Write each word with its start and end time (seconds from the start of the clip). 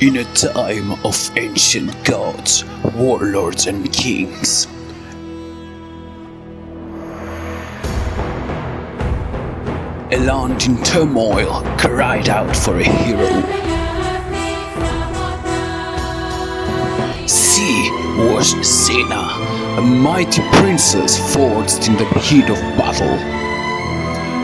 In 0.00 0.18
a 0.18 0.24
time 0.34 0.92
of 1.04 1.36
ancient 1.36 1.92
gods, 2.04 2.64
warlords, 2.94 3.66
and 3.66 3.92
kings, 3.92 4.68
a 10.12 10.18
land 10.20 10.64
in 10.66 10.80
turmoil 10.84 11.64
cried 11.78 12.28
out 12.28 12.54
for 12.54 12.78
a 12.78 12.84
hero. 12.84 13.26
She 17.26 17.90
was 18.30 18.54
Sena, 18.64 19.78
a 19.78 19.82
mighty 19.82 20.42
princess 20.60 21.18
forged 21.34 21.88
in 21.88 21.96
the 21.96 22.04
heat 22.20 22.48
of 22.48 22.60
battle. 22.78 23.18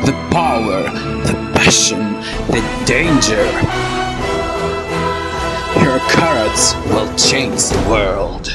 The 0.04 0.14
power, 0.32 0.82
the 1.22 1.52
passion, 1.54 2.14
the 2.50 2.60
danger. 2.86 4.03
Her 6.54 6.60
courage 6.60 6.86
will 6.92 7.10
change 7.30 7.60
the 7.72 7.90
world. 7.90 8.46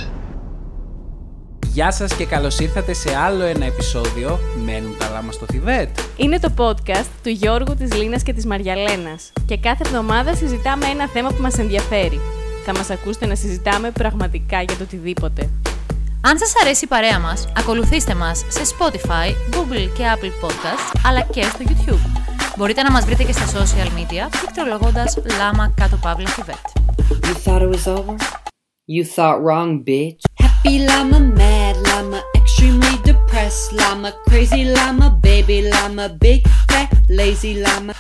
Γεια 1.67 1.91
σας 1.91 2.13
και 2.13 2.25
καλώς 2.25 2.59
ήρθατε 2.59 2.93
σε 2.93 3.15
άλλο 3.15 3.43
ένα 3.43 3.65
επεισόδιο 3.65 4.39
«Μένουν 4.65 4.97
τα 4.97 5.09
λάμα 5.09 5.31
στο 5.31 5.45
Θιβέτ». 5.51 5.89
Είναι 6.17 6.39
το 6.39 6.53
podcast 6.57 7.05
του 7.23 7.29
Γιώργου, 7.29 7.75
της 7.75 7.93
Λίνας 7.93 8.23
και 8.23 8.33
της 8.33 8.45
Μαριαλένας 8.45 9.31
και 9.45 9.57
κάθε 9.57 9.83
εβδομάδα 9.85 10.35
συζητάμε 10.35 10.85
ένα 10.85 11.07
θέμα 11.07 11.29
που 11.29 11.41
μας 11.41 11.57
ενδιαφέρει. 11.57 12.19
Θα 12.65 12.73
μας 12.73 12.89
ακούσετε 12.89 13.25
να 13.25 13.35
συζητάμε 13.35 13.91
πραγματικά 13.91 14.61
για 14.61 14.77
το 14.77 14.83
οτιδήποτε. 14.83 15.49
Αν 16.21 16.37
σας 16.37 16.53
αρέσει 16.61 16.85
η 16.85 16.87
παρέα 16.87 17.19
μας, 17.19 17.47
ακολουθήστε 17.57 18.15
μας 18.15 18.45
σε 18.47 18.61
Spotify, 18.77 19.55
Google 19.55 19.89
και 19.97 20.03
Apple 20.15 20.45
Podcasts, 20.45 20.99
αλλά 21.05 21.21
και 21.21 21.41
στο 21.41 21.59
YouTube. 21.67 22.18
Μπορείτε 22.57 22.81
να 22.83 22.91
μας 22.91 23.05
βρείτε 23.05 23.23
και 23.23 23.31
στα 23.31 23.45
social 23.45 23.87
media, 23.87 24.27
πληκτρολογώντας 24.39 25.17
Λάμα 25.37 25.73
κάτω 25.75 25.97
παύλα 26.01 26.29
Θιβέτ. 26.29 26.55
You 27.09 27.35
thought 27.45 27.61
it 27.61 27.69
was 27.75 27.87
over? 27.97 28.15
You 28.95 29.03
thought 29.15 29.37
wrong, 29.45 29.69
bitch. 29.89 30.21
Happy 30.45 30.75
llama, 30.87 31.19
mad 31.41 31.75
llama, 31.87 32.19
extremely 32.39 32.95
depressed 33.09 33.67
llama, 33.79 34.09
crazy 34.29 34.63
llama, 34.75 35.07
baby 35.27 35.57
llama, 35.71 36.05
big 36.25 36.41
fat 36.69 36.91
lazy 37.19 37.53
llama. 37.63 37.93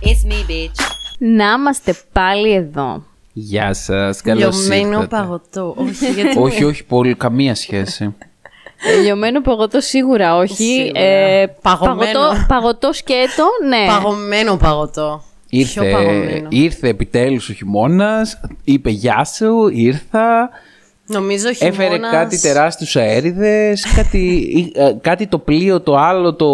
It's 0.00 0.22
me, 0.30 0.40
bitch. 0.50 0.78
Να 1.18 1.52
είμαστε 1.52 1.94
πάλι 2.12 2.52
εδώ. 2.52 3.02
Γεια 3.32 3.74
σας, 3.74 4.20
καλώς 4.20 4.56
Λιωμένο 4.56 4.88
ήρθατε. 4.88 5.06
παγωτό. 5.06 5.74
Όχι, 5.76 6.12
γιατί... 6.12 6.38
όχι, 6.38 6.64
όχι, 6.64 6.84
πολύ, 6.84 7.14
καμία 7.14 7.54
σχέση. 7.54 8.14
Ε, 8.84 9.00
Λιωμένο 9.00 9.40
παγωτό 9.40 9.80
σίγουρα 9.80 10.36
όχι. 10.36 10.54
Σίγουρα. 10.54 11.00
Ε, 11.00 11.46
Παγωμένο. 11.62 12.18
Παγωτό, 12.20 12.44
παγωτό 12.48 12.92
σκέτο, 12.92 13.44
ναι. 13.68 13.86
Παγωμένο 13.86 14.56
παγωτό. 14.56 15.22
Πιο 15.48 15.60
Ήρθε, 15.60 15.90
παγωμένο. 15.92 16.46
ήρθε 16.50 16.88
επιτέλους 16.88 17.48
ο 17.48 17.52
χειμώνας, 17.52 18.40
είπε 18.64 18.90
γεια 18.90 19.24
σου, 19.24 19.68
ήρθα, 19.72 20.50
Νομίζω 21.06 21.52
χειμώνας... 21.52 21.78
έφερε 21.78 21.98
κάτι 22.10 22.40
τεράστιους 22.40 22.96
αέριδες, 22.96 23.86
κάτι, 23.96 24.48
ε, 24.74 24.92
κάτι 25.00 25.26
το 25.26 25.38
πλοίο 25.38 25.80
το 25.80 25.96
άλλο, 25.96 26.34
το 26.34 26.48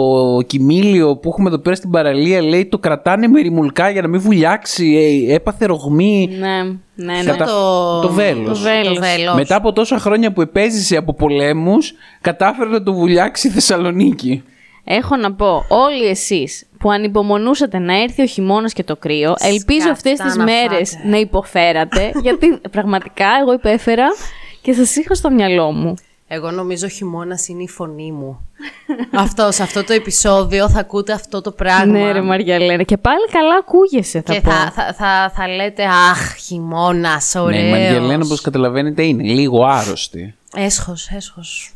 κοιμήλιο 0.46 1.16
που 1.16 1.28
έχουμε 1.28 1.48
εδώ 1.48 1.58
πέρα 1.58 1.76
στην 1.76 1.90
παραλία, 1.90 2.42
λέει 2.42 2.66
το 2.66 2.78
κρατάνε 2.78 3.26
με 3.28 3.40
ρημουλκά 3.40 3.90
για 3.90 4.02
να 4.02 4.08
μην 4.08 4.20
βουλιάξει, 4.20 4.96
ε, 5.28 5.34
έπαθε 5.34 5.66
ρογμή. 5.66 6.28
Ναι, 6.38 6.62
ναι, 6.94 7.22
ναι. 7.22 7.30
Κατα- 7.30 7.44
το- 7.44 8.00
το 8.00 8.12
βέλος. 8.12 8.58
το 8.58 8.64
βέλος. 8.64 8.94
Το 8.94 9.00
βέλος. 9.00 9.34
Μετά 9.34 9.56
από 9.56 9.72
τόσα 9.72 9.98
χρόνια 9.98 10.32
που 10.32 10.40
επέζησε 10.40 10.96
από 10.96 11.14
πολέμους, 11.14 11.92
κατάφερε 12.20 12.68
να 12.70 12.82
το 12.82 12.92
βουλιάξει 12.92 13.46
η 13.48 13.50
Θεσσαλονίκη. 13.50 14.42
Έχω 14.90 15.16
να 15.16 15.32
πω, 15.32 15.64
όλοι 15.68 16.06
εσείς 16.06 16.66
που 16.78 16.90
ανυπομονούσατε 16.90 17.78
να 17.78 18.02
έρθει 18.02 18.22
ο 18.22 18.26
χειμώνας 18.26 18.72
και 18.72 18.84
το 18.84 18.96
κρύο, 18.96 19.34
ελπίζω 19.38 19.78
Σκατά 19.80 19.92
αυτές 19.92 20.18
τις 20.18 20.36
να 20.36 20.44
μέρες 20.44 20.90
φάτε. 20.90 21.08
να 21.08 21.16
υποφέρατε, 21.18 22.10
γιατί 22.22 22.58
πραγματικά 22.70 23.26
εγώ 23.42 23.52
υπέφερα 23.52 24.06
και 24.68 24.74
σας 24.74 24.96
είχα 24.96 25.14
στο 25.14 25.30
μυαλό 25.30 25.70
μου. 25.72 25.94
Εγώ 26.26 26.50
νομίζω 26.50 26.88
χειμώνας 26.88 27.48
είναι 27.48 27.62
η 27.62 27.68
φωνή 27.68 28.12
μου. 28.12 28.48
αυτό, 29.24 29.52
σε 29.52 29.62
αυτό 29.62 29.84
το 29.84 29.92
επεισόδιο 29.92 30.68
θα 30.70 30.80
ακούτε 30.80 31.12
αυτό 31.12 31.40
το 31.40 31.50
πράγμα. 31.50 31.98
Ναι 31.98 32.12
ρε 32.12 32.20
Μαριαλένα, 32.20 32.82
και 32.82 32.96
πάλι 32.96 33.28
καλά 33.32 33.54
ακούγεσαι 33.60 34.22
θα 34.26 34.32
Και 34.32 34.40
πω. 34.40 34.50
θα, 34.50 34.72
θα, 34.74 34.94
θα, 34.94 35.32
θα 35.34 35.48
λέτε 35.48 35.84
Αχ, 35.84 36.34
χειμώνας, 36.36 37.34
ωραίο. 37.34 37.60
Ναι, 37.60 37.66
η 37.66 37.70
Μαριαλένα, 37.70 38.24
όπως 38.24 38.40
καταλαβαίνετε, 38.40 39.02
είναι 39.02 39.22
λίγο 39.22 39.64
άρρωστη. 39.64 40.34
Έσχος, 40.54 41.08
έσχος. 41.08 41.72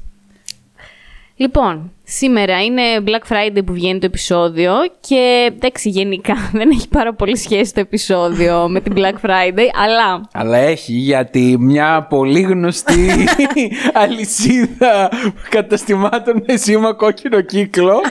Λοιπόν, 1.42 1.92
σήμερα 2.02 2.64
είναι 2.64 2.82
Black 3.06 3.32
Friday 3.32 3.62
που 3.66 3.72
βγαίνει 3.72 3.98
το 3.98 4.06
επεισόδιο 4.06 4.72
και 5.00 5.50
εντάξει 5.54 5.88
γενικά 5.88 6.34
δεν 6.58 6.70
έχει 6.70 6.88
πάρα 6.88 7.14
πολύ 7.14 7.36
σχέση 7.36 7.74
το 7.74 7.80
επεισόδιο 7.80 8.68
με 8.68 8.80
την 8.80 8.92
Black 8.96 9.26
Friday, 9.26 9.66
αλλά 9.84 10.28
Αλλά 10.32 10.56
έχει 10.56 10.92
γιατί 10.92 11.56
μια 11.58 12.06
πολύ 12.08 12.40
γνωστή 12.40 13.08
αλυσίδα 14.02 15.10
καταστημάτων 15.48 16.42
με 16.46 16.56
σήμα 16.56 16.92
κόκκινο 16.92 17.40
κύκλο. 17.40 18.00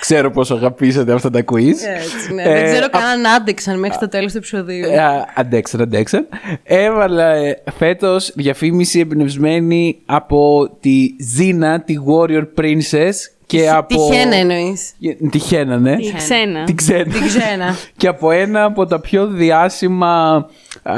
Ξέρω 0.00 0.30
πόσο 0.30 0.54
αγαπήσατε 0.54 1.12
αυτά 1.12 1.30
τα 1.30 1.44
quiz. 1.52 1.68
Έτσι, 1.68 2.34
ναι. 2.34 2.42
Ε, 2.42 2.52
Δεν 2.52 2.64
ξέρω 2.64 2.84
α- 2.84 2.88
καν 2.88 3.02
αν 3.02 3.26
άντεξαν 3.26 3.78
μέχρι 3.78 3.98
το 3.98 4.08
τέλος 4.08 4.32
του 4.32 4.38
επεισοδίου. 4.38 4.84
Ε, 4.90 4.98
α, 4.98 5.32
αντέξαν, 5.34 5.80
αντέξαν. 5.80 6.28
Έβαλα 6.62 7.34
ε, 7.34 7.62
φέτος 7.76 8.32
διαφήμιση 8.34 8.98
εμπνευσμένη 8.98 9.98
από 10.06 10.70
τη 10.80 11.08
Ζήνα, 11.20 11.80
τη 11.80 11.94
Warrior 12.06 12.44
Princess 12.58 13.12
και 13.46 13.70
από... 13.70 14.08
Τυχαίνα 14.08 14.36
εννοείς. 14.36 14.92
Ε, 15.00 15.28
Τυχαίνα, 15.28 15.78
ναι. 15.78 15.92
η 15.92 16.12
ξένα. 16.16 16.64
Την 16.64 16.76
ξένα. 16.76 17.12
Την 17.12 17.26
ξένα. 17.26 17.76
και 17.96 18.06
από 18.08 18.30
ένα 18.30 18.64
από 18.64 18.86
τα 18.86 19.00
πιο 19.00 19.26
διάσημα 19.26 20.46
ε, 20.82 20.92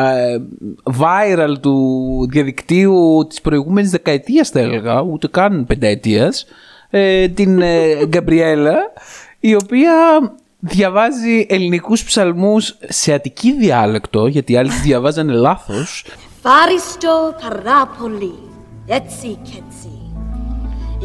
viral 0.99 1.55
του 1.61 2.29
διαδικτύου 2.31 3.27
της 3.29 3.41
προηγούμενης 3.41 3.91
δεκαετίας 3.91 4.49
θα 4.49 4.61
έλεγα, 4.61 5.01
ούτε 5.03 5.29
καν 5.29 5.67
πενταετίας, 5.67 6.47
ε, 6.97 7.29
την 7.29 7.63
ε, 7.63 8.07
Γκαμπριέλα, 8.07 8.77
η 9.41 9.55
οποία 9.55 9.93
διαβάζει 10.59 11.47
ελληνικούς 11.49 12.05
ψαλμούς 12.05 12.77
σε 12.89 13.13
αττική 13.13 13.53
διάλεκτο, 13.53 14.27
γιατί 14.27 14.53
οι 14.53 14.57
άλλοι 14.57 14.69
τις 14.69 14.81
διαβάζανε 14.81 15.33
λάθος. 15.33 16.05
Faristo 16.49 17.15
parapoli, 17.43 18.35
etsi 18.97 19.33
ketsi. 19.49 19.95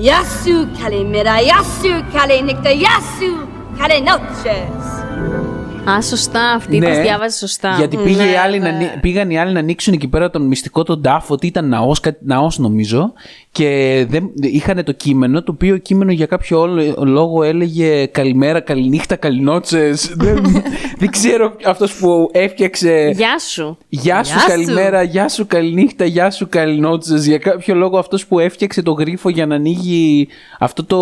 Yasu 0.09 0.55
kalimera, 0.79 1.35
yasu 1.51 1.91
kalinikta, 2.13 2.71
yasu 2.85 3.31
kalinoches. 3.77 4.83
Α, 5.89 6.01
σωστά, 6.01 6.51
αυτή 6.51 6.77
Ναι, 6.77 6.89
τις 6.89 6.99
διάβαζες 6.99 7.37
σωστά. 7.37 7.75
Γιατί 7.77 7.97
πήγε 7.97 8.23
Ναι, 8.23 8.29
οι 8.31 8.35
άλλοι 8.35 8.59
ναι. 8.59 8.71
να, 8.71 8.77
νι- 8.77 8.99
πήγαν 9.01 9.29
οι 9.29 9.39
άλλοι 9.39 9.53
να 9.53 9.59
ανοίξουν 9.59 9.93
εκεί 9.93 10.07
πέρα 10.07 10.29
τον 10.29 10.41
μυστικό 10.47 10.83
τον 10.83 11.01
τάφο, 11.01 11.33
ότι 11.33 11.47
ήταν 11.47 11.67
ναός, 11.69 11.99
κάτι, 11.99 12.17
ναός 12.25 12.57
νομίζω, 12.57 13.13
και 13.51 14.05
δεν, 14.09 14.29
είχαν 14.41 14.83
το 14.83 14.91
κείμενο, 14.91 15.43
το 15.43 15.51
οποίο 15.51 15.77
κείμενο 15.77 16.11
για 16.11 16.25
κάποιο 16.25 16.59
όλο- 16.59 16.93
λόγο 17.05 17.43
έλεγε 17.43 18.05
καλημέρα, 18.05 18.59
καληνύχτα, 18.59 19.15
καληνότσες. 19.15 20.11
δεν, 20.23 20.63
δεν 20.97 21.09
ξέρω 21.11 21.55
αυτός 21.65 21.93
που 21.95 22.29
έφτιαξε... 22.31 23.13
Γεια 23.15 23.39
σου. 23.39 23.77
Γεια 23.89 24.23
σου, 24.23 24.31
Γεια 24.33 24.39
σου. 24.41 24.47
καλημέρα, 24.47 25.03
γεια 25.03 25.29
σου, 25.29 25.47
καληνύχτα, 25.47 26.05
γεια 26.05 26.31
σου, 26.31 26.47
καληνότσες. 26.49 27.25
Για 27.25 27.37
κάποιο 27.37 27.75
λόγο 27.75 27.97
αυτός 27.97 28.25
που 28.27 28.39
έφτιαξε 28.39 28.81
το 28.81 28.91
γρίφο 28.91 29.29
για 29.29 29.45
να 29.45 29.55
ανοίγει 29.55 30.27
αυτό 30.59 30.83
το, 30.83 30.97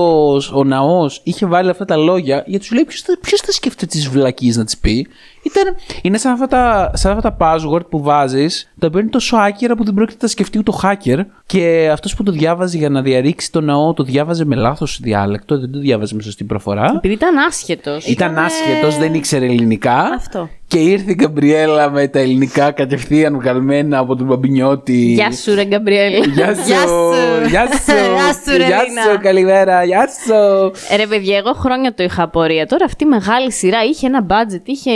ο 0.53 0.63
ναός 0.63 1.21
είχε 1.23 1.45
βάλει 1.45 1.69
αυτά 1.69 1.85
τα 1.85 1.95
λόγια 1.97 2.43
γιατί 2.47 2.65
σου 2.65 2.73
λέει 2.75 2.83
ποιος 2.85 3.01
θα, 3.01 3.17
ποιος 3.21 3.41
θα 3.41 3.51
σκέφτεται 3.51 3.85
τις 3.85 4.07
βλακίες 4.09 4.57
να 4.57 4.63
τις 4.69 4.77
πει. 4.77 5.07
Ήταν, 5.41 5.75
είναι 6.01 6.17
σαν 6.17 6.31
αυτά, 6.31 6.47
τα, 6.47 6.91
σαν 6.93 7.17
αυτά 7.17 7.35
τα 7.35 7.37
password 7.39 7.87
που 7.89 8.01
βάζεις, 8.01 8.71
τα 8.79 8.87
οποία 8.87 9.01
είναι 9.01 9.09
τόσο 9.09 9.35
άκυρα 9.37 9.75
που 9.75 9.83
δεν 9.83 9.93
πρόκειται 9.93 10.15
να 10.15 10.21
τα 10.21 10.27
σκεφτεί 10.27 10.57
ούτε 10.57 10.71
ο 10.71 10.79
hacker 10.83 11.19
και 11.45 11.89
αυτός 11.91 12.15
που 12.15 12.23
το 12.23 12.31
διάβαζε 12.31 12.77
για 12.77 12.89
να 12.89 13.01
διαρρήξει 13.01 13.51
το 13.51 13.61
ναό 13.61 13.93
το 13.93 14.03
διάβαζε 14.03 14.45
με 14.45 14.55
λάθος 14.55 14.99
διάλεκτο, 15.01 15.59
δεν 15.59 15.71
το 15.71 15.79
διάβαζε 15.79 16.15
με 16.15 16.21
σωστή 16.21 16.43
προφορά. 16.43 16.93
Επειδή 16.95 17.13
ήταν 17.13 17.37
άσχετος. 17.37 18.05
Ήταν 18.05 18.37
άσχετος, 18.37 18.97
δεν 18.97 19.13
ήξερε 19.13 19.45
ελληνικά. 19.45 19.95
Αυτό. 20.15 20.49
Και 20.67 20.77
ήρθε 20.79 21.11
η 21.11 21.13
Γκαμπριέλα 21.13 21.89
με 21.89 22.07
τα 22.07 22.19
ελληνικά 22.19 22.71
κατευθείαν 22.71 23.39
βγαλμένα 23.39 23.97
από 23.97 24.15
τον 24.15 24.25
Μπαμπινιώτη. 24.25 24.93
Γεια 24.93 25.31
σου 25.31 25.55
ρε 25.55 25.65
Γκαμπριέλα. 25.65 26.25
Γεια 26.25 26.55
σου! 26.55 26.61
Γεια 26.67 26.81
σου. 26.87 27.17
Γεια 27.49 27.65
σου! 27.65 28.11
Γεια 28.13 28.33
σου, 28.33 28.57
ρε, 28.57 28.65
Γεια 28.65 28.83
Λίνα. 28.83 29.01
σου, 29.01 29.19
καλημέρα! 29.21 29.83
Γεια 29.83 30.07
σου! 30.25 30.71
Ε, 30.89 30.95
Ρε 30.95 31.07
παιδιά, 31.07 31.37
εγώ 31.37 31.53
χρόνια 31.53 31.93
το 31.93 32.03
είχα 32.03 32.23
απορία. 32.23 32.65
Τώρα 32.65 32.85
αυτή 32.85 33.03
η 33.03 33.07
μεγάλη 33.07 33.51
σειρά 33.51 33.83
είχε 33.83 34.07
ένα 34.07 34.25
budget, 34.29 34.61
είχε 34.63 34.91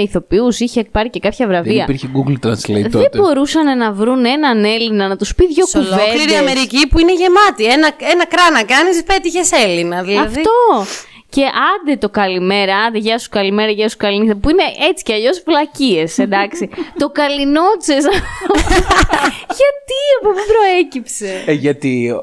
ηθοποιούς, 0.48 0.60
είχε 0.60 0.84
πάρει 0.92 1.10
και 1.10 1.19
κάποια 1.19 1.48
Δεν 1.48 1.56
βραβεία. 1.56 1.84
υπήρχε 1.84 2.10
Google 2.16 2.48
Translate 2.48 2.81
Δεν 2.81 2.92
τότε. 2.92 3.18
μπορούσαν 3.19 3.78
να 3.78 3.92
βρουν 3.92 4.25
έναν 4.25 4.63
Έλληνα 4.66 5.07
να 5.07 5.18
τους 5.18 5.36
πει 5.36 5.48
δύο 5.48 5.66
Σε 5.66 5.78
ολόκληρη 5.78 6.12
κουβέντες. 6.12 6.40
Αμερική 6.40 6.88
που 6.88 7.00
είναι 7.00 7.13
γεμάτη. 7.13 7.66
Ένα, 7.66 7.90
ένα 8.12 8.25
κράνα 8.25 8.63
κάνεις, 8.63 9.04
πέτυχες 9.04 9.51
Έλληνα. 9.51 10.04
Δηλαδή. 10.04 10.40
Αυτό. 10.40 10.86
Και 11.30 11.42
άντε 11.44 11.98
το 11.98 12.10
καλημέρα, 12.10 12.78
άντε 12.78 12.98
γεια 12.98 13.19
σου 13.19 13.30
καλημέρα, 13.30 13.72
γεια 13.72 13.90
σου 13.90 13.98
καληνύχτα, 13.98 14.36
που 14.36 14.50
είναι 14.50 14.63
έτσι 14.90 15.04
κι 15.04 15.13
αλλιώς 15.13 15.44
βλακίες, 15.45 16.18
εντάξει. 16.18 16.69
το 17.01 17.10
καληνότσες. 17.10 18.04
Γιατί, 19.60 20.00
από 20.19 20.30
πού 20.30 20.39
προέκυψε; 20.54 21.44
Ε, 21.46 21.51
γιατί 21.51 22.13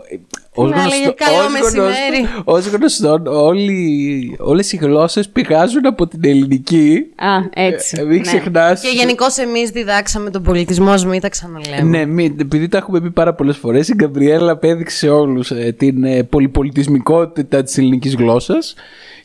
Ως 0.55 0.71
Να 0.71 0.87
λέγε 0.87 1.11
καλό 1.17 1.37
ως 1.45 1.53
μεσημέρι. 1.53 2.17
γνωστό- 2.19 2.43
ως 2.45 2.67
γνωστόν, 2.67 3.27
όλοι, 3.27 4.37
όλες 4.41 4.73
οι 4.73 4.77
γλώσσες 4.77 5.29
πηγάζουν 5.29 5.87
από 5.87 6.07
την 6.07 6.21
ελληνική. 6.23 7.07
Α, 7.17 7.29
έτσι. 7.55 7.97
Ε, 8.01 8.03
μην 8.03 8.17
ναι. 8.17 8.21
ξεχνάς. 8.21 8.81
Και 8.81 8.89
γενικώ 8.89 9.25
εμείς 9.41 9.71
διδάξαμε 9.71 10.31
τον 10.31 10.43
πολιτισμό, 10.43 10.91
ας 10.91 11.05
μην 11.07 11.21
τα 11.21 11.29
ξαναλέμε. 11.29 11.83
Ναι, 11.83 12.05
μη, 12.05 12.37
επειδή 12.41 12.69
τα 12.69 12.79
έχουμε 12.79 13.01
πει 13.01 13.11
πάρα 13.11 13.35
πολλές 13.35 13.57
φορές, 13.57 13.89
η 13.89 13.95
Γκαμπριέλα 13.95 14.53
απέδειξε 14.53 14.97
σε 14.97 15.09
όλους 15.09 15.51
ε, 15.51 15.75
την 15.79 16.05
ε, 16.05 16.23
πολυπολιτισμικότητα 16.23 17.63
της 17.63 17.79
ελληνικής 17.79 18.15
γλώσσας 18.15 18.75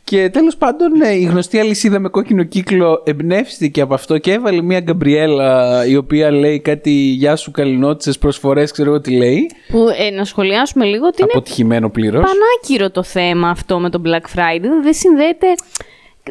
και 0.06 0.30
τέλος 0.30 0.58
πάντων 0.58 1.02
ε, 1.02 1.14
η 1.14 1.24
γνωστή 1.24 1.60
αλυσίδα 1.60 2.00
με 2.00 2.10
κόκκινο 2.10 2.44
κύκλο 2.44 3.02
εμπνεύστηκε 3.06 3.82
από 3.82 3.94
αυτό 3.94 4.18
και 4.18 4.32
έβαλε 4.32 4.62
μια 4.62 4.80
Γκαμπριέλα 4.80 5.86
η 5.86 5.96
οποία 5.96 6.32
λέει 6.32 6.60
κάτι 6.60 6.92
«Γεια 6.92 7.36
σου 7.36 7.52
καλλινότσες 7.52 8.18
προσφορές», 8.18 8.72
ξέρω 8.72 8.90
εγώ 8.90 9.02
τι 9.02 9.12
λέει, 9.18 9.50
Που 9.68 9.88
ε, 9.98 10.10
να 10.10 10.26
σχολιάσουμε 10.26 10.86
λίγο 10.86 11.06
ότι 11.08 11.22
είναι 11.22 11.32
αποτυχημένο 11.34 11.90
πλήρως. 11.90 12.24
πανάκυρο 12.24 12.92
το 12.92 13.04
θέμα 13.04 13.50
αυτό 13.50 13.80
με 13.80 13.90
τον 13.90 14.04
Black 14.06 14.38
Friday. 14.40 14.68
Δεν 14.84 14.94
συνδέεται 14.94 15.48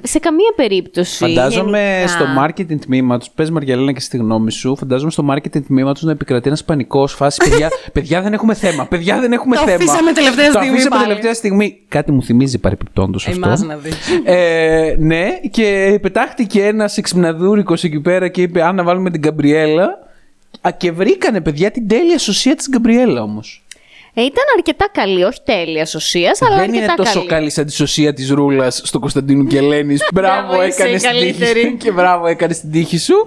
σε 0.02 0.18
καμία 0.18 0.52
περίπτωση. 0.56 1.16
Φαντάζομαι 1.16 1.80
γενικά. 1.80 2.08
στο 2.08 2.24
marketing 2.42 2.78
τμήμα 2.80 3.18
τους, 3.18 3.30
πες 3.34 3.50
Μαργιαλένα 3.50 3.92
και 3.92 4.00
στη 4.00 4.16
γνώμη 4.16 4.50
σου, 4.52 4.76
φαντάζομαι 4.76 5.10
στο 5.10 5.26
marketing 5.30 5.62
τμήμα 5.66 5.92
τους 5.92 6.02
να 6.02 6.10
επικρατεί 6.10 6.46
ένας 6.48 6.64
πανικός 6.64 7.12
φάση. 7.12 7.48
Παιδιά, 7.50 7.68
παιδιά 7.92 8.22
δεν 8.22 8.32
έχουμε 8.32 8.54
θέμα. 8.54 8.86
Παιδιά 8.86 9.20
δεν 9.20 9.32
έχουμε 9.32 9.56
Το 9.56 9.62
θέμα. 9.62 9.74
αφήσαμε 9.74 10.12
τελευταία 10.12 10.46
Το 10.46 10.52
στιγμή 10.52 10.70
αφήσαμε 10.70 10.94
πάλι. 10.96 11.06
τελευταία 11.08 11.34
στιγμή. 11.34 11.80
Κάτι 11.88 12.12
μου 12.12 12.22
θυμίζει 12.22 12.58
παρεπιπτόντως 12.58 13.26
αυτό. 13.28 13.46
Εμάς 13.46 13.62
να 13.62 13.76
δεις. 13.76 13.96
Ε, 14.24 14.94
ναι, 14.98 15.28
και 15.50 15.98
πετάχτηκε 16.02 16.64
ένας 16.64 16.96
εξυπναδούρικος 16.96 17.84
εκεί 17.84 18.00
πέρα 18.00 18.28
και 18.28 18.42
είπε: 18.42 18.62
Αν 18.62 18.74
να 18.74 18.82
βάλουμε 18.82 19.10
την 19.10 19.20
Γκαμπριέλα. 19.20 20.02
Α, 20.60 20.70
και 20.70 20.92
βρήκανε 20.92 21.40
παιδιά 21.40 21.70
την 21.70 21.88
τέλεια 21.88 22.18
σωσία 22.18 22.54
της 22.54 22.68
Γκαμπριέλα 22.70 23.22
όμως. 23.22 23.63
Ε, 24.16 24.22
ήταν 24.22 24.44
αρκετά 24.56 24.88
καλή, 24.92 25.24
όχι 25.24 25.38
τέλεια 25.44 25.86
σωσία, 25.86 26.36
αλλά 26.40 26.56
Δεν 26.56 26.64
αρκετά 26.68 26.84
είναι 26.84 26.94
τόσο 26.96 27.12
καλή. 27.18 27.26
καλή 27.26 27.50
σαν 27.50 27.66
της 27.66 27.74
σωσία 27.74 28.12
της 28.12 28.30
Ρούλας 28.30 28.80
στο 28.84 28.98
Κωνσταντίνου 28.98 29.46
και 29.46 29.58
Ελένη. 29.58 29.96
Μπράβο, 30.14 30.46
Μπράβο, 30.48 30.64
είσαι 30.66 30.82
έκανε 30.82 30.96
η 30.96 30.98
την 30.98 31.10
τύχη 31.10 31.32
καλύτερη. 31.32 31.60
σου. 31.68 31.76
Και 31.76 31.90
μπράβο, 31.92 32.26
έκανε 32.26 32.54
την 32.54 32.70
τύχη 32.70 32.98
σου. 32.98 33.26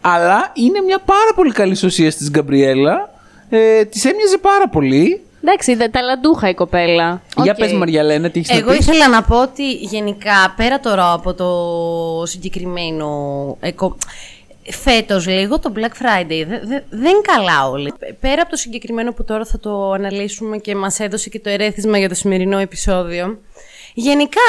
Αλλά 0.00 0.50
είναι 0.54 0.80
μια 0.80 0.98
πάρα 0.98 1.32
πολύ 1.34 1.52
καλή 1.52 1.74
σωσία 1.74 2.12
της 2.12 2.30
Γκαμπριέλα. 2.30 3.10
Ε, 3.48 3.84
της 3.84 4.04
έμοιαζε 4.04 4.38
πάρα 4.38 4.68
πολύ. 4.68 5.20
Εντάξει, 5.42 5.70
είδα 5.70 5.90
τα 5.90 6.48
η 6.48 6.54
κοπέλα. 6.54 7.22
Για 7.42 7.52
Οκ. 7.52 7.58
πες 7.58 7.72
Μαριαλένα, 7.72 8.30
τι 8.30 8.38
έχεις 8.38 8.50
Εγώ 8.58 8.70
να 8.70 8.76
πεις; 8.76 8.86
ήθελα 8.86 9.08
να 9.08 9.22
πω 9.22 9.40
ότι 9.42 9.70
γενικά 9.72 10.54
πέρα 10.56 10.80
τώρα 10.80 11.12
από 11.12 11.34
το 11.34 11.46
συγκεκριμένο 12.26 13.08
εκο... 14.66 14.78
φέτος 14.78 15.26
λίγο 15.26 15.58
το 15.58 15.72
Black 15.76 16.02
Friday 16.04 16.44
δε- 16.48 16.60
δε- 16.62 16.80
δεν 16.90 17.14
καλά 17.22 17.68
όλοι. 17.68 17.92
Πέρα 18.20 18.40
από 18.42 18.50
το 18.50 18.56
συγκεκριμένο 18.56 19.12
που 19.12 19.24
τώρα 19.24 19.44
θα 19.44 19.58
το 19.58 19.90
αναλύσουμε 19.92 20.56
και 20.58 20.74
μας 20.74 21.00
έδωσε 21.00 21.28
και 21.28 21.40
το 21.40 21.50
ερέθισμα 21.50 21.98
για 21.98 22.08
το 22.08 22.14
σημερινό 22.14 22.58
επεισόδιο 22.58 23.38
γενικά 23.94 24.40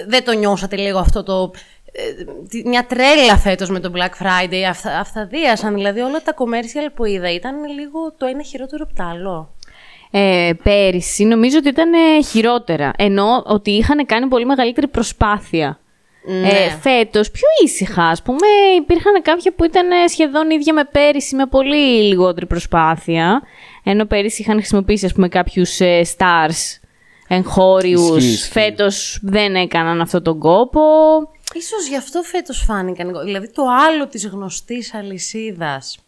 ε, 0.00 0.06
δεν 0.08 0.24
το 0.24 0.32
νιώσατε 0.32 0.76
λίγο 0.76 0.98
αυτό 0.98 1.22
το 1.22 1.50
ε, 1.92 2.24
τη- 2.48 2.68
μια 2.68 2.86
τρέλα 2.86 3.36
φέτος 3.36 3.70
με 3.70 3.80
το 3.80 3.92
Black 3.94 4.22
Friday 4.24 4.62
αυθα, 4.68 4.98
αυθαδίασαν 4.98 5.74
δηλαδή 5.74 6.00
όλα 6.00 6.22
τα 6.22 6.34
commercial 6.34 6.90
που 6.94 7.04
είδα 7.04 7.32
ήταν 7.32 7.64
λίγο 7.64 8.12
το 8.18 8.26
ένα 8.26 8.42
χειρότερο 8.42 8.84
από 8.88 8.94
το 8.94 9.02
άλλο; 9.02 9.54
Ε, 10.10 10.50
πέρυσι 10.62 11.24
νομίζω 11.24 11.58
ότι 11.58 11.68
ήταν 11.68 11.92
ε, 11.92 12.22
χειρότερα. 12.22 12.92
Ενώ 12.96 13.42
ότι 13.46 13.70
είχαν 13.70 14.06
κάνει 14.06 14.26
πολύ 14.26 14.46
μεγαλύτερη 14.46 14.88
προσπάθεια. 14.88 15.78
Ναι. 16.24 16.48
Ε, 16.48 16.70
Φέτος 16.80 17.30
πιο 17.30 17.48
ήσυχα, 17.64 18.02
ας 18.02 18.22
πούμε. 18.22 18.46
Υπήρχαν 18.76 19.22
κάποια 19.22 19.52
που 19.52 19.64
ήταν 19.64 19.90
ε, 19.90 20.06
σχεδόν 20.08 20.50
ίδια 20.50 20.72
με 20.72 20.84
πέρυσι 20.84 21.34
με 21.36 21.46
πολύ 21.46 22.02
λιγότερη 22.02 22.46
προσπάθεια. 22.46 23.42
Ενώ 23.84 24.04
πέρυσι 24.04 24.42
είχαν 24.42 24.56
χρησιμοποιήσει, 24.56 25.06
ας 25.06 25.12
πούμε, 25.12 25.28
κάποιους 25.28 25.78
stars 26.16 26.78
εγχώριους. 27.28 28.16
Ισχύει, 28.16 28.32
ισχύει. 28.32 28.50
Φέτος 28.50 29.18
δεν 29.22 29.54
έκαναν 29.54 30.00
αυτόν 30.00 30.22
τον 30.22 30.38
κόπο. 30.38 30.80
Ίσως 31.54 31.86
γι' 31.88 31.96
αυτό 31.96 32.22
φέτος 32.22 32.64
φάνηκαν. 32.66 33.12
Δηλαδή 33.24 33.50
το 33.50 33.62
άλλο 33.88 34.06
της 34.06 34.26
γνωστής 34.26 34.94
αλυσίδας. 34.94 35.98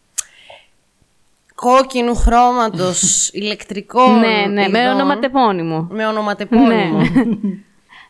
Κόκκινου 1.55 2.15
χρώματος, 2.15 3.01
ηλεκτρικό. 3.41 4.07
ναι, 4.07 4.45
ναι, 4.51 4.67
με 4.67 4.89
ονοματεπώνυμο. 4.89 5.87
Με 5.91 6.07
ονοματεπώνυμο. 6.07 7.01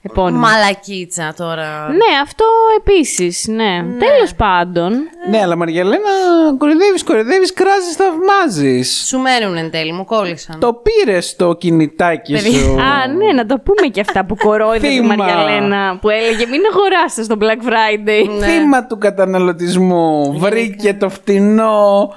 Επώνυμο. 0.10 0.40
Μαλακίτσα 0.40 1.34
τώρα. 1.38 1.88
Ναι, 1.90 2.19
αυτό 2.24 2.46
επίσης. 2.78 3.48
Ναι. 3.48 3.84
Τέλος 4.00 4.34
πάντων. 4.38 4.92
Ναι, 5.30 5.42
αλλά 5.42 5.56
Μαριαλένα, 5.56 6.10
κορυδεύεις, 6.57 7.04
κορυδεύεις, 7.04 7.54
κράζεις, 7.54 7.96
θαυμάζεις. 7.96 9.06
Σου 9.07 9.19
μένουν 9.19 9.57
εν 9.57 9.72
τέλει, 9.72 9.92
μου 9.92 10.06
κόλλησαν. 10.06 10.60
Το 10.60 10.81
πήρες 10.84 11.36
το 11.36 11.54
κινητάκι 11.54 12.34
Παιδί. 12.34 12.52
σου. 12.52 12.72
Α, 12.72 13.07
ναι, 13.07 13.34
να 13.34 13.46
το 13.46 13.60
πούμε 13.63 13.88
και 13.88 14.00
αυτά 14.00 14.25
που 14.25 14.36
κορόιδε 14.36 14.88
τη 14.88 14.94
Θύμα. 14.94 15.16
Μαριαλένα 15.16 15.98
που 16.02 16.10
έλεγε 16.10 16.46
Μην 16.46 16.62
αγοράσετε 16.72 17.24
στο 17.24 17.36
Black 17.40 17.68
Friday. 17.69 18.30
Ναι. 18.40 18.46
Θύμα 18.46 18.86
του 18.86 18.98
καταναλωτισμού. 18.98 20.40
Βρήκε 20.40 20.94
το 20.94 21.10
φτηνό 21.10 22.13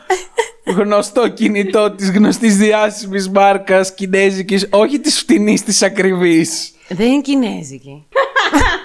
γνωστό 0.76 1.28
κινητό 1.28 1.90
της 1.90 2.10
γνωστής 2.10 2.56
διάσημης 2.56 3.28
μάρκας 3.28 3.94
κινέζικης, 3.94 4.66
όχι 4.70 4.98
της 5.00 5.18
φτηνής, 5.18 5.62
της 5.64 5.82
ακριβής. 5.82 6.70
Δεν 6.88 7.06
είναι 7.06 7.20
κινέζικη. 7.20 8.06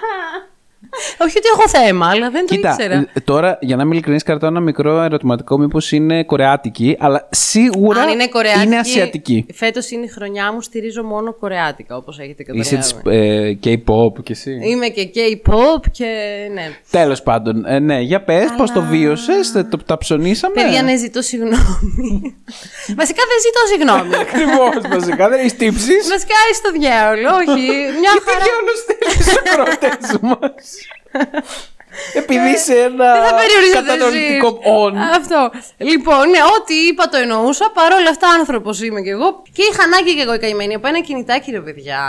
Όχι 1.18 1.38
ότι 1.38 1.48
έχω 1.58 1.70
θέμα, 1.70 2.08
αλλά 2.10 2.30
δεν 2.30 2.46
το 2.48 2.56
Κοίτα, 2.56 2.70
ήξερα. 2.70 2.94
ε, 2.96 3.20
τώρα 3.24 3.58
για 3.62 3.76
να 3.76 3.82
είμαι 3.84 3.92
ειλικρινής 3.94 4.24
κρατάω 4.24 4.50
ένα 4.50 4.60
μικρό 4.60 5.02
ερωτηματικό 5.02 5.58
μήπως 5.58 5.92
είναι 5.92 6.24
κορεάτικη, 6.24 6.96
αλλά 7.00 7.28
σίγουρα 7.32 8.02
Αν 8.02 8.10
είναι 8.10 8.28
κορεάτικη. 8.28 8.66
είναι 8.66 8.78
ασιατική. 8.78 9.46
Φέτος 9.54 9.90
είναι 9.92 10.06
η 10.06 10.08
χρονιά 10.08 10.54
μου, 10.54 10.62
στηρίζω 10.62 11.04
μόνο 11.04 11.34
κορεάτικα, 11.34 11.96
όπως 11.96 12.20
έχετε 12.20 12.44
Είσαι 12.54 12.76
καταλάβει. 12.76 13.60
της 13.60 13.64
ε, 13.64 13.76
K-pop 13.86 14.24
κι 14.24 14.32
εσύ; 14.32 14.60
Είμαι 14.64 14.88
και 14.88 15.10
K-pop 15.16 15.82
και 15.92 16.06
ναι. 16.54 16.70
Τέλος 16.92 17.22
πάντων, 17.24 17.66
ε, 17.66 17.80
ναι, 17.80 18.00
για 18.00 18.22
πες 18.24 18.46
πώς 18.58 18.72
το 18.72 18.82
βίωσες, 18.82 19.52
τε- 19.52 19.70
το, 19.70 19.78
τα 19.78 19.98
ψωνίσαμε; 19.98 20.54
Παιδιά, 20.62 20.82
ναι, 20.84 20.98
ζητώ 20.98 21.22
συγγνώμη. 21.22 22.36
Βασικά 23.02 23.22
δεν 23.32 23.40
ζητώ 23.46 23.62
συγγνώμη. 23.72 24.16
Ακριβώς, 24.26 24.74
βασικά 25.00 25.30
δεν 25.30 25.40
έχεις 25.40 25.56
τύψεις. 25.58 26.08
Βασικά 26.10 26.36
στο 26.54 26.72
διάολο, 26.80 27.30
όχι. 27.42 27.66
Μια 28.02 28.12
Γιατί 28.16 28.30
χαρά. 28.30 28.44
διάλογο 28.46 28.74
στέλνεις 28.84 29.24
στους 29.26 29.38
ακροατές 29.42 30.06
μας; 30.30 30.64
Επειδή 32.22 32.50
είσαι 32.50 32.74
ένα 32.74 33.08
Δεν 33.14 33.24
θα 33.28 33.34
περιορίζεται 33.42 33.80
κατανοητικό 33.92 34.48
εσείς. 34.48 34.74
on. 34.82 34.94
Αυτό. 35.20 35.40
Λοιπόν, 35.90 36.30
ναι, 36.34 36.42
ό,τι 36.58 36.74
είπα 36.90 37.04
το 37.12 37.18
εννοούσα. 37.18 37.66
Παρ' 37.74 37.92
όλα 38.00 38.10
αυτά, 38.10 38.28
άνθρωπος 38.40 38.82
είμαι 38.84 39.02
κι 39.02 39.10
εγώ. 39.10 39.28
Και 39.56 39.64
είχα 39.72 39.84
ανάγκη 39.84 40.12
κι 40.16 40.22
εγώ 40.26 40.34
η 40.34 40.40
καημένη 40.40 40.74
από 40.74 40.88
ένα 40.88 41.00
κινητάκι, 41.08 41.52
ρε 41.52 41.60
παιδιά. 41.62 42.02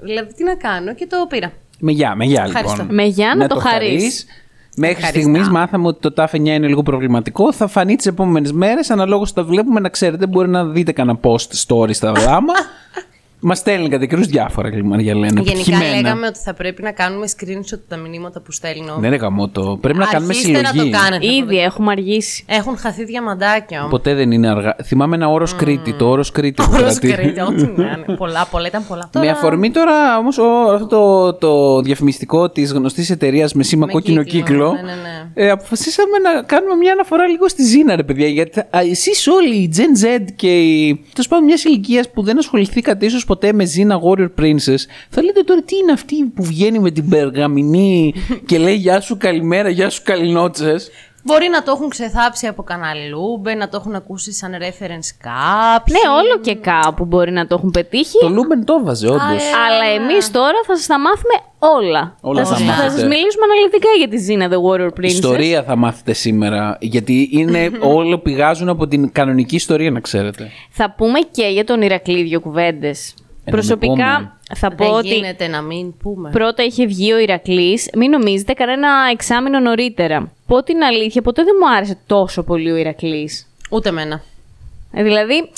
Δηλαδή, 0.00 0.34
τι 0.34 0.44
να 0.44 0.54
κάνω 0.54 0.94
και 0.94 1.06
το 1.06 1.16
πήρα. 1.28 1.52
Με 1.78 1.92
γεια, 1.92 2.14
με 2.16 2.24
γεια 2.24 2.42
Ευχαριστώ. 2.46 2.76
λοιπόν. 2.80 2.94
Με 2.94 3.02
γεια 3.04 3.34
να 3.36 3.46
το 3.48 3.58
χαρείς. 3.58 3.88
χαρείς. 3.90 4.26
Μέχρι 4.76 4.96
Ευχαριστώ. 4.96 5.20
στιγμής 5.30 5.48
μάθαμε 5.48 5.86
ότι 5.86 6.00
το 6.00 6.12
ΤΑΦ 6.12 6.32
9 6.32 6.36
είναι 6.36 6.66
λίγο 6.66 6.82
προβληματικό. 6.82 7.52
Θα 7.52 7.66
φανεί 7.66 7.96
τις 7.96 8.06
επόμενες 8.06 8.52
μέρες. 8.52 8.90
Αναλόγως 8.90 9.32
τα 9.32 9.44
βλέπουμε, 9.44 9.80
να 9.80 9.88
ξέρετε, 9.88 10.26
μπορεί 10.26 10.48
να 10.48 10.64
δείτε 10.64 10.92
κανένα 10.92 11.18
post 11.22 11.66
story 11.66 11.94
στα 11.94 12.12
δράμα. 12.12 12.52
Μας 13.44 13.58
στέλνει 13.58 13.88
κατά 13.88 14.06
καιρούς 14.06 14.26
διάφορα 14.26 14.70
Μαριαλένα. 14.84 15.26
Γενικά 15.26 15.50
επιτυχημένα. 15.52 15.94
λέγαμε 15.94 16.26
ότι 16.26 16.38
θα 16.38 16.54
πρέπει 16.54 16.82
να 16.82 16.92
κάνουμε 16.92 17.26
screenshot 17.36 17.78
τα 17.88 17.96
μηνύματα 17.96 18.40
που 18.40 18.52
στέλνω. 18.52 18.96
Δεν 18.98 19.12
έκαμε 19.12 19.48
το. 19.52 19.78
Πρέπει 19.80 19.98
να 19.98 20.06
κάνουμε 20.06 20.32
Αρχίστε 20.32 20.56
συλλογή. 20.56 20.90
να 20.90 20.98
το 20.98 21.04
κάνετε. 21.04 21.26
Ήδη 21.34 21.58
έχουμε 21.58 21.92
αργήσει. 21.92 22.44
Έχουν 22.48 22.76
χαθεί 22.78 23.04
διαμαντάκια 23.04 23.78
όμως. 23.78 23.90
Ποτέ 23.90 24.14
δεν 24.14 24.30
είναι 24.30 24.48
αργά. 24.48 24.76
Θυμάμαι 24.84 25.14
ένα 25.16 25.28
όρος 25.28 25.54
Κρήτη. 25.56 25.92
Το 25.92 26.08
όρος 26.08 26.30
Κρήτη. 26.30 26.62
που 26.62 26.68
Όρος 26.72 26.98
κρατεί. 26.98 27.22
Κρήτη, 27.22 27.40
ό,τι 27.40 27.62
να 27.82 28.02
είναι. 28.06 28.16
Πολλά, 28.16 28.46
πολλά, 28.50 28.66
ήταν 28.66 28.84
πολλά. 28.88 29.10
Με 29.14 29.20
Τώρα- 29.20 29.32
αφορμή 29.32 29.70
τώρα 29.70 30.18
όμως 30.18 30.38
αυτό 30.74 30.86
το, 30.86 31.32
το 31.34 31.80
διαφημιστικό 31.80 32.50
της 32.50 32.72
γνωστής 32.72 33.10
εταιρείας 33.10 33.52
με 33.54 33.62
σήμα 33.62 33.86
Με 33.86 33.92
κόκκινο 33.92 34.22
κύκλο, 34.22 34.40
κύκλο, 34.46 34.72
ναι, 34.72 34.80
ναι, 34.80 34.86
ναι. 35.34 35.44
Ε, 35.46 35.50
αποφασίσαμε 35.50 36.18
να 36.18 36.42
κάνουμε 36.42 36.74
μια 36.74 36.92
αναφορά 36.92 37.26
λίγο 37.26 37.48
στη 37.48 37.62
Ζήνα, 37.64 37.96
ρε 37.96 38.02
παιδιά. 38.02 38.26
Γιατί 38.26 38.62
εσείς 38.90 39.26
όλοι, 39.26 39.54
η 39.54 39.72
Gen 39.76 40.04
Z 40.04 40.24
και 40.36 40.60
οι. 40.60 40.94
τέλος 41.12 41.28
πάντων, 41.28 41.44
μιας 41.44 41.64
ηλικίας 41.64 42.10
που 42.10 42.22
δεν 42.22 42.38
ασχοληθήκατε 42.38 43.06
ίσως 43.06 43.24
ποτέ 43.32 43.52
με 43.52 43.64
Ζήνα 43.64 44.00
Warrior 44.02 44.30
Princess, 44.40 44.82
θα 45.08 45.22
λέτε 45.22 45.42
τώρα 45.42 45.62
τι 45.62 45.76
είναι 45.76 45.92
αυτή 45.92 46.24
που 46.24 46.44
βγαίνει 46.44 46.78
με 46.78 46.90
την 46.90 47.08
περγαμηνή 47.08 48.14
και 48.48 48.58
λέει 48.58 48.74
Γεια 48.74 49.00
σου, 49.00 49.16
καλημέρα, 49.16 49.68
γεια 49.68 49.90
σου, 49.90 50.02
καληνότσες. 50.04 50.90
Μπορεί 51.24 51.48
να 51.48 51.62
το 51.62 51.72
έχουν 51.76 51.88
ξεθάψει 51.88 52.46
από 52.46 52.62
καναλούμπε, 52.62 53.54
να 53.54 53.68
το 53.68 53.76
έχουν 53.80 53.94
ακούσει 53.94 54.32
σαν 54.32 54.52
reference 54.52 55.08
κάποιοι. 55.18 55.94
Ναι, 55.94 56.10
όλο 56.20 56.40
και 56.40 56.54
κάπου 56.54 57.04
μπορεί 57.04 57.32
να 57.32 57.46
το 57.46 57.54
έχουν 57.58 57.70
πετύχει. 57.70 58.18
Το 58.20 58.28
Luben 58.28 58.64
το 58.64 58.78
έβαζε, 58.80 59.06
όντως. 59.06 59.42
Αλλά 59.66 59.84
εμείς 59.94 60.30
τώρα 60.30 60.58
θα 60.66 60.76
σας 60.76 60.86
τα 60.86 60.98
μάθουμε 60.98 61.34
όλα. 61.58 62.16
Όλα 62.20 62.44
θα 62.44 62.56
θα 62.56 62.64
μάθετε. 62.64 62.90
σας 62.90 63.02
μιλήσουμε 63.02 63.44
αναλυτικά 63.50 63.88
για 63.98 64.08
τη 64.08 64.16
Ζήνα 64.18 64.48
The 64.48 64.70
Warrior 64.70 65.00
Princess. 65.00 65.04
Ιστορία 65.04 65.62
θα 65.62 65.76
μάθετε 65.76 66.12
σήμερα. 66.12 66.76
Γιατί 66.80 67.28
είναι, 67.32 67.70
όλο 67.96 68.18
πηγάζουν 68.18 68.68
από 68.68 68.86
την 68.86 69.12
κανονική 69.12 69.54
ιστορία, 69.54 69.90
να 69.90 70.00
ξέρετε. 70.00 70.50
Θα 70.70 70.94
πούμε 70.96 71.18
και 71.30 71.46
για 71.46 71.64
τον 71.64 71.82
Ηρακλή 71.82 72.22
δύο 72.22 72.40
κουβέντες. 72.40 73.14
Ε, 73.44 73.50
Προσωπικά 73.50 73.92
πούμε. 74.16 74.32
θα 74.54 74.68
πω 74.74 74.84
Δεν 74.84 74.94
ότι 74.94 75.14
γίνεται 75.14 75.46
να 75.48 75.62
μην 75.62 75.96
πούμε. 75.96 76.30
πρώτα 76.30 76.62
είχε 76.64 76.86
βγει 76.86 77.12
ο 77.12 77.18
Ηρακλής, 77.18 77.90
μην 77.96 78.10
νομίζετε 78.10 78.52
κανένα 78.52 78.88
εξάμεινο 79.12 79.60
νωρίτερα. 79.60 80.32
Πω 80.46 80.62
την 80.62 80.82
αλήθεια, 80.82 81.22
ποτέ 81.22 81.42
δεν 81.44 81.54
μου 81.60 81.74
άρεσε 81.76 81.98
τόσο 82.06 82.42
πολύ 82.42 82.70
ο 82.70 82.76
Ηρακλής. 82.76 83.48
Ούτε 83.70 83.88
εμένα. 83.88 84.22
Ε, 84.92 85.02
δηλαδή, 85.02 85.50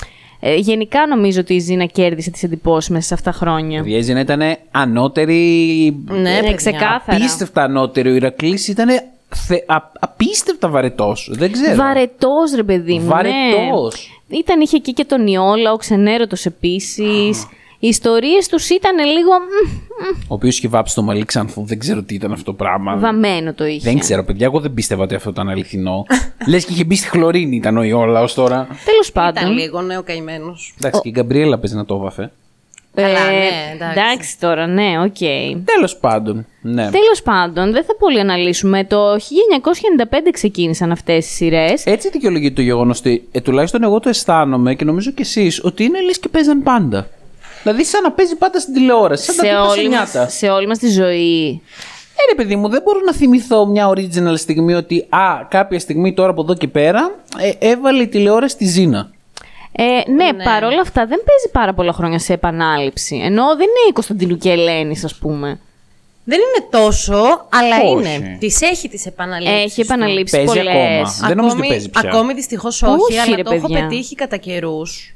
Ε, 0.47 0.55
γενικά 0.55 1.07
νομίζω 1.07 1.41
ότι 1.41 1.55
η 1.55 1.59
Ζήνα 1.59 1.85
κέρδισε 1.85 2.31
τις 2.31 2.43
εντυπώσεις 2.43 2.91
μέσα 2.91 3.07
σε 3.07 3.14
αυτά 3.14 3.31
τα 3.31 3.37
χρόνια. 3.37 3.83
Η 3.87 4.00
Ζήνα 4.00 4.21
ήταν 4.21 4.41
ανώτερη. 4.71 5.97
Ναι, 6.09 6.19
Ναι, 6.19 6.41
παιδιά. 6.41 6.55
ξεκάθαρα. 6.57 7.17
Απίστευτα 7.17 7.62
ανώτερη. 7.62 8.11
Ο 8.11 8.14
Ηρακλής 8.14 8.69
ήταν 8.69 8.88
απίστευτα 10.00 10.69
βαρετός. 10.69 11.31
Δεν 11.33 11.53
ξέρω. 11.53 11.75
Βαρετός, 11.76 12.53
ρε 12.55 12.62
παιδί 12.62 12.99
μου. 12.99 13.07
Βαρετός. 13.07 14.11
Ναι. 14.29 14.37
Ήταν, 14.38 14.61
είχε 14.61 14.76
εκεί 14.76 14.93
και 14.93 15.05
τον 15.05 15.26
Ιόλα, 15.26 15.73
ο 15.73 15.76
ξενέρωτος 15.76 16.47
επίσης. 16.47 17.47
Οι 17.85 17.88
ιστορίες 17.88 18.49
τους 18.49 18.69
ήταν 18.71 18.97
λίγο. 18.97 19.31
μ, 19.31 20.17
Ο 20.29 20.35
οποίος 20.35 20.57
είχε 20.59 20.69
βάψει 20.69 20.95
το 20.95 21.03
μαλλί 21.03 21.25
ξανθού. 21.25 21.64
Δεν 21.64 21.79
ξέρω 21.79 22.03
τι 22.03 22.14
ήταν 22.14 22.33
αυτό 22.33 22.45
το 22.45 22.53
πράγμα. 22.53 22.97
Βαμμένο 22.97 23.53
το 23.55 23.64
είχε. 23.67 23.81
Δεν 23.91 23.99
ξέρω, 23.99 24.25
παιδιά. 24.25 24.47
Εγώ 24.47 24.61
δεν 24.61 24.75
πίστευα 24.75 25.03
ότι 25.03 25.14
αυτό 25.14 25.31
ήταν 25.31 25.49
αληθινό. 25.49 26.05
Λες 26.49 26.64
και 26.64 26.73
είχε 26.73 26.85
μπει 26.85 26.95
στη 26.97 27.09
χλωρίνη 27.09 27.57
ήταν 27.57 27.76
ο 27.76 27.83
Ιόλαος 27.83 28.35
τώρα. 28.35 28.67
Τέλος 28.85 29.09
Ήταν 29.09 29.33
πάντων. 29.35 29.53
λίγο 29.53 29.81
νέο 29.83 30.03
καημένο. 30.03 30.57
Εντάξει, 30.79 31.00
και 31.00 31.09
η 31.09 31.12
Γκαμπριέλα 31.14 31.59
παίζει 31.59 31.76
να 31.76 31.85
το 31.85 31.99
βάφε. 31.99 32.33
Καλά, 32.95 33.19
Ε, 33.19 33.31
ναι, 33.31 33.75
εντάξει. 33.75 34.00
εντάξει 34.00 34.41
τώρα, 34.41 34.67
ναι, 34.67 35.00
οκ. 35.05 35.17
Τέλος 35.64 35.97
πάντων. 35.97 36.47
Ναι. 36.62 36.91
Τέλος 36.91 37.23
πάντων, 37.25 37.73
δεν 37.73 37.85
θα 37.85 37.97
πολύ 37.99 38.21
αναλύσουμε. 38.21 38.85
Το 38.85 39.12
1995 39.14 40.31
ξεκίνησαν 40.33 40.91
αυτές 40.93 41.26
οι 41.26 41.31
σειρές. 41.35 41.87
Έτσι 41.87 42.11
δικαιολογείται 42.11 42.55
το 42.55 42.62
γεγονός 42.62 42.99
ότι 42.99 43.29
ε, 43.33 43.41
τουλάχιστον 43.41 43.83
εγώ 43.83 44.00
το 44.00 44.09
αισθάνομαι 44.09 44.75
και 44.75 44.85
νομίζω 44.85 45.11
κι 45.11 45.23
εσείς 45.23 45.61
ότι 45.64 45.85
είναι 45.85 46.00
λες 46.00 46.19
και 46.19 46.29
παίζαν 46.29 46.62
πάντα. 46.62 47.09
Δηλαδή, 47.64 47.85
σαν 47.85 48.02
να 48.02 48.12
παίζει 48.12 48.37
πάντα 48.37 48.61
στην 48.61 48.75
τηλεόραση. 48.75 49.25
Σαν 49.25 49.35
Σε 49.35 49.42
τα 49.52 49.62
όλη, 49.62 49.83
τύπα 49.83 50.09
μας, 50.14 50.35
σε 50.37 50.49
όλη 50.49 50.66
μας 50.66 50.78
τη 50.78 50.88
ζωή. 50.90 51.62
Ε, 52.16 52.23
ρε 52.30 52.35
παιδί 52.37 52.56
μου, 52.56 52.68
δεν 52.68 52.83
μπορώ 52.85 53.00
να 53.06 53.12
θυμηθώ 53.14 53.66
μια 53.66 53.88
original 53.88 54.38
στιγμή 54.38 54.75
ότι 54.75 55.06
α, 55.09 55.47
κάποια 55.49 55.78
στιγμή 55.78 56.14
τώρα 56.14 56.30
από 56.30 56.42
εδώ 56.42 56.54
και 56.54 56.68
πέρα 56.68 57.14
ε, 57.38 57.68
έβαλε 57.71 58.02
η 58.02 58.09
τηλεόραση 58.09 58.56
τη 58.56 58.64
Ζήνα. 58.64 59.11
Ε, 59.73 59.85
ναι, 60.11 60.44
παρόλα 60.44 60.80
αυτά 60.80 61.06
δεν 61.06 61.23
παίζει 61.25 61.49
πάρα 61.52 61.75
πολλά 61.75 61.92
χρόνια 61.92 62.18
σε 62.18 62.33
επανάληψη. 62.33 63.16
Ενώ 63.16 63.47
δεν 63.49 63.66
είναι 63.66 63.88
η 63.88 63.92
Κωνσταντινού 63.92 64.37
και 64.37 64.50
Ελένης, 64.50 65.04
ας 65.04 65.14
πούμε. 65.14 65.61
Δεν 66.25 66.38
είναι 66.38 66.68
τόσο, 66.71 67.47
αλλά 67.49 67.76
Όχι. 67.97 68.14
είναι. 68.16 68.37
Τις 68.40 68.61
έχει 68.62 68.88
τις 68.88 69.06
επαναλήψεις. 69.06 69.62
Έχει 69.64 69.80
επαναλήψεις 69.80 70.37
Παίζει 70.38 70.52
πολλές. 70.54 70.73
ακόμα. 70.73 71.26
Δεν 71.28 71.37
νομίζω 71.37 71.56
ότι 71.59 71.68
παίζει 71.68 71.88
πια. 71.90 72.11
Ακόμη 72.11 72.35
δυστυχώς 72.35 72.83
όχι, 72.83 73.00
Όχι, 73.11 73.18
αλλά 73.18 73.37
ρε 73.37 73.42
το 73.42 73.54
έχω 73.54 73.66
παιδιά. 73.66 73.87
πετύχει 73.87 74.14
κατά 74.14 74.37
καιρούς. 74.37 75.14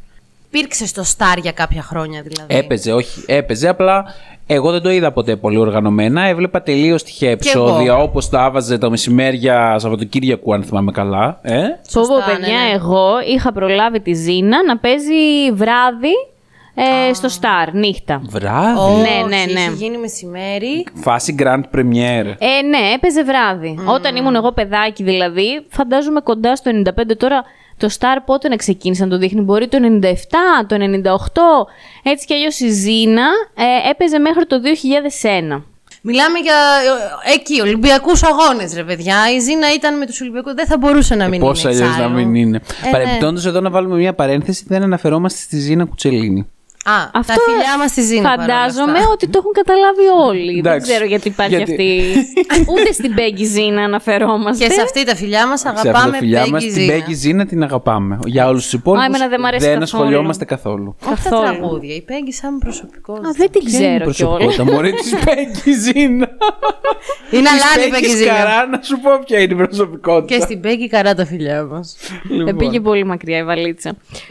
Υπήρξε 0.50 0.86
στο 0.86 1.02
Star 1.02 1.38
για 1.40 1.52
κάποια 1.52 1.82
χρόνια 1.82 2.22
δηλαδή. 2.22 2.56
Έπαιζε, 2.56 2.92
όχι. 2.92 3.24
Έπαιζε, 3.26 3.68
απλά 3.68 4.04
εγώ 4.46 4.70
δεν 4.70 4.82
το 4.82 4.90
είδα 4.90 5.12
ποτέ 5.12 5.36
πολύ 5.36 5.56
οργανωμένα. 5.58 6.26
Έβλεπα 6.26 6.62
τελείως 6.62 7.02
τυχαία 7.02 7.30
επεισόδια 7.30 7.96
όπως 7.96 8.28
τα 8.28 8.42
άβαζε 8.42 8.78
τα 8.78 8.90
μεσημέρια 8.90 9.78
Σαββατοκύριακου, 9.78 10.54
αν 10.54 10.62
θυμάμαι 10.62 10.92
καλά. 10.92 11.38
Ε; 11.42 11.54
Πω 11.58 11.66
πω, 11.92 12.04
Σωστά, 12.04 12.24
παιδιά, 12.24 12.58
ναι, 12.58 12.64
ναι. 12.64 12.74
εγώ 12.74 13.06
είχα 13.34 13.52
προλάβει 13.52 14.00
τη 14.00 14.12
Ζήνα 14.12 14.64
να 14.64 14.78
παίζει 14.78 15.52
βράδυ 15.52 16.14
ε, 16.74 17.12
στο 17.12 17.28
Star, 17.40 17.72
νύχτα. 17.72 18.20
Βράδυ; 18.28 18.78
Όχι, 18.78 19.00
Ναι, 19.00 19.36
ναι, 19.36 19.52
ναι. 19.52 19.60
Είχε 19.60 19.70
γίνει 19.70 19.98
μεσημέρι. 19.98 20.86
Φάση 20.94 21.34
Grand 21.38 21.62
Premiere. 21.74 22.34
Ε, 22.38 22.62
ναι, 22.62 22.92
έπαιζε 22.94 23.24
βράδυ. 23.24 23.78
Όταν 23.86 24.16
ήμουν 24.16 24.34
εγώ 24.34 24.52
παιδάκι 24.52 25.02
δηλαδή, 25.02 25.66
φαντάζομαι 25.68 26.20
κοντά 26.20 26.56
στο 26.56 26.70
95 26.84 26.90
τώρα. 27.16 27.44
Το 27.78 27.88
Star 27.98 28.18
πότε 28.26 28.48
να 28.48 28.56
ξεκίνησε 28.56 29.04
να 29.04 29.10
το 29.10 29.18
δείχνει, 29.18 29.40
μπορεί 29.40 29.68
το 29.68 29.78
97, 30.02 30.12
το 30.66 30.76
98. 30.76 30.80
Έτσι 32.02 32.26
κι 32.26 32.34
αλλιώς 32.34 32.60
η 32.60 32.68
Ζήνα 32.68 33.26
ε, 33.54 33.90
έπαιζε 33.90 34.18
μέχρι 34.18 34.46
το 34.46 34.56
2001. 35.52 35.62
Μιλάμε 36.02 36.38
για 36.38 36.54
ε, 37.24 37.32
εκεί, 37.34 37.60
Ολυμπιακούς 37.60 38.22
αγώνες, 38.22 38.74
ρε 38.74 38.84
παιδιά. 38.84 39.16
Η 39.36 39.38
Ζήνα 39.38 39.74
ήταν 39.74 39.98
με 39.98 40.06
τους 40.06 40.20
Ολυμπιακούς. 40.20 40.54
Δεν 40.54 40.66
θα 40.66 40.78
μπορούσε 40.78 41.14
να 41.14 41.28
μην 41.28 41.40
Πώς 41.40 41.62
είναι. 41.62 41.72
αλλιώς 41.72 41.88
να 41.88 41.94
εξάλλου. 41.94 42.14
μην 42.14 42.34
είναι. 42.34 42.60
Ε, 42.86 42.90
Παρεμπιπτόντως, 42.90 43.46
εδώ 43.46 43.60
να 43.60 43.70
βάλουμε 43.70 43.96
μια 43.96 44.14
παρένθεση, 44.14 44.64
δεν 44.68 44.82
αναφερόμαστε 44.82 45.38
στη 45.40 45.58
Ζήνα 45.58 45.84
Κουτσελίνη. 45.84 46.46
Α, 46.84 47.10
τα 47.10 47.34
φιλιά 47.46 47.78
μας 47.78 47.90
στη 47.90 48.02
Ζήνα. 48.02 48.22
παρόλα 48.22 48.46
Φαντάζομαι 48.54 48.98
αυτά. 48.98 49.10
ότι 49.12 49.28
το 49.28 49.38
έχουν 49.42 49.52
καταλάβει 49.52 50.06
όλοι. 50.28 50.50
Δεν 50.50 50.58
Εντάξει. 50.58 50.90
ξέρω 50.90 51.04
γιατί 51.04 51.28
υπάρχει 51.28 51.56
Γιατί- 51.56 51.72
αυτή. 51.72 51.90
Ούτε 52.72 52.92
στην 52.92 53.14
Πέγκη 53.14 53.44
Ζήνα 53.44 53.82
αναφερόμαστε. 53.84 54.66
Και 54.66 54.72
σε 54.72 54.80
αυτή 54.80 55.04
τα 55.04 55.14
φιλιά 55.16 55.46
μας 55.46 55.60
Σε 55.60 55.68
αυτά 55.68 55.80
αγαπάμε 55.80 56.10
τα 56.12 56.18
φιλιά 56.18 56.46
μας, 56.48 56.62
Peggy 56.62 56.66
την 56.66 56.74
Ζήνα. 56.74 56.92
Πέγκη 56.92 57.14
Ζήνα 57.14 57.46
την 57.46 57.62
αγαπάμε. 57.62 58.18
Για 58.26 58.48
όλους 58.48 58.62
τους 58.62 58.72
υπόλοιπου 58.72 59.02
Α, 59.02 59.06
εμένα 59.06 59.28
δεν 59.28 59.40
μ' 59.40 59.44
αρέσει 59.44 59.66
δεν 59.68 59.78
καθόλου. 59.78 60.02
ασχολιόμαστε 60.02 60.44
καθόλου. 60.44 60.96
Όχι 61.12 61.22
τα 61.22 61.30
καθόλου. 61.30 61.42
τραγούδια. 61.58 61.94
Η 61.94 62.02
Πέγγι 62.02 62.32
σαν 62.32 62.58
προσωπικός. 62.58 63.18
Α, 63.18 63.30
δεν 63.36 63.50
την 63.50 63.64
Ποια 63.64 63.78
είναι 63.78 63.86
η 63.94 63.98
ξέρω 63.98 64.10
κιόλας. 64.10 64.36
προσωπικότητα 64.38 64.64
μωρέ 64.72 64.90
της 64.90 65.14
Πέγκη 65.24 65.72
Ζήνα. 65.84 66.28
Είναι 67.30 67.48
Της 67.48 67.50
αλάνη 67.62 67.86
η 67.86 67.90
Πέγκης 67.90 68.08
Πέγγι 68.10 68.16
Ζήνα. 68.16 68.34
Καρά, 68.34 68.66
να 68.66 68.82
σου 68.82 69.00
πω 69.00 69.10
ποια 69.26 69.38
είναι 69.40 69.52
η 69.52 69.56
προσωπικότητα. 69.66 70.34
Και 70.36 70.40
στην 70.42 70.60
Πέγγι 70.60 70.88
καρά 70.88 71.14
τα 71.14 71.24
φιλιά 71.26 71.64
μας. 71.64 71.96
Λοιπόν. 72.30 72.48
Ε, 72.48 72.52
πήγε 72.52 72.80
πολύ 72.80 73.04
μακριά 73.04 73.38
η 73.38 73.44
βαλίτσα. 73.44 73.90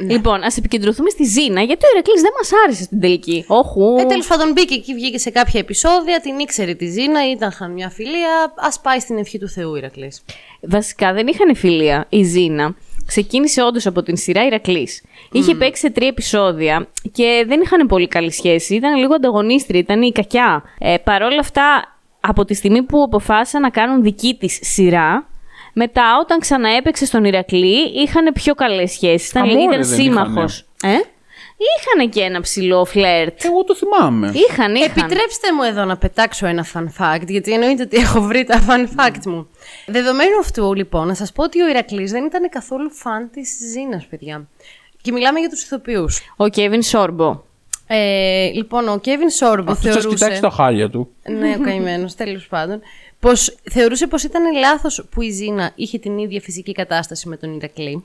Λοιπόν, 0.09 0.43
ας 0.43 0.57
επικεντρωθούμε 0.57 1.09
στη 1.09 1.23
Ζήνα, 1.23 1.61
γιατί 1.61 1.83
ο 1.85 1.89
Ερακλής 1.93 2.21
δεν 2.21 2.31
μας 2.37 2.51
άρεσε 2.63 2.83
στην 2.83 2.99
τελική. 2.99 3.45
Όχου. 3.47 3.95
Ε, 3.99 4.05
τέλος 4.05 4.27
πάντων 4.27 4.51
μπήκε 4.51 4.73
εκεί, 4.73 4.93
βγήκε 4.93 5.17
σε 5.17 5.29
κάποια 5.29 5.59
επεισόδια, 5.59 6.19
την 6.19 6.39
ήξερε 6.39 6.73
τη 6.73 6.85
Ζήνα, 6.85 7.31
ήταν 7.31 7.49
είχαν 7.49 7.71
μια 7.71 7.89
φιλία. 7.89 8.53
Α 8.55 8.79
πάει 8.81 8.99
στην 8.99 9.17
ευχή 9.17 9.39
του 9.39 9.49
Θεού, 9.49 9.75
Ηρακλής. 9.75 10.23
Βασικά 10.61 11.13
δεν 11.13 11.27
είχαν 11.27 11.55
φιλία. 11.55 12.05
Η 12.09 12.23
Ζήνα 12.23 12.75
ξεκίνησε 13.05 13.63
όντως 13.63 13.85
από 13.85 14.03
την 14.03 14.17
σειρά 14.17 14.45
Ηρακλής. 14.45 15.03
Είχε 15.31 15.55
παίξει 15.55 15.81
σε 15.81 15.89
τρία 15.89 16.07
επεισόδια 16.07 16.87
και 17.11 17.45
δεν 17.47 17.61
είχαν 17.61 17.87
πολύ 17.87 18.07
καλή 18.07 18.31
σχέση. 18.31 18.75
Ήταν 18.75 18.95
λίγο 18.95 19.13
ανταγωνίστρια, 19.13 19.79
ήταν 19.79 20.01
η 20.01 20.11
κακιά. 20.11 20.63
Ε, 20.79 20.97
Παρ' 21.03 21.23
όλα 21.23 21.39
αυτά, 21.39 21.97
από 22.19 22.45
τη 22.45 22.53
στιγμή 22.53 22.83
που 22.83 23.01
αποφάσισαν 23.01 23.61
να 23.61 23.69
κάνουν 23.69 24.01
δική 24.01 24.37
της 24.39 24.59
σειρά, 24.61 25.27
μετά 25.73 26.17
όταν 26.21 26.39
ξαναέπαιξε 26.39 27.05
στον 27.05 27.23
Ηρακλή, 27.25 28.01
είχαν 28.01 28.33
πιο 28.33 28.53
καλές 28.53 28.91
σχέσεις. 28.91 29.29
Ήταν, 29.29 29.43
Αμόρε 29.43 29.61
ήταν 29.61 29.83
δεν 29.83 29.83
σύμμαχος. 29.83 30.65
Ε; 30.83 31.16
Είχαν 31.57 32.09
και 32.09 32.21
ένα 32.21 32.41
ψηλό 32.41 32.85
φλερτ. 32.85 33.43
Εγώ 33.43 33.63
το 33.63 33.75
θυμάμαι. 33.75 34.31
Είχαν, 34.33 34.75
είχαν. 34.75 34.91
Επιτρέψτε 34.97 35.53
μου 35.53 35.63
εδώ 35.63 35.85
να 35.85 35.97
πετάξω 35.97 36.45
ένα 36.47 36.65
fun 36.73 36.85
fact, 36.99 37.27
γιατί 37.27 37.53
εννοείται 37.53 37.83
ότι 37.83 37.97
έχω 37.97 38.21
βρει 38.21 38.43
τα 38.43 38.65
fun 38.67 38.99
fact 38.99 39.25
μου. 39.25 39.49
Δεδομένου 39.85 40.39
αυτού, 40.39 40.73
λοιπόν, 40.73 41.07
να 41.07 41.13
σας 41.13 41.31
πω 41.31 41.43
ότι 41.43 41.61
ο 41.61 41.69
Ηρακλής 41.69 42.11
δεν 42.11 42.25
ήταν 42.25 42.49
καθόλου 42.49 42.91
φαν 42.91 43.29
της 43.31 43.57
Ζήνας, 43.71 44.05
παιδιά. 44.05 44.47
Και 45.01 45.11
μιλάμε 45.11 45.39
για 45.39 45.49
τους 45.49 45.63
ηθοποιούς. 45.63 46.21
Ο 46.35 46.47
Κέβιν 46.47 46.81
Σόρμπο. 46.81 47.41
Ε, 47.87 48.49
λοιπόν, 48.53 48.87
ο 48.87 48.99
Κέβιν 48.99 49.29
Σόρμπο 49.29 49.71
Αυτός 49.71 49.93
σα 49.93 49.99
θεωρούσε. 49.99 50.15
κοιτάξει 50.23 50.41
τα 50.41 50.49
χάλια 50.49 50.89
του. 50.89 51.09
Ναι, 51.29 51.55
ο 51.59 51.61
καημένος, 51.61 52.15
τέλος 52.15 52.47
πάντων. 52.47 52.81
Πως 53.19 53.57
θεωρούσε 53.71 54.07
πως 54.07 54.23
ήταν 54.23 54.57
λάθος 54.57 55.05
που 55.11 55.21
η 55.21 55.29
Ζήνα 55.29 55.71
είχε 55.75 55.99
την 55.99 56.17
ίδια 56.17 56.41
φυσική 56.41 56.71
κατάσταση 56.71 57.27
με 57.29 57.37
τον 57.37 57.55
Ηρακλή. 57.55 58.03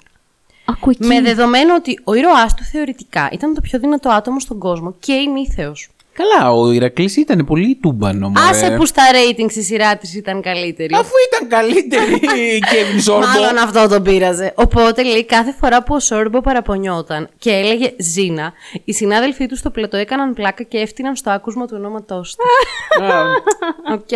Ακού 0.73 0.91
εκεί. 0.91 1.07
Με 1.07 1.21
δεδομένο 1.21 1.75
ότι 1.75 2.01
ο 2.05 2.15
ήρωάς 2.15 2.55
του 2.55 2.63
θεωρητικά 2.63 3.29
ήταν 3.33 3.55
το 3.55 3.61
πιο 3.61 3.79
δυνατό 3.79 4.09
άτομο 4.11 4.41
στον 4.41 4.59
κόσμο 4.59 4.95
και 4.99 5.13
ημίθεος. 5.13 5.91
Καλά, 6.15 6.53
ο 6.53 6.73
Ηρακλής 6.73 7.17
ήταν 7.17 7.45
πολύ 7.47 7.79
τούμπανο. 7.83 8.29
μωρέ. 8.29 8.47
Άσε 8.49 8.71
που 8.77 8.87
στα 8.87 9.03
ratings 9.13 9.53
η 9.55 9.61
σειρά 9.63 9.97
της 9.97 10.15
ήταν 10.15 10.43
καλύτερη. 10.43 10.95
Αφού 10.95 11.11
ήταν 11.33 11.49
καλύτερη 11.49 12.13
η 12.57 12.59
Κέβιν 12.71 13.01
Σόρμπο. 13.01 13.27
Μάλλον 13.27 13.59
αυτό 13.59 13.89
τον 13.89 14.03
πείραζε. 14.03 14.53
Οπότε 14.57 15.03
λέει 15.03 15.25
κάθε 15.25 15.55
φορά 15.61 15.83
που 15.83 15.95
ο 15.95 16.01
Σόρμπο 16.01 16.41
παραπονιόταν 16.41 17.29
και 17.39 17.51
έλεγε 17.51 17.93
Ζήνα, 17.99 18.53
οι 18.85 18.93
συνάδελφοί 18.93 19.47
του 19.47 19.57
στο 19.57 19.71
πλατό 19.71 19.97
έκαναν 19.97 20.35
πλάκα 20.35 20.63
και 20.63 20.79
έφτιαναν 20.79 21.17
στο 21.17 21.31
άκουσμα 21.31 21.67
του 21.67 21.75
ονόματός 21.79 22.37
του. 22.37 22.45
OK, 23.93 24.11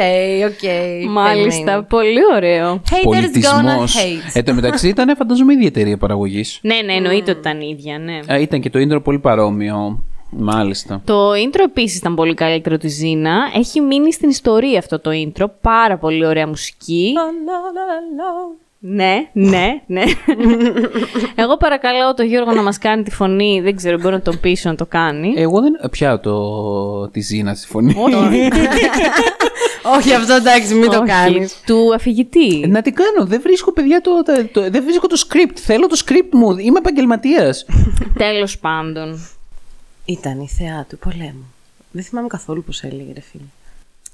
ok. 0.50 1.11
Μάλιστα, 1.10 1.82
πολύ 1.82 2.20
ωραίο. 2.34 2.82
Haters 2.90 3.00
Πολιτισμός. 3.02 3.96
gonna 3.96 4.00
hate. 4.00 4.30
Εν 4.32 4.44
τω 4.44 4.54
μεταξύ 4.54 4.88
ήταν 4.88 5.16
φαντάζομαι 5.16 5.52
η 5.52 5.56
ίδια 5.56 5.68
εταιρεία 5.68 5.96
παραγωγής. 5.96 6.58
Ναι, 6.62 6.76
ναι, 6.84 6.92
εννοείται 6.92 7.30
ότι 7.30 7.40
ήταν 7.40 7.60
ίδια, 7.60 7.98
ναι. 7.98 8.38
Ήταν 8.40 8.60
και 8.60 8.70
το 8.70 8.78
intro 8.78 9.02
πολύ 9.02 9.18
παρόμοιο. 9.18 10.04
Μάλιστα. 10.30 11.00
Το 11.04 11.30
intro 11.30 11.61
επίσης 11.64 11.99
ήταν 11.99 12.14
πολύ 12.14 12.35
καλύτερο 12.35 12.76
της 12.76 12.95
Ζήνα. 12.95 13.37
Έχει 13.54 13.80
μείνει 13.80 14.12
στην 14.12 14.28
ιστορία 14.28 14.78
αυτό 14.78 14.99
το 15.00 15.11
intro. 15.12 15.45
Πάρα 15.61 15.99
πολύ 15.99 16.26
ωραία 16.26 16.47
μουσική. 16.47 17.12
Ναι, 18.78 19.28
ναι, 19.33 19.83
ναι. 19.87 20.02
Εγώ 21.42 21.56
παρακαλώ 21.56 22.14
τον 22.14 22.26
Γιώργο 22.26 22.52
να 22.52 22.62
μας 22.62 22.78
κάνει 22.78 23.02
τη 23.02 23.11
φωνή. 23.11 23.61
Δεν 23.61 23.76
ξέρω, 23.76 23.99
μπορεί 23.99 24.14
να 24.14 24.21
τον 24.21 24.40
πείσω 24.40 24.68
να 24.68 24.75
το 24.75 24.87
κάνει. 24.87 25.35
Εγώ 25.37 25.61
δεν 25.61 25.73
πια 25.90 26.21
το 26.21 27.09
τη 27.09 27.21
Ζήνα 27.21 27.54
στη 27.54 27.66
φωνή. 27.66 27.95
Όχι, 29.97 30.14
αυτό 30.14 30.35
εντάξει, 30.35 30.75
μην 30.75 30.90
το 30.90 30.97
Όχι, 30.99 31.06
κάνεις. 31.06 31.61
Του 31.66 31.95
αφηγητή. 31.95 32.66
Να 32.68 32.83
την 32.83 32.95
κάνω. 32.95 33.26
Δεν 33.28 33.40
βρίσκω, 33.42 33.73
παιδιά, 33.73 34.00
το, 34.00 34.23
το, 34.23 34.33
το- 34.52 34.71
δεν 34.71 34.83
βρίσκω 34.85 35.06
το 35.06 35.16
script. 35.28 35.54
Θέλω 35.54 35.87
το 35.87 35.97
script 36.06 36.28
μου. 36.33 36.50
Είμαι 36.59 36.78
επαγγελματίας. 36.78 37.66
Τέλος 38.18 38.59
πάντων. 38.59 39.28
Ήταν 40.06 40.40
η 40.40 40.48
θεά 40.48 40.86
του 40.88 40.98
πολέμου. 40.98 41.52
Δεν 41.90 42.02
θυμάμαι 42.04 42.28
καθόλου 42.28 42.62
πώς 42.64 42.82
έλεγε, 42.82 43.12
ρε 43.14 43.20
φίλε. 43.20 43.44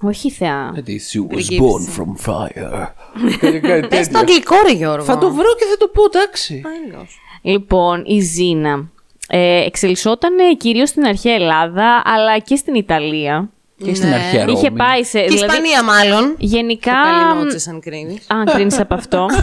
Όχι 0.00 0.30
θεά. 0.30 0.70
Γιατί 0.74 1.00
she 1.12 1.18
was 1.18 1.30
Γλυκύψη. 1.30 1.60
born 1.62 1.98
from 1.98 2.30
fire. 2.30 2.86
Πε 3.88 4.06
το 4.12 4.18
αγγλικό, 4.18 4.54
ρε 4.66 4.72
Γιώργο. 4.72 5.04
Θα 5.04 5.18
το 5.18 5.32
βρω 5.32 5.54
και 5.58 5.64
θα 5.70 5.76
το 5.78 5.88
πω, 5.88 6.02
εντάξει. 6.04 6.62
Άλλος. 6.94 7.18
Λοιπόν, 7.42 8.02
η 8.06 8.20
Ζήνα 8.20 8.90
ε, 9.28 9.64
εξελισσόταν 9.64 10.56
κυρίως 10.56 10.88
στην 10.88 11.04
αρχαία 11.04 11.34
Ελλάδα, 11.34 12.02
αλλά 12.04 12.38
και 12.38 12.56
στην 12.56 12.74
Ιταλία. 12.74 13.50
Και 13.84 13.94
στην 13.94 14.08
Ναι. 14.08 14.14
αρχαία 14.14 14.44
Είχε 14.48 14.66
Ρώμη. 14.66 14.78
πάει 14.78 15.04
σε. 15.04 15.20
Και 15.20 15.28
δηλαδή, 15.28 15.44
Ισπανία 15.46 15.82
μάλλον. 15.84 16.34
Γενικά. 16.38 16.92
Καληνότσε, 16.92 17.70
αν 17.70 17.80
κρίνεις. 17.80 18.24
Αν 18.28 18.44
κρίνεις 18.44 18.80
από 18.80 18.94
αυτό. 18.94 19.26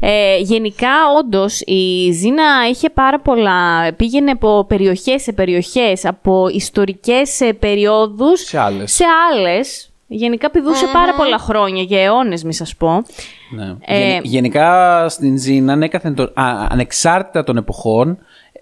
Ε, 0.00 0.36
γενικά, 0.38 0.88
όντως, 1.18 1.60
η 1.60 2.10
Ζήνα 2.12 2.42
είχε 2.70 2.90
πάρα 2.90 3.20
πολλά. 3.20 3.92
Πήγαινε 3.96 4.30
από 4.30 4.64
περιοχές 4.68 5.22
σε 5.22 5.32
περιοχές, 5.32 6.04
από 6.04 6.48
ιστορικές 6.52 7.40
περιόδους 7.58 8.40
Σε 8.40 8.58
άλλες. 8.58 8.92
σε 8.92 9.04
άλλες. 9.32 9.90
Γενικά 10.06 10.50
πηδούσε 10.50 10.84
πάρα 10.92 11.14
πολλά 11.14 11.38
χρόνια, 11.38 11.82
για 11.82 12.02
αιώνες, 12.02 12.44
μη 12.44 12.54
σας 12.54 12.76
πω. 12.76 13.04
Ναι. 13.50 13.74
Ε, 13.84 13.98
Γεν- 14.10 14.24
γενικά 14.24 15.06
στην 15.08 15.38
Ζήνα, 15.38 15.72
ανέκαθεν 15.72 16.14
το, 16.14 16.22
α, 16.22 16.66
ανεξάρτητα 16.68 17.44
των 17.44 17.56
εποχών, 17.56 18.18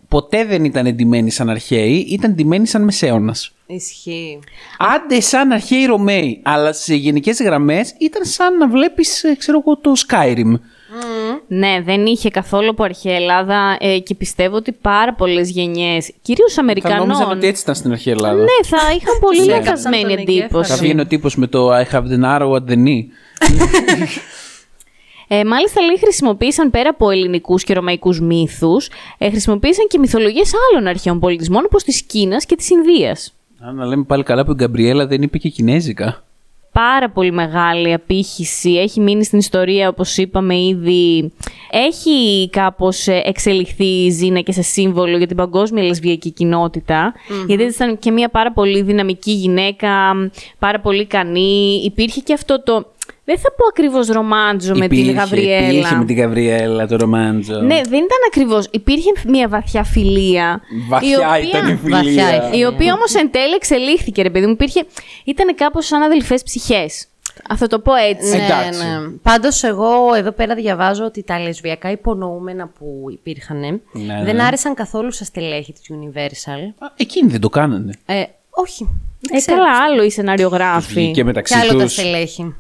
ποτέ 0.09 0.45
δεν 0.45 0.65
ήταν 0.65 0.87
εντυμένη 0.87 1.31
σαν 1.31 1.49
αρχαίοι, 1.51 2.07
ήταν 2.11 2.31
εντυμένη 2.31 2.67
σαν 2.67 2.83
μεσαίωνας. 2.85 3.53
Ισχύει. 3.67 4.39
Άντε 4.79 5.21
σαν 5.21 5.53
αρχαίοι 5.53 5.85
Ρωμαίοι, 5.85 6.41
αλλά 6.43 6.73
σε 6.73 6.95
γενικές 6.95 7.41
γραμμές 7.43 7.95
ήταν 7.99 8.25
σαν 8.25 8.57
να 8.57 8.69
βλέπεις, 8.69 9.25
ε, 9.25 9.35
ξέρω 9.39 9.59
εγώ, 9.67 9.77
το 9.79 9.93
Skyrim. 10.09 10.59
Ναι, 11.49 11.81
δεν 11.85 12.07
είχε 12.07 12.31
καθόλου 12.31 12.71
από 12.71 12.83
αρχαία 12.85 13.15
Ελλάδα 13.15 13.77
ε, 13.81 13.99
και 13.99 14.15
πιστεύω 14.15 14.57
ότι 14.57 14.73
πάρα 14.73 15.15
πολλές 15.15 15.51
γενιές, 15.51 16.13
κυρίως 16.23 16.53
Θα 16.53 16.63
νόμιζαν 16.63 16.91
Αμερικανών. 16.95 17.37
ότι 17.37 17.47
έτσι 17.47 17.63
ήταν 17.63 17.75
στην 17.75 17.93
αρχαία 17.93 18.13
Ελλάδα. 18.13 18.35
Ναι, 18.43 18.67
θα 18.67 18.77
είχαν 18.77 19.19
πολύ 19.21 19.41
Ναι. 19.41 19.45
λανθασμένη 19.47 20.03
Τον 20.03 20.13
εγκέφαλο. 20.19 20.49
Θα 20.49 20.57
εντύπωση. 20.59 20.79
βγαίνει 20.81 21.01
ο 21.01 21.07
τύπος 21.07 21.37
με 21.37 21.47
το 21.47 21.69
I 21.77 21.83
have 21.93 22.03
the 22.03 22.39
arrow 22.39 22.53
at 22.53 22.71
the 22.71 22.77
knee. 22.85 23.03
Ε, 25.29 25.45
μάλιστα, 25.45 25.83
λέει, 25.83 25.99
χρησιμοποίησαν 25.99 26.71
πέρα 26.71 26.89
από 26.89 27.11
ελληνικούς 27.11 27.65
και 27.65 27.75
ρωμαϊκούς 27.75 28.21
μύθους, 28.21 28.89
ε, 29.19 29.31
χρησιμοποίησαν 29.31 29.87
και 29.89 29.99
μυθολογίες 29.99 30.53
άλλων 30.71 30.87
αρχαίων 30.89 31.21
πολιτισμών, 31.21 31.63
όπως 31.65 31.83
της 31.83 32.03
Κίνας 32.03 32.47
και 32.47 32.57
της 32.57 32.71
Ινδίας. 32.71 33.35
Αν 33.61 33.75
να 33.75 33.87
λέμε 33.87 34.05
πάλι 34.05 34.23
καλά 34.23 34.45
που 34.45 34.51
η 34.51 34.55
Γκαμπριέλα 34.55 35.07
δεν 35.07 35.23
είπε 35.23 35.39
και 35.39 35.49
κινέζικα. 35.49 36.25
Πάρα 36.73 37.11
πολύ 37.11 37.33
μεγάλη 37.33 37.93
απήχηση, 37.93 38.71
έχει 38.71 39.01
μείνει 39.01 39.25
στην 39.25 39.39
ιστορία 39.39 39.89
όπως 39.89 40.17
είπαμε 40.17 40.59
ήδη. 40.59 41.33
Έχει 41.71 42.49
κάπως 42.51 43.07
ε, 43.07 43.23
εξελιχθεί 43.25 44.05
η 44.05 44.11
Ζήνα 44.11 44.41
και 44.41 44.53
σε 44.53 44.63
σύμβολο 44.63 45.17
για 45.17 45.27
την 45.27 45.37
παγκόσμια 45.37 45.83
λεσβιακή 45.83 46.31
κοινότητα, 46.31 47.15
γιατί 47.47 47.63
ήταν 47.63 47.99
και 47.99 48.11
μια 48.11 48.29
πάρα 48.29 48.53
πολύ 48.53 48.83
δυναμική 48.83 49.31
γυναίκα, 49.31 49.91
πάρα 50.59 50.81
πολύ 50.81 51.01
ικανή. 51.01 51.83
Υπήρχε 51.85 52.21
και 52.21 52.33
αυτό 52.33 52.63
το, 52.63 52.93
δεν 53.25 53.39
θα 53.39 53.49
πω 53.53 53.65
ακριβώς 53.69 54.07
ρομάντζο 54.09 54.75
με 54.75 54.89
την 54.89 54.99
Υπήρχε- 54.99 55.19
Γαβριέλα. 55.19 55.69
Υπήρχε 55.69 55.95
με 55.97 56.05
την 56.05 56.17
Γαβριέλα 56.17 56.87
το 56.87 56.97
ρομάντζο. 56.97 57.55
Ναι, 57.61 57.81
δεν 57.89 57.99
ήταν 57.99 58.19
ακριβώς. 58.27 58.67
Υπήρχε 58.71 59.11
μια 59.27 59.49
βαθιά 59.49 59.85
φιλία. 59.85 60.61
Βαθιά 60.89 61.11
η 61.11 61.15
οποία, 61.15 61.39
ήταν 61.61 61.69
η 61.69 61.77
φιλία. 61.83 61.97
Βαθιά 62.25 62.51
η 62.53 62.59
Η 62.59 62.65
οποία 62.65 62.93
όμως 62.95 63.15
εν 63.15 63.31
τέλει 63.31 63.55
εξελίχθηκε, 63.55 64.23
ρε 64.23 64.31
παιδί 64.31 64.47
μου. 64.47 64.53
Υπήρχε, 64.53 64.85
ήταν 65.25 65.55
κάπως 65.55 65.87
σαν 65.87 66.03
αδελφές 66.03 66.43
ψυχές. 66.43 67.07
Θα 67.57 67.67
το 67.67 67.79
πω 67.79 67.95
έτσι. 67.95 68.37
Ναι, 68.37 68.45
Εντάξει. 68.45 68.79
ναι. 68.85 69.09
Πάντως, 69.23 69.63
εγώ 69.63 70.15
εδώ 70.17 70.31
πέρα 70.31 70.55
διαβάζω 70.55 71.05
ότι 71.05 71.23
τα 71.23 71.39
λεσβιακά 71.41 71.91
υπονοούμενα 71.91 72.67
που 72.79 73.05
υπήρχαν 73.11 73.59
Ναι, 73.61 74.23
δεν 74.25 74.37
ναι. 74.37 74.43
άρεσαν 74.43 74.75
καθόλου 74.75 75.13
στα 75.13 75.25
στελέχη 75.25 75.73
της 75.73 75.83
Universal. 75.91 76.73
Α, 76.79 76.87
Εκείνοι 76.97 77.31
δεν 77.31 77.41
το 77.41 77.49
κάνανε. 77.49 77.93
Ε, 78.07 78.23
όχι. 78.51 78.89
Δεν 79.21 79.37
Ε, 79.37 79.39
ξέρω. 79.39 79.57
καλά, 79.57 79.71
άλλο 79.85 80.03
οι 80.03 80.11
σεναριογράφοι. 80.11 81.05
Και 81.07 81.11
Και 81.11 81.25
μεταξύ 81.25 81.55
άλλο 81.55 81.79
τα 81.79 81.85
τους... 81.85 81.93
στελέχη. 81.93 82.55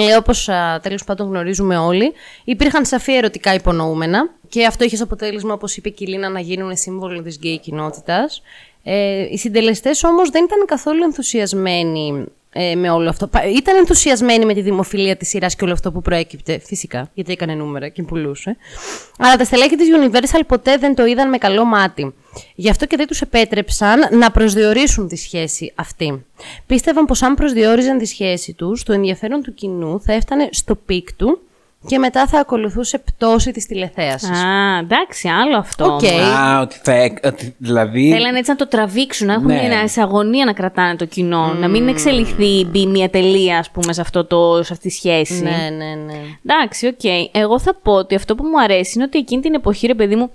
Λέει, 0.00 0.14
όπως 0.14 0.48
τέλος 0.82 1.04
πάντων 1.04 1.28
γνωρίζουμε 1.28 1.76
όλοι, 1.76 2.12
υπήρχαν 2.44 2.84
σαφή 2.84 3.12
ερωτικά 3.14 3.54
υπονοούμενα 3.54 4.30
και 4.48 4.66
αυτό 4.66 4.84
είχε 4.84 4.94
ως 4.94 5.00
αποτέλεσμα, 5.00 5.52
όπως 5.52 5.76
είπε 5.76 5.88
και 5.88 6.04
η 6.04 6.06
Λίνα, 6.06 6.28
να 6.28 6.40
γίνουν 6.40 6.76
σύμβολο 6.76 7.22
της 7.22 7.36
γκέι 7.36 7.58
κοινότητας. 7.58 8.42
Ε, 8.82 9.26
οι 9.30 9.36
συντελεστές 9.38 10.04
όμως 10.04 10.30
δεν 10.30 10.44
ήταν 10.44 10.66
καθόλου 10.66 11.02
ενθουσιασμένοι 11.02 12.26
ε, 12.52 12.74
με 12.74 12.90
όλο 12.90 13.08
αυτό. 13.08 13.26
Πα- 13.26 13.44
Ήταν 13.44 13.76
ενθουσιασμένοι 13.76 14.44
με 14.44 14.54
τη 14.54 14.60
δημοφιλία 14.60 15.16
της 15.16 15.28
σειράς 15.28 15.56
και 15.56 15.64
όλο 15.64 15.72
αυτό 15.72 15.92
που 15.92 16.02
προέκυπτε, 16.02 16.58
φυσικά, 16.58 17.10
γιατί 17.14 17.32
έκανε 17.32 17.54
νούμερα 17.54 17.88
και 17.88 18.02
πουλούσε. 18.02 18.56
Αλλά 19.18 19.36
τα 19.36 19.44
στελέχη 19.44 19.76
της 19.76 19.88
Universal 20.00 20.40
ποτέ 20.46 20.76
δεν 20.76 20.94
το 20.94 21.04
είδαν 21.06 21.28
με 21.28 21.38
καλό 21.38 21.64
μάτι. 21.64 22.14
Γι' 22.54 22.70
αυτό 22.70 22.86
και 22.86 22.96
δεν 22.96 23.06
τους 23.06 23.20
επέτρεψαν 23.20 24.18
να 24.18 24.30
προσδιορίσουν 24.30 25.08
τη 25.08 25.16
σχέση 25.16 25.72
αυτή. 25.74 26.24
Πίστευαν 26.66 27.04
πως 27.04 27.22
αν 27.22 27.34
προσδιορίζαν 27.34 27.98
τη 27.98 28.04
σχέση 28.06 28.52
τους, 28.52 28.82
το 28.82 28.92
ενδιαφέρον 28.92 29.42
του 29.42 29.54
κοινού 29.54 30.00
θα 30.00 30.12
έφτανε 30.12 30.48
στο 30.52 30.74
peak 30.74 31.12
του 31.12 31.40
και 31.86 31.98
μετά 31.98 32.26
θα 32.26 32.38
ακολουθούσε 32.40 32.98
πτώση 32.98 33.50
της 33.52 33.66
τηλεθέασης. 33.66 34.28
Α, 34.30 34.78
εντάξει, 34.80 35.28
άλλο 35.28 35.56
αυτό. 35.56 35.84
Οκ. 35.84 35.90
όμως. 35.90 36.10
Α, 36.36 36.60
ότι 36.60 36.76
θα... 36.82 36.92
έκ- 36.92 37.24
ότι 37.26 37.54
δηλαδή... 37.58 38.10
Θέλανε 38.12 38.38
έτσι 38.38 38.50
να 38.50 38.56
το 38.56 38.68
τραβήξουν, 38.68 39.26
να 39.26 39.32
έχουν 39.32 39.46
Ναι. 39.46 39.62
μια 39.68 39.88
σε 39.88 40.00
αγωνία 40.00 40.44
να 40.44 40.52
κρατάνε 40.52 40.96
το 40.96 41.04
κοινό. 41.04 41.52
Να 41.52 41.68
μην 41.68 41.88
εξελιχθεί 41.88 42.64
μπει 42.64 42.86
μια 42.86 43.10
τελεία, 43.10 43.58
ας 43.58 43.70
πούμε, 43.70 43.92
σε, 43.92 44.00
αυτό 44.00 44.24
το, 44.24 44.62
σε 44.62 44.72
αυτή 44.72 44.88
τη 44.88 44.94
σχέση. 44.94 45.42
Ναι, 45.42 45.50
ναι, 45.76 45.94
ναι. 46.04 46.14
Εντάξει, 46.46 46.86
οκ. 46.86 47.04
Εγώ 47.32 47.58
θα 47.58 47.74
πω 47.82 47.92
ότι 47.92 48.14
αυτό 48.14 48.34
που 48.34 48.44
μου 48.46 48.60
αρέσει 48.60 48.92
είναι 48.94 49.04
ότι 49.04 49.18
εκείνη 49.18 49.42
την 49.42 49.54
εποχή, 49.54 49.86
ρε 49.86 49.94
παιδί 49.94 50.16
μου, 50.16 50.30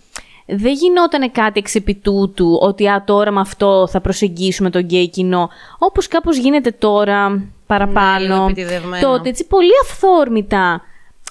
δεν 0.45 0.73
γινόταν 0.73 1.31
κάτι 1.31 1.59
εξ 1.59 1.75
επί 1.75 1.95
τούτου, 1.95 2.57
ότι 2.61 2.87
α, 2.87 3.03
τώρα 3.05 3.31
με 3.31 3.39
αυτό 3.39 3.87
θα 3.91 4.01
προσεγγίσουμε 4.01 4.69
τον 4.69 4.81
γκέι 4.81 5.09
κοινό. 5.09 5.49
Όπως 5.77 6.07
κάπως 6.07 6.37
γίνεται 6.37 6.71
τώρα 6.71 7.29
Ναι, 7.29 7.35
λίγο 7.35 7.47
παραπάνω. 7.67 8.43
επιτηδευμένο. 8.43 9.07
τότε 9.07 9.29
έτσι 9.29 9.45
πολύ 9.47 9.71
αυθόρμητα 9.83 10.81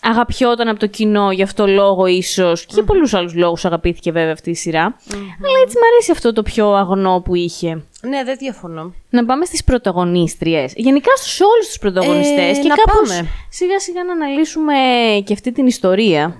αγαπιόταν 0.02 0.68
από 0.68 0.78
το 0.78 0.86
κοινό, 0.86 1.32
γι' 1.32 1.42
αυτό 1.42 1.66
λόγο 1.66 2.06
ίσως. 2.06 2.64
Και 2.64 2.72
για 2.74 2.84
πολλούς 2.84 3.14
άλλους 3.14 3.34
λόγους 3.34 3.64
αγαπήθηκε 3.64 4.12
βέβαια 4.12 4.32
αυτή 4.32 4.50
η 4.50 4.54
σειρα 4.54 4.82
Αλλά 5.12 5.58
έτσι 5.64 5.76
μου 5.78 5.86
αρέσει 5.92 6.10
αυτό 6.10 6.32
το 6.32 6.42
πιο 6.42 6.72
αγνό 6.74 7.22
που 7.24 7.34
είχε. 7.34 7.82
Ναι, 8.02 8.24
δεν 8.24 8.36
διαφωνώ. 8.38 8.94
Να 9.10 9.24
πάμε 9.24 9.44
στις 9.44 9.64
πρωταγωνίστριες. 9.64 10.72
Γενικά 10.76 11.16
στους 11.16 11.40
όλους 11.40 11.66
τους 11.66 11.78
πρωταγωνιστές. 11.78 12.58
Ε, 12.58 12.60
και 12.60 12.68
να 12.68 12.74
κάπως 12.74 13.08
πάμε. 13.08 13.28
σιγά 13.48 13.80
σιγά 13.80 14.04
να 14.04 14.12
αναλύσουμε 14.12 14.74
και 15.24 15.32
αυτή 15.32 15.52
την 15.52 15.66
ιστορία. 15.66 16.36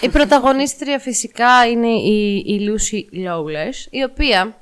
Η 0.00 0.08
πρωταγωνίστρια 0.08 0.98
φυσικά 0.98 1.66
είναι 1.72 1.88
η, 1.88 2.36
η 2.36 2.60
Lucy 2.68 3.16
Lawless, 3.26 3.86
η 3.90 4.02
οποία 4.02 4.59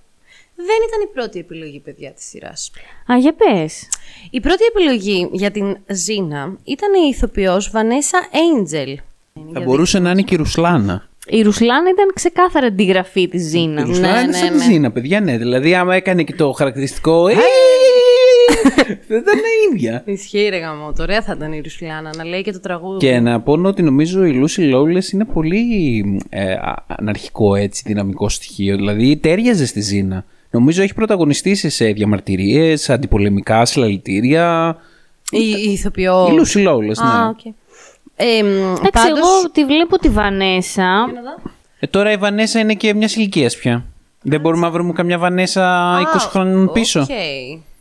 δεν 0.66 0.78
ήταν 0.88 1.00
η 1.04 1.12
πρώτη 1.14 1.38
επιλογή, 1.38 1.80
παιδιά, 1.80 2.10
της 2.12 2.24
σειράς. 2.28 2.70
Α, 3.12 3.16
για 3.18 3.34
πες. 3.34 3.88
Η 4.30 4.40
πρώτη 4.40 4.64
επιλογή 4.64 5.28
για 5.32 5.50
την 5.50 5.76
Ζήνα 5.86 6.58
ήταν 6.64 6.90
η 7.04 7.08
ηθοποιός 7.08 7.70
Vanessa 7.74 8.20
Angel. 8.46 8.94
Θα 9.52 9.60
μπορούσε 9.60 9.98
να 9.98 10.10
είναι 10.10 10.22
και 10.22 10.34
η 10.34 10.36
Ρουσλάνα. 10.36 11.08
Η 11.26 11.42
Ρουσλάνα 11.42 11.90
ήταν 11.90 12.06
ξεκάθαρα 12.14 12.66
αντιγραφή 12.66 13.28
της 13.28 13.42
Ζήνα. 13.48 13.80
Η 13.80 13.84
Ρουσλάνα 13.84 14.12
Ναι, 14.14 14.18
είναι 14.20 14.30
ναι, 14.30 14.36
σαν 14.36 14.48
τη 14.50 14.56
ναι. 14.56 14.62
Ζήνα, 14.64 14.90
παιδιά, 14.92 15.20
ναι. 15.20 15.38
Δηλαδή, 15.38 15.74
άμα 15.74 15.94
έκανε 15.94 16.22
και 16.22 16.32
το 16.34 16.52
χαρακτηριστικό. 16.52 17.28
«Ε, 17.28 17.34
Δεν 19.08 19.22
θα 19.24 19.30
είναι 19.32 19.74
ίδια. 19.74 20.02
Ισχύει 20.06 20.48
ρε 20.48 20.58
γαμώ, 20.58 20.92
ωραία 21.00 21.22
θα 21.22 21.32
ήταν 21.36 21.52
η 21.52 21.60
Ρουσλιάνα 21.60 22.10
να 22.16 22.24
λέει 22.24 22.42
και 22.42 22.52
το 22.52 22.60
τραγούδι. 22.60 23.06
Και 23.06 23.20
να 23.20 23.40
πω 23.40 23.52
ότι 23.64 23.82
νομίζω 23.82 24.24
η 24.24 24.44
Lucy 24.44 24.74
Lawless 24.74 25.12
είναι 25.12 25.24
πολύ 25.24 26.20
ε, 26.28 26.52
α- 26.52 26.84
αναρχικό 26.86 27.54
έτσι 27.54 27.82
δυναμικό 27.86 28.28
στοιχείο. 28.28 28.76
Δηλαδή 28.76 29.16
ταίριαζε 29.16 29.66
στη 29.66 29.80
Ζήνα. 29.80 30.24
Νομίζω 30.50 30.82
έχει 30.82 30.94
πρωταγωνιστήσει 30.94 31.68
σε 31.68 31.84
διαμαρτυρίες, 31.84 32.90
αντιπολεμικά, 32.90 33.64
συλλαλητήρια. 33.64 34.76
Η, 35.30 35.38
η 35.38 35.70
ηθοποιό. 35.72 36.28
Η 36.32 36.34
Lucy 36.40 36.68
Lawless, 36.68 37.02
ναι. 37.02 37.08
Α, 37.08 37.28
οκ. 37.28 37.44
Ε, 38.16 38.42
μ, 38.42 38.46
Εντάξει, 38.46 38.90
πάντως- 38.92 39.18
εγώ 39.18 39.50
τη 39.52 39.64
βλέπω 39.64 39.98
τη 39.98 40.08
Βανέσα. 40.08 41.06
Ε, 41.80 41.86
τώρα 41.86 42.12
η 42.12 42.16
Βανέσα 42.16 42.58
είναι 42.60 42.74
και 42.74 42.94
μιας 42.94 43.16
ηλικίας 43.16 43.56
πια. 43.56 43.84
Δεν 44.22 44.40
μπορούμε 44.40 44.66
να 44.66 44.72
βρούμε 44.72 44.92
καμιά 44.92 45.18
Βανέσα 45.18 45.96
20 46.00 46.16
Α, 46.16 46.18
χρόνων 46.18 46.72
πίσω. 46.72 47.00
οκ. 47.00 47.08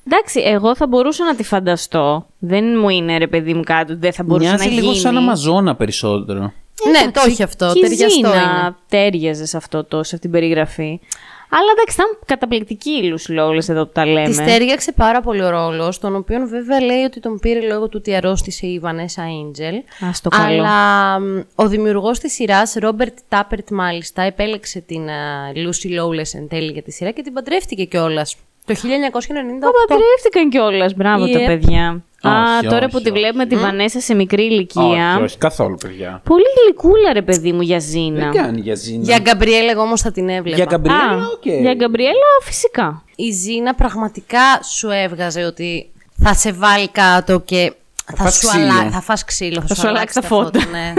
Εντάξει, 0.07 0.39
εγώ 0.45 0.75
θα 0.75 0.87
μπορούσα 0.87 1.25
να 1.25 1.35
τη 1.35 1.43
φανταστώ. 1.43 2.25
Δεν 2.39 2.63
μου 2.81 2.89
είναι 2.89 3.17
ρε 3.17 3.27
παιδί 3.27 3.53
μου 3.53 3.63
κάτι, 3.63 3.93
δεν 3.93 4.13
θα 4.13 4.23
μπορούσε 4.23 4.49
Μοιάζει 4.49 4.67
να 4.67 4.73
λίγο 4.73 4.85
γίνει. 4.87 4.97
σαν 4.99 5.17
Αμαζόνα 5.17 5.75
περισσότερο. 5.75 6.39
Ναι, 6.91 7.11
το 7.11 7.21
έχει 7.27 7.43
αυτό. 7.43 7.71
Και 7.73 7.79
η 7.79 7.81
Ταιριαστό 7.81 8.09
Ζήνα 8.09 8.29
είναι. 8.29 8.75
ταίριαζε 8.89 9.45
σε 9.45 9.57
αυτό 9.57 9.83
το, 9.83 9.95
σε 9.95 10.15
αυτήν 10.15 10.19
την 10.19 10.31
περιγραφή. 10.31 10.99
Αλλά 11.49 11.71
εντάξει, 11.75 11.95
ήταν 11.99 12.17
καταπληκτική 12.25 12.89
η 12.89 13.03
Lucy 13.03 13.31
Lawless 13.31 13.69
εδώ 13.69 13.85
που 13.85 13.91
τα 13.93 14.05
λέμε. 14.05 14.27
Της 14.27 14.37
ταίριαξε 14.37 14.91
πάρα 14.91 15.21
πολύ 15.21 15.43
ο 15.43 15.49
ρόλος, 15.49 15.99
τον 15.99 16.15
οποίο 16.15 16.47
βέβαια 16.47 16.81
λέει 16.81 17.03
ότι 17.03 17.19
τον 17.19 17.39
πήρε 17.39 17.59
λόγω 17.59 17.83
του 17.87 17.95
ότι 17.99 18.15
αρρώστησε 18.15 18.65
η 18.67 18.81
Vanessa 18.83 19.21
Angel. 19.21 20.07
Ας 20.09 20.21
το 20.21 20.29
καλό. 20.29 20.61
Αλλά 20.63 21.19
μ, 21.19 21.39
ο 21.55 21.67
δημιουργός 21.67 22.19
της 22.19 22.33
σειράς, 22.33 22.73
Ρόμπερτ 22.79 23.17
Τάπερτ, 23.27 23.69
μάλιστα, 23.71 24.21
επέλεξε 24.21 24.79
την 24.79 25.09
α, 25.09 25.51
Lucy 25.55 25.87
Lawless 26.01 26.33
εν 26.33 26.47
τέλει 26.47 26.71
για 26.71 26.83
τη 26.83 26.91
σειρά 26.91 27.11
και 27.11 27.21
την 27.21 27.33
παντρεύτηκε 27.33 27.83
κιόλας. 27.83 28.35
Το 28.65 28.73
1998. 28.73 28.79
Τα 29.59 29.69
παντρεύτηκαν 29.87 30.49
κιόλας. 30.49 30.93
Μπράβο 30.95 31.25
τα 31.31 31.39
Yep. 31.39 31.45
παιδιά. 31.45 32.03
Α, 32.21 32.57
Όχι, 32.57 32.67
τώρα 32.67 32.85
όχι, 32.85 32.91
που 32.91 33.01
τη 33.01 33.09
όχι. 33.09 33.19
βλέπουμε 33.19 33.45
τη 33.45 33.55
Βανέσα 33.55 33.99
σε 33.99 34.13
μικρή 34.15 34.43
ηλικία. 34.43 35.13
Όχι, 35.15 35.23
όχι, 35.23 35.37
καθόλου, 35.37 35.75
παιδιά. 35.75 36.21
Πολύ 36.23 36.43
γλυκούλα, 36.63 37.13
ρε 37.13 37.21
παιδί 37.21 37.51
μου, 37.51 37.61
για 37.61 37.79
Ζήνα. 37.79 38.19
Δεν 38.31 38.43
κάνει 38.43 38.59
για 38.59 38.75
Ζήνα. 38.75 39.03
Για 39.03 39.19
Γκαμπριέλ, 39.19 39.67
εγώ 39.67 39.81
όμως 39.81 40.01
θα 40.01 40.11
την 40.11 40.29
έβλεπα. 40.29 40.55
Για 40.55 40.65
Γκαμπριέλα, 40.65 41.01
Α, 41.01 41.27
οκ. 41.33 41.45
Για 41.45 41.73
Γκαμπριέλα, 41.73 42.13
φυσικά. 42.41 43.03
Η 43.15 43.31
Ζήνα 43.31 43.75
πραγματικά 43.75 44.63
σου 44.63 44.89
έβγαζε 44.89 45.43
ότι 45.43 45.89
θα 46.23 46.33
σε 46.33 46.51
βάλει 46.51 46.87
κάτω 46.89 47.39
και 47.39 47.73
Θα, 48.15 48.23
φας 48.23 48.35
σου 48.37 48.47
ξύλο. 48.47 48.63
αλλα... 48.63 48.91
θα 48.91 49.01
φας 49.01 49.23
ξύλο, 49.23 49.61
θα, 49.61 49.67
Θα 49.67 49.75
σου 49.75 49.87
αλλάξει 49.87 50.13
τα 50.13 50.21
φώτα. 50.27 50.59
ναι. 50.71 50.93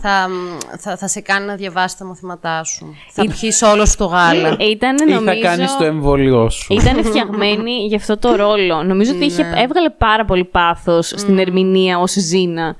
θα, 0.00 0.28
μ, 0.28 0.32
θα, 0.78 0.96
θα 0.96 1.08
σε 1.08 1.20
κάνει 1.20 1.46
να 1.46 1.54
διαβάσει 1.54 1.98
τα 1.98 2.04
μαθήματά 2.04 2.64
σου. 2.64 2.94
θα 3.12 3.24
πιείς 3.24 3.62
όλο 3.62 3.86
σου 3.86 3.96
το 3.96 4.04
γάλα. 4.04 4.56
Ήταν 4.60 4.96
Ή 5.08 5.12
νομίζω... 5.12 5.32
θα 5.40 5.48
κάνεις 5.48 5.76
το 5.76 5.84
εμβόλιο 5.84 6.50
σου. 6.50 6.74
Ήταν 6.74 7.04
φτιαγμένη 7.04 7.72
για 7.88 7.96
αυτό 7.96 8.16
το 8.18 8.34
ρόλο. 8.36 8.82
Νομίζω 8.82 9.12
ότι 9.14 9.24
είχε, 9.24 9.42
Ναι. 9.42 9.60
έβγαλε 9.60 9.90
πάρα 9.90 10.24
πολύ 10.24 10.44
πάθος 10.44 11.06
στην 11.16 11.38
ερμηνεία 11.38 11.98
ως 11.98 12.12
Ζήνα. 12.12 12.76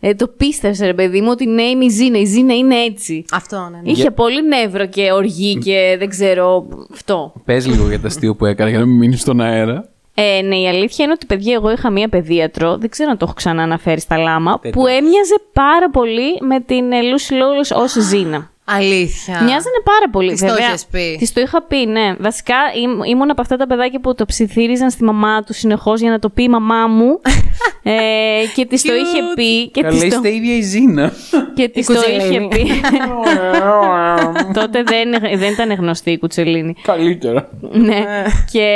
Ε, 0.00 0.14
το 0.14 0.28
πίστευσε, 0.28 0.86
ρε 0.86 0.94
παιδί 0.94 1.20
μου, 1.20 1.28
ότι 1.30 1.46
ναι, 1.46 1.62
είναι 1.62 1.84
η 1.84 1.88
Ζήνα. 1.88 2.18
Η 2.18 2.24
Ζήνα 2.24 2.54
είναι 2.54 2.74
έτσι. 2.76 3.24
Αυτό, 3.32 3.56
ναι. 3.70 3.80
ναι. 3.82 3.90
Είχε 3.90 4.10
πολύ 4.10 4.46
νεύρο 4.46 4.86
και 4.86 5.12
οργή 5.12 5.58
και 5.58 5.96
δεν 5.98 6.08
ξέρω 6.08 6.66
αυτό. 6.92 7.32
Πες 7.44 7.66
λίγο 7.66 7.88
για 7.88 8.00
τα 8.00 8.06
αστείο 8.06 8.34
που 8.36 8.46
έκανα 8.46 8.70
για 8.70 8.78
να 8.78 8.86
μην 8.86 8.96
μείνεις 8.96 9.20
στον 9.20 9.40
αέρα. 9.40 9.88
Ε, 10.22 10.42
ναι, 10.42 10.56
η 10.56 10.68
αλήθεια 10.68 11.04
είναι 11.04 11.12
ότι, 11.14 11.26
παιδιά, 11.26 11.54
εγώ 11.54 11.70
είχα 11.70 11.90
μία 11.90 12.08
παιδίατρο, 12.08 12.76
δεν 12.76 12.88
ξέρω 12.90 13.10
αν 13.10 13.16
το 13.16 13.24
έχω 13.24 13.34
ξανά 13.34 13.62
αναφέρει 13.62 14.00
στα 14.00 14.16
λάμα, 14.18 14.58
Τέτοιο. 14.60 14.80
που 14.80 14.86
έμοιαζε 14.86 15.34
πάρα 15.52 15.90
πολύ 15.90 16.38
με 16.40 16.60
την 16.60 16.92
ε, 16.92 16.98
Lucy 17.00 17.32
Lawless 17.32 17.82
ως 17.82 17.92
Ζήνα. 17.92 18.50
Αλήθεια. 18.64 19.34
Μοιάζανε 19.34 19.80
πάρα 19.84 20.10
πολύ. 20.10 20.30
Της 20.32 20.40
το 20.40 20.46
βέβαια. 20.46 20.66
είχες 20.66 20.86
πει. 20.90 21.16
Της 21.18 21.32
το 21.32 21.40
είχα 21.40 21.62
πει, 21.62 21.86
ναι. 21.86 22.14
Βασικά 22.18 22.54
ήμ- 22.82 23.02
ήμουν 23.04 23.30
από 23.30 23.40
αυτά 23.40 23.56
τα 23.56 23.66
παιδάκια 23.66 24.00
που 24.00 24.14
το 24.14 24.24
ψιθύριζαν 24.24 24.90
στη 24.90 25.04
μαμά 25.04 25.42
τους 25.42 25.56
συνεχώς 25.56 26.00
για 26.00 26.10
να 26.10 26.18
το 26.18 26.28
πει 26.28 26.42
η 26.42 26.48
μαμά 26.48 26.86
μου. 26.86 27.20
ε, 27.82 27.92
και 28.54 28.64
της 28.66 28.82
το 28.82 28.94
είχε 28.94 29.20
πει. 29.34 29.68
Και 29.68 29.80
Καλά, 29.80 29.92
της 29.92 30.00
το, 30.00 30.06
είστε 30.06 30.34
ίδια 30.34 30.56
η 30.56 30.60
Ζήνα. 30.60 31.12
και 31.54 31.68
της 31.68 31.88
Η 31.88 31.92
το 31.94 32.00
είχε 32.00 32.10
Κουτσελίνη. 32.40 32.48
πει. 32.48 32.66
Τότε 34.60 34.82
δεν, 34.82 35.38
δεν 35.38 35.52
ήταν 35.52 35.72
γνωστή 35.72 36.10
η 36.10 36.18
Κουτσελίνη. 36.18 36.74
Καλύτερα. 36.82 37.48
ναι. 37.72 38.04
και 38.52 38.66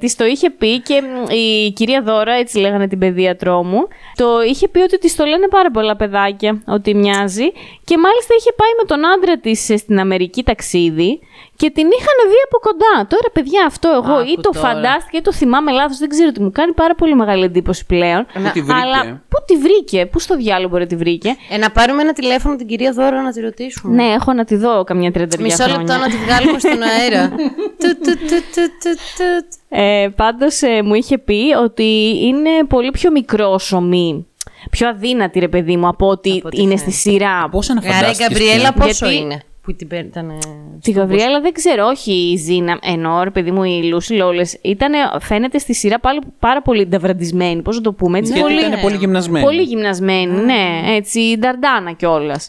της 0.00 0.16
το 0.16 0.24
είχε 0.24 0.50
πει 0.50 0.80
και 0.80 1.02
μ, 1.02 1.30
η 1.30 1.70
κυρία 1.72 2.02
Δώρα, 2.02 2.32
έτσι 2.34 2.58
λέγανε 2.58 2.88
την 2.88 2.98
παιδίατρό 2.98 3.62
μου, 3.62 3.88
το 4.14 4.26
είχε 4.48 4.68
πει 4.68 4.80
ότι 4.80 4.98
της 4.98 5.16
το 5.16 5.24
λένε 5.24 5.48
πάρα 5.48 5.70
πολλά 5.70 5.96
παιδάκια 5.96 6.62
ότι 6.66 6.94
μοιάζει. 6.94 7.52
Και 7.84 7.96
μάλιστα 7.98 8.34
είχε 8.38 8.52
πάει 8.56 8.70
με 8.80 8.84
τον 8.86 9.06
άντρα 9.06 9.38
της 9.38 9.64
στην 9.80 10.00
Αμερική 10.00 10.42
ταξίδι 10.42 11.20
και 11.56 11.70
την 11.70 11.86
είχαν 11.98 12.18
δει 12.30 12.36
από 12.48 12.58
κοντά. 12.68 13.06
Τώρα, 13.08 13.28
παιδιά, 13.32 13.64
αυτό 13.66 13.88
εγώ 14.04 14.14
Άκου 14.18 14.30
ή 14.30 14.34
το 14.40 14.50
τώρα. 14.50 14.66
φαντάστηκα 14.68 15.18
ή 15.18 15.20
το 15.20 15.32
θυμάμαι 15.32 15.72
λάθος, 15.72 15.98
δεν 15.98 16.08
ξέρω 16.08 16.32
τι 16.32 16.40
μου 16.42 16.50
κάνει 16.52 16.72
πάρα 16.72 16.94
πολύ 16.94 17.14
μεγάλη 17.14 17.44
εντύπωση 17.44 17.86
πλέον. 17.86 18.26
Πού 18.48 18.52
τη 18.52 18.60
βρήκε; 18.62 18.80
Αλλά 18.80 19.22
πού 19.28 19.36
τη 19.46 19.56
βρήκε, 19.56 20.06
πού 20.06 20.18
στο 20.20 20.36
διάλογο 20.36 20.68
μπορεί 20.68 20.82
να 20.82 20.88
τη 20.88 20.96
βρήκε; 20.96 21.36
Ε, 21.50 21.56
να 21.56 21.70
πάρουμε 21.70 22.02
ένα 22.02 22.12
τηλέφωνο 22.12 22.56
την 22.56 22.66
κυρία 22.66 22.92
Δώρα 22.92 23.22
να 23.22 23.32
τη 23.32 23.40
ρωτήσουμε. 23.40 23.94
Ναι, 23.94 24.12
έχω 24.12 24.32
να 24.32 24.44
τη 24.44 24.56
δω 24.56 24.84
καμιά 24.84 25.12
τριανταριά 25.12 25.44
Μισό 25.46 25.62
χρόνια. 25.62 25.78
λεπτό 25.78 25.96
να 25.98 26.06
τη 26.08 26.16
βγάλουμε 26.16 26.58
στον 26.58 26.82
αέρα. 27.00 27.28
Του, 27.28 27.96
του, 28.02 28.12
του, 28.12 28.42
του, 28.54 28.64
του, 28.82 28.94
του. 29.16 29.56
Ε, 29.68 30.08
πάντως 30.16 30.62
ε, 30.62 30.82
μου 30.82 30.94
είχε 30.94 31.18
πει 31.18 31.40
ότι 31.62 32.18
είναι 32.26 32.50
πολύ 32.68 32.90
πιο 32.90 33.10
μικρόσωμη, 33.10 34.26
πιο 34.70 34.88
αδύνατη 34.88 35.38
ρε 35.38 35.48
παιδί 35.48 35.76
μου 35.76 35.88
από 35.88 36.06
ότι 36.08 36.30
Από 36.38 36.46
ό,τι 36.48 36.60
είναι 36.62 36.76
φαίνεται. 36.76 36.90
στη 36.90 37.10
σειρά. 37.10 37.48
Πόσα 37.50 37.74
να 37.74 37.80
Άρα 37.80 37.90
η 37.90 37.94
φαντάστηκες 37.94 38.28
Γκαμπριέλα 38.28 38.72
πια. 38.72 38.86
πόσο 38.86 39.06
Γιατί- 39.06 39.22
είναι; 39.22 39.42
Που 39.62 39.74
την 39.74 39.88
παίρνει. 39.88 40.06
Ήταν. 40.08 40.38
Τη 40.82 40.90
Γαβριέλα 40.90 41.40
δεν 41.40 41.52
ξέρω, 41.52 41.86
όχι 41.86 42.12
η 42.32 42.36
Ζήνα. 42.36 42.78
Ενώ 42.82 43.22
ρε 43.22 43.30
παιδί 43.30 43.50
μου 43.50 43.64
η 43.64 43.82
Λούση 43.84 44.12
Λόλες 44.14 44.58
ήταν, 44.62 44.92
φαίνεται 45.20 45.58
στη 45.58 45.74
σειρά 45.74 46.00
πάλι 46.00 46.20
πάρα 46.38 46.62
πολύ 46.62 46.86
νταβραντισμένη. 46.86 47.62
Πώς 47.62 47.76
να 47.76 47.82
το 47.82 47.92
πούμε, 47.92 48.18
έτσι. 48.18 48.32
Γιατί 48.32 48.48
πολύ, 48.54 48.66
ήταν 48.66 48.80
πολύ 48.80 48.96
γυμνασμένη. 48.96 49.44
πολύ 49.44 49.62
γυμνασμένη, 49.62 50.40
ναι, 50.44 50.82
έτσι, 50.86 51.36
νταρντάνα 51.38 51.92
κιόλας. 51.92 52.48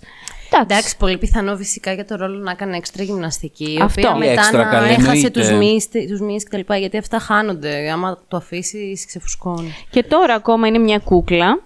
Εντάξει, 0.61 0.97
πολύ 0.97 1.17
πιθανό 1.17 1.55
φυσικά 1.55 1.93
για 1.93 2.05
το 2.05 2.15
ρόλο 2.15 2.37
να 2.37 2.51
έκανε 2.51 2.77
έξτρα 2.77 3.03
γυμναστική. 3.03 3.63
Η 3.73 3.79
Αυτό. 3.81 4.01
οποία 4.01 4.11
Πολύ 4.11 4.25
μετά 4.27 4.41
έξτρα 4.41 4.63
να 4.63 4.69
καλή, 4.69 4.87
έχασε 4.89 5.05
εννοείται. 5.09 5.29
τους 5.29 5.51
μυς, 5.51 5.89
τους 6.09 6.19
μυς 6.19 6.43
κτλ. 6.43 6.73
Γιατί 6.77 6.97
αυτά 6.97 7.19
χάνονται. 7.19 7.89
Άμα 7.91 8.19
το 8.27 8.37
αφήσεις, 8.37 9.05
ξεφουσκώνει. 9.05 9.73
Και 9.89 10.03
τώρα 10.03 10.33
ακόμα 10.33 10.67
είναι 10.67 10.77
μια 10.77 10.99
κούκλα. 10.99 11.59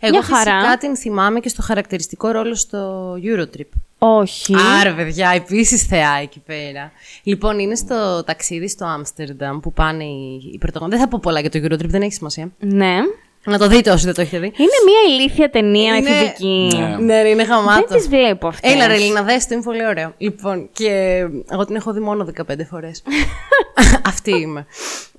Εγώ 0.00 0.12
Μια 0.12 0.20
φυσικά 0.22 0.38
χαρά. 0.60 0.76
την 0.76 0.96
θυμάμαι 0.96 1.40
και 1.40 1.48
στο 1.48 1.62
χαρακτηριστικό 1.62 2.28
ρόλο 2.30 2.54
στο 2.54 3.12
Eurotrip. 3.14 3.68
Όχι. 4.04 4.54
Άρα, 4.80 4.94
παιδιά, 4.94 5.32
επίσης 5.34 5.82
θεά 5.82 6.18
εκεί 6.22 6.40
πέρα. 6.46 6.92
Λοιπόν, 7.22 7.58
είναι 7.58 7.74
στο 7.74 8.22
ταξίδι 8.26 8.68
στο 8.68 8.84
Άμστερνταμ 8.84 9.60
που 9.60 9.72
πάνε 9.72 10.04
οι, 10.04 10.50
οι 10.52 10.58
πρωταγωνιστές. 10.58 11.00
Δεν 11.00 11.10
θα 11.10 11.16
πω 11.16 11.18
πολλά 11.22 11.40
για 11.40 11.50
το 11.50 11.58
Eurotrip, 11.62 11.88
δεν 11.88 12.02
έχει 12.02 12.12
σημασία. 12.12 12.52
Ναι. 12.58 12.96
Να 13.44 13.58
το 13.58 13.68
δείτε 13.68 13.90
όσοι 13.90 14.04
δεν 14.04 14.14
το 14.14 14.20
έχετε 14.20 14.38
δει. 14.38 14.46
Είναι 14.46 14.76
μια 14.86 15.14
ηλίθια 15.16 15.50
ταινία 15.50 15.96
Είναι- 15.96 16.10
εφηβική. 16.10 16.76
Ναι. 16.76 16.96
Ναι, 17.00 17.22
ρε, 17.22 17.28
είναι 17.28 17.44
χαμάτο. 17.44 17.86
Δεν 17.88 17.98
τις 17.98 18.08
βλέπω 18.08 18.46
αυτές. 18.46 18.72
Έλα, 18.72 18.86
ρε, 18.86 18.96
Λίνα, 18.96 19.22
δες 19.22 19.46
το, 19.46 19.54
είναι 19.54 19.62
πολύ 19.62 19.86
ωραίο. 19.86 20.14
Λοιπόν, 20.18 20.68
και 20.72 20.88
εγώ 21.50 21.64
την 21.64 21.74
έχω 21.76 21.92
δει 21.92 22.00
μόνο 22.00 22.26
15 22.40 22.44
φορές. 22.70 23.02
Αυτή 24.06 24.30
είμαι. 24.30 24.66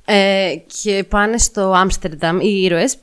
Ε, 0.05 0.55
και 0.83 1.05
πάνε 1.09 1.37
στο 1.37 1.71
Άμστερνταμ 1.75 2.39
οι 2.39 2.61
ήρωες 2.63 2.95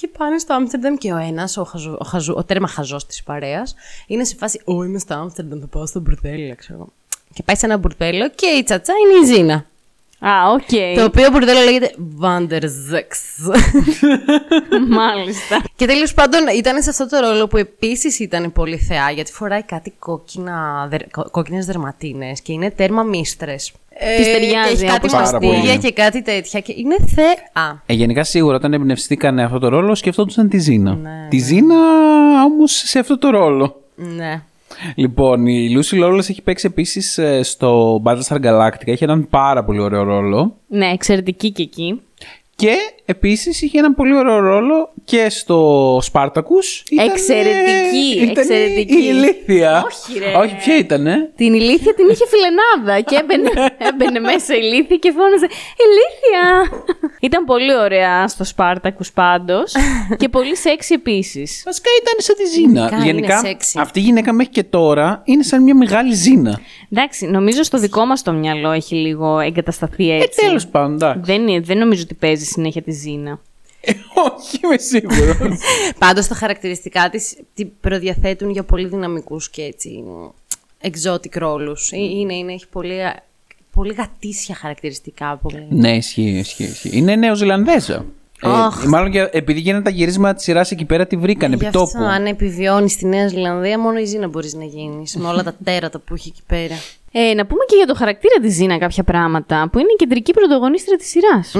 και 0.00 0.08
πάνε 0.18 0.38
στο 0.38 0.54
Άμστερνταμ 0.54 0.94
και 0.94 1.12
ο 1.12 1.16
ένας, 1.16 1.56
ο, 1.56 1.64
χαζο, 1.64 1.96
ο, 2.00 2.04
χαζο, 2.04 2.34
ο 2.36 2.44
τέρμα 2.44 2.68
χαζός 2.68 3.06
της 3.06 3.22
παρέας, 3.22 3.74
είναι 4.06 4.24
σε 4.24 4.36
φάση 4.36 4.60
«Ω, 4.64 4.82
είμαι 4.82 4.98
στο 4.98 5.14
Άμστερνταμ, 5.14 5.60
θα 5.60 5.66
πάω 5.66 5.86
στο 5.86 6.00
μπουρδέλο», 6.00 6.54
ξέρω 6.56 6.78
εγώ. 6.78 6.92
Και 7.34 7.42
πάει 7.42 7.56
σε 7.56 7.66
ένα 7.66 7.76
μπουρδέλο 7.76 8.30
και 8.30 8.46
η 8.46 8.62
τσατσά 8.62 8.92
είναι 8.92 9.26
η 9.26 9.34
Ζήνα. 9.34 9.66
Α, 10.20 10.30
οκ. 10.52 10.96
Το 10.96 11.04
οποίο 11.04 11.30
μπουρδέλο 11.30 11.60
λέγεται 11.64 11.94
Vandersexxx. 12.22 13.10
Μάλιστα. 14.88 15.62
Και 15.76 15.86
τέλος 15.86 16.14
πάντων 16.14 16.40
ήταν 16.56 16.82
σε 16.82 16.90
αυτό 16.90 17.08
το 17.08 17.18
ρόλο 17.18 17.46
που 17.46 17.56
επίσης 17.56 18.18
ήταν 18.18 18.52
πολύ 18.52 18.76
θεά, 18.78 19.10
γιατί 19.10 19.32
φοράει 19.32 19.62
κάτι 19.62 19.92
κόκκινα, 19.98 20.86
δερ, 20.90 21.10
κο- 21.10 21.30
κόκκινες 21.30 21.66
δερματίνες 21.66 22.40
και 22.40 22.52
είναι 22.52 22.70
τέρμα 22.70 23.02
mistress. 23.02 23.72
Της 24.16 24.26
Ε, 24.26 24.32
ταιριάζει, 24.32 24.68
και 24.68 24.74
έχει 24.74 24.84
κάτι 24.84 24.96
όπως 24.98 25.12
τα 25.12 25.18
μαστίγια 25.18 25.58
πολύ. 25.60 25.78
και 25.78 25.92
κάτι 25.92 26.22
τέτοια 26.22 26.60
και 26.60 26.74
είναι 26.76 26.96
θεά. 27.14 27.82
Ε, 27.86 27.92
γενικά 27.92 28.24
σίγουρα 28.24 28.56
όταν 28.56 28.72
εμπνευστήκανε 28.72 29.42
αυτό 29.44 29.58
το 29.58 29.68
ρόλο 29.68 29.94
σκεφτόντουσαν 29.94 30.48
τη 30.48 30.58
Ζήνα. 30.58 30.94
Ναι, 30.94 31.26
τη 31.30 31.38
Ζήνα 31.38 31.74
όμως 32.44 32.72
σε 32.86 32.98
αυτό 32.98 33.18
το 33.18 33.30
ρόλο. 33.30 33.80
Ναι. 33.94 34.42
Λοιπόν, 34.94 35.46
η 35.46 35.76
Lucy 35.76 36.04
Lawless 36.04 36.18
έχει 36.18 36.42
παίξει 36.42 36.66
επίσης 36.66 37.20
στο 37.42 38.02
Battlestar 38.04 38.40
Galactica. 38.42 38.86
Έχει 38.86 39.04
έναν 39.04 39.28
πάρα 39.28 39.64
πολύ 39.64 39.80
ωραίο 39.80 40.02
ρόλο. 40.02 40.56
Ναι, 40.66 40.86
εξαιρετική 40.86 41.50
και 41.50 41.62
εκεί. 41.62 42.00
Και 42.56 42.74
επίσης 43.04 43.62
είχε 43.62 43.78
έναν 43.78 43.94
πολύ 43.94 44.16
ωραίο 44.16 44.40
ρόλο 44.40 44.92
και 45.08 45.28
στο 45.30 45.58
Spartacus. 46.12 46.68
Ήτανε- 46.90 47.10
Εξαιρετική, 47.10 48.06
ήτανε 48.14 48.30
εξαιρετική. 48.40 48.94
Η 48.94 49.06
ηλίθεια. 49.10 49.84
Όχι, 49.90 50.18
ρε. 50.18 50.32
Όχι, 50.38 50.54
ποια 50.56 50.76
ήτανε; 50.78 51.30
Την 51.36 51.54
ηλίθεια 51.54 51.94
την 51.94 52.08
είχε 52.08 52.24
φιλενάδα 52.32 53.00
και 53.00 53.16
έμπαινε, 53.16 53.50
έμπαινε 53.78 54.20
μέσα 54.20 54.54
η 54.54 54.58
ηλίθεια 54.62 54.96
και 54.96 55.12
φώναζε 55.16 55.46
Ηλίθεια! 55.84 56.46
Ήταν 57.20 57.44
πολύ 57.44 57.74
ωραία 57.76 58.28
στο 58.28 58.44
Σπάρτακους 58.44 59.12
πάντως 59.12 59.74
και 60.16 60.28
πολύ 60.28 60.56
σεξι 60.56 60.94
επίσης. 60.94 61.62
Βασικά 61.64 61.88
ήταν 62.02 62.14
σαν 62.18 62.36
τη 62.36 62.44
Ζήνα. 62.46 62.80
Γενικά 62.80 62.96
είναι 62.96 63.04
Γενικά, 63.04 63.38
σεξι. 63.38 63.78
αυτή 63.80 63.98
η 63.98 64.02
γυναίκα 64.02 64.32
μέχρι 64.32 64.52
και 64.52 64.62
τώρα 64.62 65.22
είναι 65.24 65.42
σαν 65.42 65.62
μια 65.62 65.74
μεγάλη 65.74 66.14
Ζήνα. 66.14 66.60
Εντάξει, 66.92 67.26
νομίζω 67.26 67.62
στο 67.62 67.78
δικό 67.78 68.04
μας 68.04 68.22
το 68.22 68.32
μυαλό 68.32 68.70
έχει 68.70 68.94
λίγο 68.94 69.38
εγκατασταθεί 69.38 70.10
Ε, 70.10 70.16
έτσι. 70.16 70.40
τέλος 70.46 70.66
πάντων, 70.66 70.94
εντάξει. 70.94 71.20
δεν, 71.32 71.48
είναι- 71.48 71.60
δεν 71.60 71.78
νομίζω 71.78 72.02
ότι 72.04 72.14
παίζει 72.14 72.44
συνέχεια 72.44 72.82
τη 72.82 72.90
Ζήνα. 72.92 73.40
Ε, 73.88 73.92
όχι, 74.36 74.58
είμαι 74.64 74.78
σίγουρος. 74.78 75.36
Πάντως 75.98 76.26
τα 76.26 76.34
χαρακτηριστικά 76.34 77.10
της 77.10 77.36
την 77.54 77.68
προδιαθέτουν 77.80 78.50
για 78.50 78.62
πολύ 78.64 78.88
δυναμικούς 78.88 79.50
και 79.50 79.62
έτσι 79.62 80.02
exotic 80.82 81.32
ρόλους. 81.38 81.90
Ε, 81.92 81.96
Είναι, 81.96 82.34
είναι, 82.34 82.52
έχει 82.52 82.68
πολύ, 82.68 82.96
πολύ 83.72 83.94
γατήσια 83.94 84.54
χαρακτηριστικά. 84.54 85.36
Πολύ. 85.42 85.66
ναι, 85.70 85.96
ισχύει, 85.96 86.22
ισχύει, 86.38 86.64
ισχύει. 86.64 86.90
Είναι 86.92 87.16
Νέο 87.16 87.34
Ζηλανδέζα. 87.34 88.04
Ε, 88.42 88.48
Αχ. 88.50 88.84
μάλλον 88.84 89.10
και 89.10 89.28
επειδή 89.32 89.60
γίνανε 89.60 89.82
τα 89.82 89.90
γυρίσματα 89.90 90.34
της 90.34 90.44
σειράς 90.44 90.70
εκεί 90.70 90.84
πέρα, 90.84 91.06
τη 91.06 91.16
βρήκαν 91.16 91.52
επί 91.52 91.60
Γι' 91.60 91.66
αυτό, 91.66 91.78
τόπου. 91.78 92.04
αν 92.04 92.26
επιβιώνεις 92.26 92.92
στη 92.92 93.06
Νέα 93.06 93.28
Ζηλανδία, 93.28 93.78
μόνο 93.78 93.98
η 93.98 94.04
Ζήνα 94.04 94.28
μπορείς 94.28 94.54
να 94.54 94.64
γίνεις. 94.64 95.16
με 95.16 95.28
όλα 95.28 95.42
τα 95.42 95.56
τέρατα 95.64 95.98
που 95.98 96.14
έχει 96.14 96.28
εκεί 96.28 96.42
πέρα. 96.46 96.74
Ε, 97.12 97.34
να 97.34 97.46
πούμε 97.46 97.64
και 97.68 97.76
για 97.76 97.86
το 97.86 97.94
χαρακτήρα 97.94 98.34
της 98.40 98.54
Ζήνα 98.54 98.78
κάποια 98.78 99.04
πράγματα, 99.04 99.68
που 99.72 99.78
είναι 99.78 99.88
η 99.92 99.96
κεντρική 99.96 100.32
πρωταγωνίστρια 100.32 100.96
της 100.96 101.08
σειράς. 101.08 101.54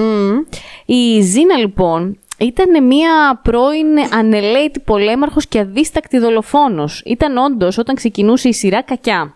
Η 0.87 1.21
Ζήνα, 1.21 1.57
λοιπόν, 1.57 2.19
ήταν 2.39 2.85
μια 2.85 3.41
πρώην 3.43 3.87
ανελαίτη 4.13 4.81
πολέμαρχος 4.81 5.47
και 5.47 5.59
αδίστακτη 5.59 6.19
δολοφόνος. 6.19 7.03
Ήταν 7.05 7.37
όντως, 7.37 7.79
όταν 7.79 7.95
ξεκινούσε 7.95 8.49
η 8.49 8.53
σειρά, 8.53 8.83
κακιά. 8.83 9.33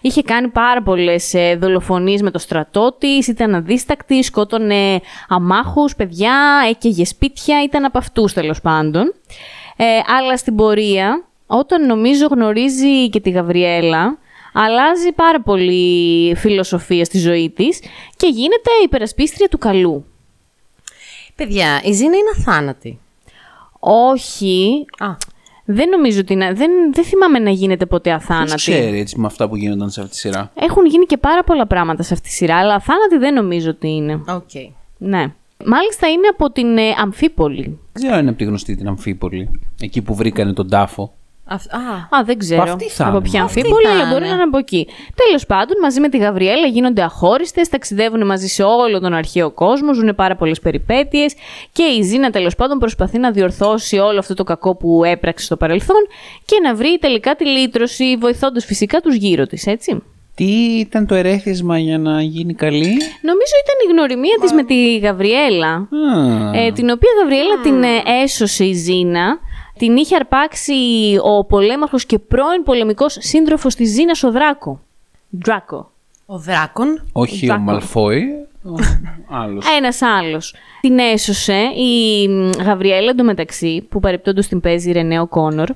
Είχε 0.00 0.22
κάνει 0.22 0.48
πάρα 0.48 0.82
πολλές 0.82 1.34
ε, 1.34 1.56
δολοφονίες 1.56 2.22
με 2.22 2.30
το 2.30 2.38
στρατό 2.38 2.96
της, 2.98 3.26
ήταν 3.26 3.54
αδίστακτη, 3.54 4.22
σκότωνε 4.22 5.00
αμάχους, 5.28 5.94
παιδιά, 5.94 6.34
έκαιγε 6.68 7.04
σπίτια, 7.04 7.62
ήταν 7.62 7.84
από 7.84 7.98
αυτούς 7.98 8.32
τέλος 8.32 8.60
πάντων. 8.60 9.14
Ε, 9.76 9.84
αλλά 10.18 10.36
στην 10.36 10.56
πορεία, 10.56 11.24
όταν 11.46 11.86
νομίζω 11.86 12.26
γνωρίζει 12.26 13.08
και 13.08 13.20
τη 13.20 13.30
Γαβριέλα, 13.30 14.18
αλλάζει 14.56 15.12
πάρα 15.12 15.40
πολύ 15.40 16.34
φιλοσοφία 16.36 17.04
στη 17.04 17.18
ζωή 17.18 17.50
της 17.50 17.80
και 18.16 18.26
γίνεται 18.28 18.70
υπερασπίστρια 18.84 19.48
του 19.48 19.58
καλού. 19.58 20.04
Παιδιά, 21.34 21.80
η 21.84 21.92
Ζήνα 21.92 22.16
είναι 22.16 22.30
αθάνατη. 22.38 22.98
Όχι, 23.80 24.84
Α, 24.98 25.06
δεν 25.64 25.88
νομίζω 25.88 26.20
ότι 26.20 26.32
είναι, 26.32 26.52
δεν, 26.52 26.70
δεν 26.92 27.04
θυμάμαι 27.04 27.38
να 27.38 27.50
γίνεται 27.50 27.86
ποτέ 27.86 28.10
Ποιος 28.10 28.22
αθάνατη. 28.22 28.54
ξέρει 28.54 28.98
έτσι 28.98 29.18
με 29.20 29.26
αυτά 29.26 29.48
που 29.48 29.56
γίνονταν 29.56 29.90
σε 29.90 30.00
αυτή 30.00 30.12
τη 30.12 30.18
σειρά; 30.18 30.50
Έχουν 30.54 30.86
γίνει 30.86 31.04
και 31.04 31.16
πάρα 31.16 31.44
πολλά 31.44 31.66
πράγματα 31.66 32.02
σε 32.02 32.14
αυτή 32.14 32.28
τη 32.28 32.34
σειρά, 32.34 32.56
αλλά 32.56 32.74
αθάνατη 32.74 33.16
δεν 33.18 33.34
νομίζω 33.34 33.70
ότι 33.70 33.88
είναι. 33.88 34.14
οκ. 34.28 34.50
Ναι. 34.98 35.32
Μάλιστα 35.66 36.08
είναι 36.08 36.26
από 36.32 36.50
την 36.50 36.78
ε, 36.78 36.94
Αμφίπολη. 36.98 37.62
Δεν 37.62 37.78
ξέρω 37.92 38.12
αν 38.14 38.20
είναι 38.20 38.28
από 38.28 38.38
τη 38.38 38.44
γνωστή 38.44 38.76
την 38.76 38.88
Αμφίπολη. 38.88 39.50
Εκεί 39.80 40.02
που 40.02 40.14
βρήκανε 40.14 40.52
τον 40.52 40.68
τάφο. 40.68 41.12
Αυ- 41.46 41.72
Α, 41.74 42.18
Α, 42.18 42.24
δεν 42.24 42.38
ξέρω. 42.38 42.62
Αυτή 42.62 42.88
θα 42.88 43.06
από 43.06 43.16
είναι. 43.16 43.28
ποια 43.28 43.42
Αυτή 43.42 43.58
Αμφίπολη, 43.60 43.86
θα 43.86 43.90
αλλά 43.92 44.04
μπορεί 44.04 44.16
είναι. 44.18 44.28
να 44.28 44.34
είναι 44.34 44.42
από 44.42 44.58
εκεί. 44.58 44.86
Τέλος 45.26 45.46
πάντων, 45.46 45.76
μαζί 45.82 46.00
με 46.00 46.08
τη 46.08 46.18
Γαβριέλα 46.18 46.66
γίνονται 46.66 47.02
αχώριστες, 47.02 47.68
ταξιδεύουν 47.68 48.26
μαζί 48.26 48.46
σε 48.46 48.62
όλο 48.62 49.00
τον 49.00 49.14
αρχαίο 49.14 49.50
κόσμο, 49.50 49.94
ζουν 49.94 50.14
πάρα 50.14 50.36
πολλές 50.36 50.60
περιπέτειες 50.60 51.34
και 51.72 51.82
η 51.82 52.02
Ζήνα 52.02 52.30
τέλος 52.30 52.54
πάντων 52.54 52.78
προσπαθεί 52.78 53.18
να 53.18 53.30
διορθώσει 53.30 53.98
όλο 53.98 54.18
αυτό 54.18 54.34
το 54.34 54.44
κακό 54.44 54.74
που 54.76 55.04
έπραξε 55.04 55.44
στο 55.44 55.56
παρελθόν 55.56 56.06
και 56.44 56.56
να 56.62 56.74
βρει 56.74 56.98
τελικά 57.00 57.34
τη 57.34 57.46
λύτρωση, 57.46 58.16
βοηθώντας 58.16 58.64
φυσικά 58.64 59.00
τους 59.00 59.14
γύρω 59.14 59.46
της, 59.46 59.66
έτσι. 59.66 60.02
Τι 60.36 60.44
ήταν 60.78 61.06
το 61.06 61.14
ερέθισμα 61.14 61.78
για 61.78 61.98
να 61.98 62.22
γίνει 62.22 62.54
καλή; 62.54 62.92
Νομίζω 63.22 63.52
ήταν 63.64 63.76
η 63.88 63.92
γνωριμία 63.92 64.36
της 64.40 64.52
με 64.52 64.64
τη 64.64 64.98
Γαβριέλα. 64.98 65.72
Α, 65.72 66.58
Ε, 66.58 66.72
την 66.72 66.90
οποία 66.90 67.10
Γαβριέλα 67.20 67.60
την 67.62 67.82
ε, 67.82 68.22
έσωσε 68.22 68.64
η 68.64 68.72
Ζήνα. 68.72 69.38
Την 69.78 69.96
είχε 69.96 70.16
αρπάξει 70.16 70.74
ο 71.22 71.44
πολέμαρχος 71.44 72.06
και 72.06 72.18
πρώην 72.18 72.62
πολεμικός 72.64 73.16
σύντροφος 73.20 73.74
της 73.74 73.90
Ζήνας 73.90 74.22
ο 74.22 74.30
Δράκο. 74.30 74.80
Δράκο. 75.30 75.90
ο 76.26 76.38
Δράκον. 76.38 77.08
όχι 77.12 77.44
ο 77.44 77.46
Δράκο. 77.46 77.62
Μαλφόη, 77.62 78.24
ο 78.64 78.74
άλλος. 79.28 79.66
Ένας 79.76 80.02
άλλος. 80.02 80.54
Την 80.80 80.98
έσωσε 80.98 81.70
η 81.76 82.28
μ, 82.28 82.50
Γαβριέλα 82.64 83.10
εντωμεταξύ, 83.10 83.86
που 83.88 84.00
παρεπτόντως 84.00 84.46
την 84.46 84.60
παίζει 84.60 84.88
η 84.88 84.92
Ρενέο 84.92 85.26
Κόνορ. 85.26 85.68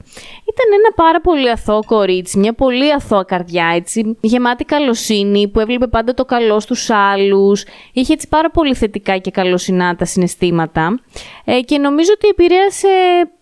Ήταν 0.53 0.67
ένα 0.79 0.93
πάρα 0.95 1.21
πολύ 1.21 1.51
αθώο 1.51 1.85
κορίτσι, 1.85 2.39
μια 2.39 2.53
πολύ 2.53 2.93
αθώα 2.93 3.25
καρδιά, 3.25 3.73
έτσι, 3.75 4.17
γεμάτη 4.21 4.65
καλοσύνη, 4.65 5.49
που 5.49 5.61
έβλεπε 5.61 5.87
πάντα 5.87 6.15
το 6.15 6.25
καλό 6.25 6.61
στους 6.61 6.91
άλλους. 6.91 7.65
Είχε 7.93 8.13
έτσι 8.13 8.29
πάρα 8.29 8.51
πολύ 8.51 8.75
θετικά 8.75 9.19
και 9.19 9.31
καλοσυνά 9.31 9.97
τα 9.97 10.05
συναισθήματα. 10.05 11.01
Ε, 11.45 11.61
και 11.61 11.79
νομίζω 11.79 12.11
ότι 12.15 12.29
επηρέασε 12.29 12.89
μ, 13.25 13.38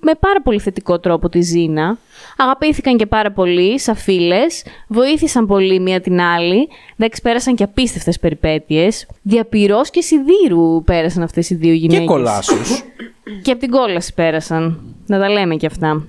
με 0.00 0.14
πάρα 0.14 0.42
πολύ 0.42 0.58
θετικό 0.58 0.98
τρόπο 0.98 1.28
τη 1.28 1.40
Ζήνα. 1.40 1.98
Αγαπήθηκαν 2.36 2.96
και 2.96 3.06
πάρα 3.06 3.32
πολύ 3.32 3.78
σαν 3.78 3.96
φίλες, 3.96 4.64
βοήθησαν 4.88 5.46
πολύ 5.46 5.80
μία 5.80 6.00
την 6.00 6.20
άλλη, 6.20 6.68
εντάξει 6.96 7.22
πέρασαν 7.22 7.54
και 7.54 7.64
απίστευτες 7.64 8.18
περιπέτειες. 8.18 9.06
Διαπυρός 9.22 9.90
και 9.90 10.00
σιδήρου 10.00 10.82
πέρασαν 10.84 11.22
αυτές 11.22 11.50
οι 11.50 11.54
δύο 11.54 11.72
γυναίκες. 11.72 12.00
Και 12.00 12.06
κολάσους. 12.06 12.82
Και 13.42 13.50
από 13.50 13.60
την 13.60 13.70
κόλαση 13.70 14.14
πέρασαν. 14.14 14.80
Να 15.06 15.18
τα 15.18 15.28
λέμε 15.28 15.56
και 15.56 15.66
αυτά. 15.66 16.06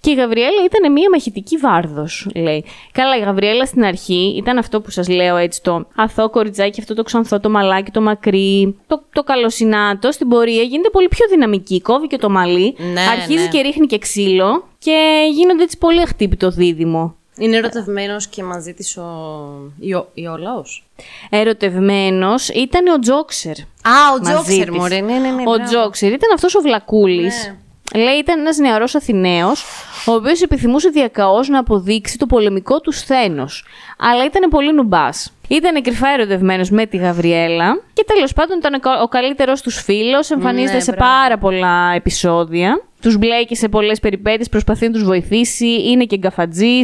Και 0.00 0.10
η 0.10 0.14
Γαβριέλα 0.14 0.64
ήταν 0.64 0.92
μια 0.92 1.10
μαχητική 1.10 1.56
βάρδος, 1.56 2.28
λέει. 2.34 2.64
Καλά, 2.92 3.16
η 3.16 3.20
Γαβριέλα 3.20 3.66
στην 3.66 3.84
αρχή 3.84 4.34
ήταν 4.36 4.58
αυτό 4.58 4.80
που 4.80 4.90
σας 4.90 5.08
λέω 5.08 5.36
έτσι, 5.36 5.62
το 5.62 5.86
αθώο 5.96 6.30
κοριτσάκι, 6.30 6.80
αυτό 6.80 6.94
το 6.94 7.02
ξανθό, 7.02 7.40
το 7.40 7.50
μαλάκι, 7.50 7.90
το 7.90 8.00
μακρύ, 8.00 8.76
το, 8.86 9.02
το 9.12 9.22
καλοσυνάτο. 9.22 10.12
Στην 10.12 10.28
πορεία 10.28 10.62
γίνεται 10.62 10.90
πολύ 10.90 11.08
πιο 11.08 11.26
δυναμική. 11.30 11.80
Κόβει 11.80 12.06
και 12.06 12.18
το 12.18 12.30
μαλλί, 12.30 12.74
Ναι, 12.92 13.00
αρχίζει 13.00 13.42
ναι. 13.42 13.48
και 13.48 13.60
ρίχνει 13.60 13.86
και 13.86 13.98
ξύλο 13.98 14.64
και 14.78 15.28
γίνονται 15.32 15.62
έτσι 15.62 15.78
πολύ 15.78 16.00
αχτύπητο 16.00 16.50
δίδυμο. 16.50 17.16
Είναι 17.36 17.56
ερωτευμένος 17.56 18.26
και 18.26 18.42
μαζί 18.42 18.74
της 18.74 18.96
ο. 18.96 19.72
Ιω... 19.78 20.10
Ιολαός. 20.14 20.84
Ερωτευμένος 21.30 22.48
ήταν 22.48 22.86
ο 22.86 22.98
Τζόξερ. 22.98 23.58
Α, 23.82 24.12
ο 24.14 24.18
μαζί 24.22 24.32
Τζόξερ, 24.32 24.68
της. 24.68 24.76
μωρέ. 24.76 25.00
Ναι, 25.00 25.12
ναι, 25.12 25.30
ναι. 25.30 25.42
Ο 25.42 25.44
μπράβο. 25.44 25.64
Τζόξερ 25.64 26.12
ήταν 26.12 26.30
αυτός 26.34 26.54
ο 26.54 26.60
Βλακούλης. 26.60 27.46
Ναι. 27.46 27.56
Λέει 27.94 28.14
ήταν 28.18 28.38
ένας 28.40 28.56
νεαρός 28.56 28.94
Αθηναίος, 28.94 29.64
ο 30.06 30.12
οποίος 30.12 30.42
επιθυμούσε 30.42 30.88
διακαώς 30.88 31.48
να 31.48 31.58
αποδείξει 31.58 32.18
το 32.18 32.26
πολεμικό 32.26 32.80
του 32.80 32.92
σθένος. 32.92 33.64
Αλλά 33.98 34.24
ήταν 34.24 34.50
πολύ 34.50 34.72
νουμπάς. 34.72 35.32
Ήταν 35.48 35.82
κρυφά 35.82 36.08
ερωτευμένος 36.08 36.70
με 36.70 36.86
τη 36.86 36.96
Γαβριέλα 36.96 37.80
και 37.92 38.04
τέλος 38.06 38.32
πάντων 38.32 38.58
ήταν 38.58 38.74
ο 38.74 38.78
κα- 38.78 39.02
ο 39.02 39.08
καλύτερος 39.08 39.60
τους 39.62 39.82
φίλος. 39.82 40.30
Εμφανίζεται 40.30 40.72
Ναι, 40.74 40.80
σε 40.80 40.92
μπράβο. 40.92 41.12
πάρα 41.12 41.38
πολλά 41.38 41.92
επεισόδια. 41.94 42.82
Τους 43.02 43.16
μπλέκει 43.18 43.56
σε 43.56 43.68
πολλές 43.68 44.00
περιπέτειες, 44.00 44.48
προσπαθεί 44.48 44.86
να 44.86 44.92
τους 44.92 45.04
βοηθήσει, 45.04 45.66
είναι 45.90 46.04
και 46.04 46.16
γκαφατζή. 46.16 46.80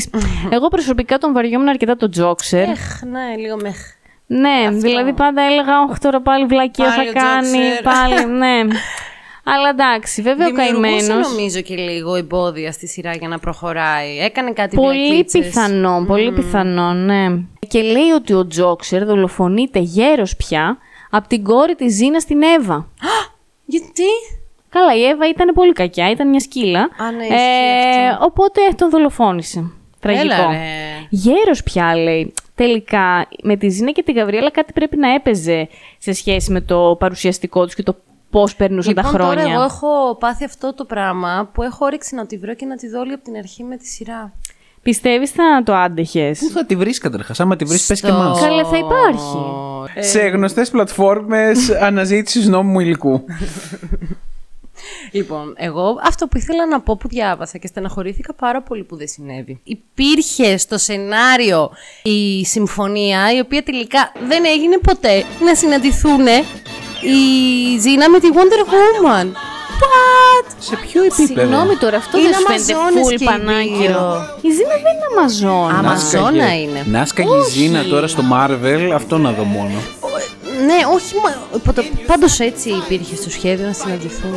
Εγώ 0.51 0.69
προσωπικά 0.69 1.19
τον 1.19 1.33
βαριόμουν 1.33 1.69
αρκετά 1.69 1.97
τον 1.97 2.11
Τζόξερ. 2.11 2.69
Εχ, 2.69 3.03
ναι, 3.03 3.37
λίγο 3.43 3.57
μεχ. 3.63 3.77
Ναι, 4.27 4.69
δηλαδή 4.71 5.13
πάντα 5.13 5.43
έλεγα, 5.43 5.73
Όχι 5.91 5.99
τώρα 6.01 6.21
πάλι 6.21 6.45
βλακία 6.47 6.85
Πάλι 6.85 7.09
θα 7.09 7.21
ο 7.21 7.23
κάνει. 7.25 7.49
Τζόξερ». 7.51 7.83
Πάλι, 7.83 8.27
ναι. 8.33 8.59
Αλλά 9.55 9.69
εντάξει, 9.69 10.23
βέβαια 10.23 10.47
ο 10.47 10.51
Δημιουργούσε 10.51 10.89
καημένο. 11.07 11.29
νομίζω 11.29 11.61
και 11.61 11.77
λίγο 11.77 12.15
εμπόδια 12.15 12.73
στη 12.73 12.87
σειρά 12.89 13.13
για 13.15 13.29
να 13.29 13.39
προχωράει. 13.39 14.19
Έκανε 14.19 14.53
κάτι 14.53 14.77
Πολύ 14.77 15.07
βλακίτσες. 15.07 15.45
πιθανό, 15.47 16.05
πολύ 16.07 16.33
πιθανό, 16.33 16.93
ναι. 16.93 17.27
Και 17.69 17.83
λέει 17.83 18.11
ότι 18.17 18.33
ο 18.33 18.47
Τζόξερ 18.47 19.05
δολοφονείται 19.05 19.79
γέρος 19.79 20.37
πια 20.37 20.77
από 21.11 21.29
την 21.29 21.45
κόρη 21.45 21.75
της 21.75 21.95
Ζήνας 21.95 22.23
στην 22.23 22.43
Εύα. 22.43 22.87
Γιατί; 23.65 24.05
Καλά, 24.71 24.97
η 24.97 25.05
Εύα 25.05 25.29
ήταν 25.29 25.55
πολύ 25.55 25.73
κακιά, 25.73 26.11
ήταν 26.11 26.29
μια 26.29 26.41
σκύλα. 26.41 26.81
Α, 26.81 27.11
ναι, 27.17 27.23
ισχύει 27.25 27.35
αυτό. 28.13 28.25
οπότε 28.25 28.61
τον 28.77 28.91
δολοφόνησε. 28.91 29.71
Τραγικό. 30.01 30.25
Έλα, 30.25 30.51
ρε. 30.51 30.59
Γέρος 31.11 31.63
πια, 31.63 31.97
λέει. 31.97 32.33
Τελικά, 32.55 33.29
με 33.43 33.57
τη 33.57 33.69
Ζήνα 33.69 33.91
και 33.91 34.03
τη 34.03 34.13
Γαβριέλα 34.13 34.51
κάτι 34.51 34.73
πρέπει 34.73 34.97
να 34.97 35.15
έπαιζε 35.15 35.69
σε 35.99 36.13
σχέση 36.13 36.53
με 36.53 36.61
το 36.61 36.97
παρουσιαστικό 36.99 37.65
τους 37.65 37.75
και 37.75 37.83
το 37.83 37.97
πώς 38.31 38.55
περνούσαν 38.57 38.95
Λοιπόν, 38.97 39.13
τα 39.13 39.19
χρόνια. 39.19 39.43
τώρα 39.45 39.53
εγώ 39.55 39.63
έχω 39.63 40.17
πάθει 40.21 40.45
αυτό 40.45 40.75
το 40.75 40.85
πράγμα 40.85 41.51
που 41.53 41.63
έχω 41.63 41.85
όρεξη 41.85 42.15
να 42.15 42.27
τη 42.27 42.37
βρω 42.39 42.55
και 42.55 42.67
να 42.67 42.77
τη 42.77 42.89
δω 42.89 43.01
όλη 43.01 43.13
από 43.13 43.25
την 43.25 43.37
αρχή 43.37 43.65
με 43.65 43.77
τη 43.77 43.87
σειρά. 43.87 44.33
Πιστεύεις 44.83 45.31
θα 45.31 45.63
το 45.65 45.75
άντεχες; 45.75 46.39
Πού 46.39 46.51
θα 46.51 46.67
τη 46.67 46.77
βρεις 46.77 46.99
καταρχάς, 46.99 47.41
άμα 47.41 47.57
τη 47.57 47.65
βρεις, 47.65 47.87
πες 47.87 48.01
και 48.01 48.07
Στο- 48.07 48.17
εμάς. 48.17 48.41
Καλέ, 48.41 48.65
θα 48.65 48.77
υπάρχει. 48.77 49.37
Σε 50.09 50.21
γνωστές 50.21 50.71
πλατφόρμες 50.71 51.71
αναζήτησης 51.89 52.47
νόμιμου 52.49 52.81
υλικού. 52.81 53.25
Λοιπόν, 55.13 55.55
εγώ 55.57 55.99
αυτό 56.05 56.27
που 56.27 56.37
ήθελα 56.37 56.67
να 56.67 56.81
πω 56.81 56.97
που 56.97 57.09
διάβασα 57.09 57.59
και 57.59 57.67
στεναχωρήθηκα 57.67 58.35
πάρα 58.35 58.63
πολύ 58.63 58.85
που 58.85 58.97
δεν 58.97 59.09
συνέβη. 59.09 59.61
Υπήρχε 59.65 60.57
στο 60.57 60.79
σενάριο 60.79 61.71
η 62.03 62.45
συμφωνία, 62.45 63.33
η 63.37 63.39
οποία 63.41 63.63
τελικά 63.63 64.13
δεν 64.29 64.45
έγινε 64.45 64.79
ποτέ, 64.79 65.25
να 65.45 65.55
συναντηθούν 65.55 66.27
η 67.03 67.79
Ζήνα 67.81 68.09
με 68.11 68.19
τη 68.21 68.29
Wonder 68.35 68.63
Woman. 68.71 69.27
What? 69.83 70.47
Σε 70.59 70.77
ποιο 70.77 71.03
επίπεδο; 71.03 71.27
Συγγνώμη 71.27 71.75
τώρα, 71.77 71.97
αυτό 71.97 72.19
Είναι 72.19 72.29
δεν 72.29 72.39
σου 72.39 72.47
φαίνεται 72.47 72.73
Αμαζόνες 72.73 73.07
full 73.07 73.17
και 73.17 73.25
οι 73.25 73.27
πανάκυρο. 73.27 73.77
δύο. 73.79 74.51
Η 74.51 74.51
Ζήνα 74.57 74.75
δεν 74.85 74.93
είναι 74.95 75.07
Αμαζόνα. 75.19 75.79
Άμα- 75.79 75.83
Νάσκαγε- 75.83 76.27
Αμαζόνα 76.27 76.61
είναι. 76.61 76.83
Νάσκαγε 76.87 77.29
η 77.49 77.51
Ζήνα 77.51 77.85
τώρα 77.85 78.07
στο 78.07 78.23
Marvel, 78.33 78.91
αυτό 78.95 79.19
να 79.19 79.31
δω 79.33 79.45
μόνο. 79.45 79.79
Ναι, 80.67 80.79
όχι 80.95 81.15
μα. 81.25 81.59
ποτέ- 81.59 81.85
Πάντως 82.07 82.41
έτσι 82.41 82.69
υπήρχε 82.71 83.17
στο 83.17 83.31
σχέδιο 83.31 83.67
να 83.67 83.73
συναντηθούν. 83.73 84.31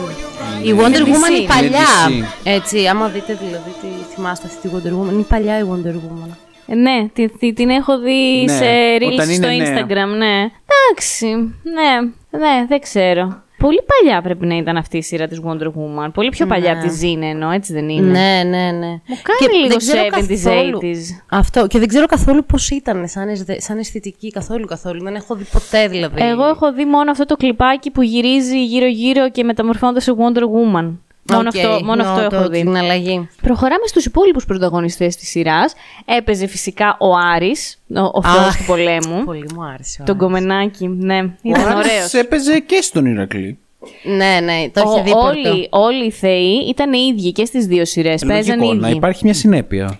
Η 0.61 0.63
Είναι 0.63 0.81
Wonder 0.81 0.99
DC. 1.01 1.11
Woman 1.13 1.31
η 1.31 1.35
Είναι 1.37 1.47
παλιά. 1.47 1.87
DC. 2.07 2.25
Έτσι, 2.43 2.85
άμα 2.87 3.07
δείτε 3.07 3.37
δηλαδή 3.45 3.71
τι 3.81 3.87
θυμάστε 4.15 4.47
αυτή 4.47 4.67
τη 4.67 4.73
Wonder 4.75 4.87
Woman. 4.91 5.11
Είναι 5.11 5.19
η 5.21 5.25
παλιά 5.29 5.59
η 5.59 5.63
Wonder 5.71 5.95
Woman. 5.95 6.29
Ε, 6.67 6.75
Ναι, 6.75 7.07
τη- 7.13 7.29
τη- 7.29 7.53
την 7.53 7.69
έχω 7.69 7.99
δει 7.99 8.43
Ναι, 8.45 8.53
σε 8.53 8.65
reels 8.99 9.13
όταν 9.13 9.27
στο 9.33 9.49
είναι 9.49 9.69
νέα. 9.69 9.85
Instagram, 9.85 10.17
ναι. 10.17 10.49
Εντάξει, 10.89 11.25
ναι, 11.63 12.09
ναι, 12.39 12.65
δεν 12.67 12.79
ξέρω. 12.79 13.41
Πολύ 13.57 13.79
παλιά 13.85 14.21
πρέπει 14.21 14.45
να 14.45 14.55
ήταν 14.57 14.77
αυτή 14.77 14.97
η 14.97 15.01
σειρά 15.01 15.27
της 15.27 15.41
Wonder 15.45 15.65
Woman. 15.67 16.09
Πολύ 16.13 16.29
πιο 16.29 16.45
παλιά 16.45 16.71
από 16.73 16.81
τη 16.81 16.89
Ζήνα 16.89 17.25
εννοώ, 17.27 17.49
έτσι 17.51 17.73
δεν 17.73 17.89
είναι; 17.89 18.07
Ναι, 18.11 18.43
ναι, 18.49 18.71
ναι. 18.71 18.87
Μου 18.87 19.17
κάνει 19.23 19.55
λίγο 19.55 19.67
δεν 19.67 19.77
ξέρω 19.77 20.01
70s, 20.03 20.27
καθόλου- 20.43 20.79
80s. 20.83 21.23
Αυτό. 21.29 21.67
Και 21.67 21.79
δεν 21.79 21.87
ξέρω 21.87 22.05
καθόλου 22.05 22.45
πώς 22.45 22.69
ήταν 22.69 23.07
σαν, 23.07 23.29
αισθε- 23.29 23.61
σαν 23.61 23.77
αισθητική. 23.77 24.31
Καθόλου, 24.31 24.65
καθόλου. 24.65 25.03
Δεν 25.03 25.15
έχω 25.15 25.35
δει 25.35 25.43
ποτέ 25.51 25.87
δηλαδή. 25.87 26.21
Εγώ 26.23 26.45
έχω 26.47 26.73
δει 26.73 26.85
μόνο 26.85 27.11
αυτό 27.11 27.25
το 27.25 27.35
κλιπάκι 27.35 27.91
που 27.91 28.01
γυρίζει 28.01 28.63
γύρω-γύρω 28.65 29.29
και 29.29 29.43
μεταμορφώνεται 29.43 29.99
σε 29.99 30.11
Wonder 30.17 30.41
Woman. 30.43 30.91
Μόνο 31.31 31.49
Οκ, 31.53 31.57
αυτό, 31.57 31.85
μόνο 31.85 32.03
νο, 32.03 32.09
αυτό 32.09 32.27
το- 32.29 32.35
έχω 32.35 32.49
δει. 32.49 32.59
Την 32.61 32.77
αλλαγή. 32.77 33.29
Προχωράμε 33.41 33.87
στους 33.87 34.05
υπόλοιπους 34.05 34.45
πρωταγωνιστές 34.45 35.15
της 35.15 35.29
σειράς. 35.29 35.73
Έπαιζε 36.05 36.47
φυσικά 36.47 36.97
ο 36.99 37.07
Άρης, 37.33 37.81
ο, 37.95 37.99
ο 38.01 38.21
θεός 38.23 38.47
Αχ, 38.47 38.57
του 38.57 38.63
πολέμου. 38.67 39.23
Πολύ 39.25 39.45
μου 39.55 39.63
άρεσε. 39.63 40.01
ο 40.01 40.05
Τον 40.05 40.15
Άρης. 40.15 40.27
κομμενάκι, 40.27 40.87
ναι. 40.87 41.15
Ήταν 41.41 41.63
Ο 41.73 41.77
Άρης 41.77 41.91
ωραίος. 41.91 42.13
έπαιζε 42.13 42.59
και 42.59 42.81
στον 42.81 43.05
Ηρακλή. 43.05 43.57
Ναι, 44.03 44.39
ναι, 44.43 44.69
το 44.73 44.81
είχε 44.85 44.99
Ο- 44.99 45.03
δει 45.03 45.11
πρώτο. 45.11 45.27
όλοι, 45.27 45.67
όλοι 45.71 46.05
οι 46.05 46.11
θεοί 46.11 46.65
ήταν 46.69 46.93
οι 46.93 47.13
ίδιοι 47.15 47.31
και 47.31 47.45
στις 47.45 47.65
δύο 47.65 47.85
σειρές. 47.85 48.25
Παίζαν 48.25 48.55
οι 48.59 48.59
Λογικό, 48.61 48.79
να 48.81 48.87
ίδιοι. 48.87 48.97
υπάρχει 48.97 49.21
μια 49.23 49.33
συνέπεια. 49.33 49.99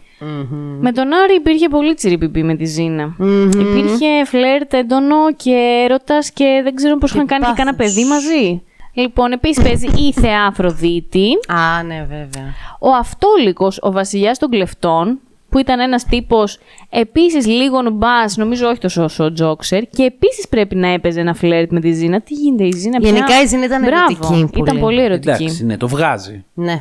Με 0.80 0.92
τον 0.92 1.14
Άρη 1.14 1.34
υπήρχε 1.36 1.68
πολύ 1.68 1.94
τσιριπιπί 1.94 2.44
με 2.44 2.56
τη 2.56 2.66
Ζήνα 2.66 3.16
Υπήρχε 3.48 4.26
φλερτ 4.26 4.74
έντονο 4.74 5.34
και 5.36 5.84
έρωτας 5.86 6.32
και 6.32 6.62
δεν 6.64 6.76
ξέρω 6.76 6.98
πώς 6.98 7.12
είχαν 7.14 7.26
κάνει 7.26 7.46
και 7.46 7.52
κάνα 7.56 7.76
πάθος. 7.76 7.94
παιδί 7.94 8.08
μαζί. 8.08 8.62
Λοιπόν, 8.94 9.32
επίσης 9.32 9.64
παίζει 9.64 9.88
η 9.88 10.14
θεά 10.14 10.46
Αφροδίτη, 10.46 11.28
Α, 11.48 11.84
ναι, 11.84 12.06
βέβαια. 12.10 12.54
ο 12.80 12.90
Αυτόλικος, 12.90 13.80
ο 13.82 13.92
βασιλιάς 13.92 14.40
των 14.40 14.50
κλεφτών, 14.50 15.20
που 15.50 15.60
ήταν 15.60 15.80
ένας 15.80 16.06
τύπος 16.06 16.60
επίσης 16.90 17.48
λίγο 17.48 17.82
νουμπάς, 17.82 18.38
νομίζω 18.38 18.68
όχι 18.68 18.80
τόσο 18.80 19.04
όσο 19.04 19.24
ο 19.24 19.34
Τζόξερ, 19.34 19.84
και 19.88 20.04
επίσης 20.04 20.48
πρέπει 20.48 20.76
να 20.76 20.88
έπαιζε 20.88 21.20
ένα 21.20 21.34
φλερτ 21.34 21.72
με 21.72 21.80
τη 21.80 21.92
Ζήνα. 21.92 22.22
Τι 22.22 22.34
γίνεται 22.34 22.64
η 22.64 22.72
Ζήνα 22.76 23.00
πια; 23.00 23.10
Γενικά 23.10 23.42
η 23.42 23.46
Ζήνα 23.46 23.66
ήταν 23.66 23.82
Μπράβο, 23.82 24.04
ερωτική 24.04 24.48
πολύ. 24.52 24.70
Ήταν 24.70 24.80
πολύ 24.80 25.02
ερωτική. 25.02 25.30
Εντάξει, 25.44 25.66
ναι, 25.66 25.78
το 25.78 25.88
βγάζει. 25.88 26.46
Ναι. 26.54 26.78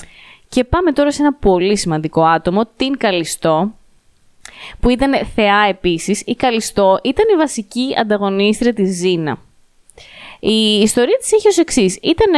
Και 0.49 0.65
πάμε 0.65 0.93
τώρα 0.93 1.13
σε 1.13 1.23
ένα 1.23 1.33
πολύ 1.33 1.77
σημαντικό 1.77 2.23
άτομο, 2.23 2.63
την 2.77 2.97
Καλιστό, 2.97 3.71
που 4.81 4.89
ήταν 4.89 5.13
θεά 5.35 5.67
επίσης. 5.69 6.23
Η 6.27 6.35
Καλιστό 6.35 6.99
ήταν 7.03 7.25
η 7.35 7.37
βασική 7.37 7.95
ανταγωνίστρια 8.01 8.75
της 8.75 8.97
Ζήνα. 8.97 9.39
Η 10.41 10.81
ιστορία 10.81 11.17
της 11.21 11.33
έχει 11.33 11.49
ως 11.49 11.59
εξής. 11.59 11.99
Ήταν 12.03 12.33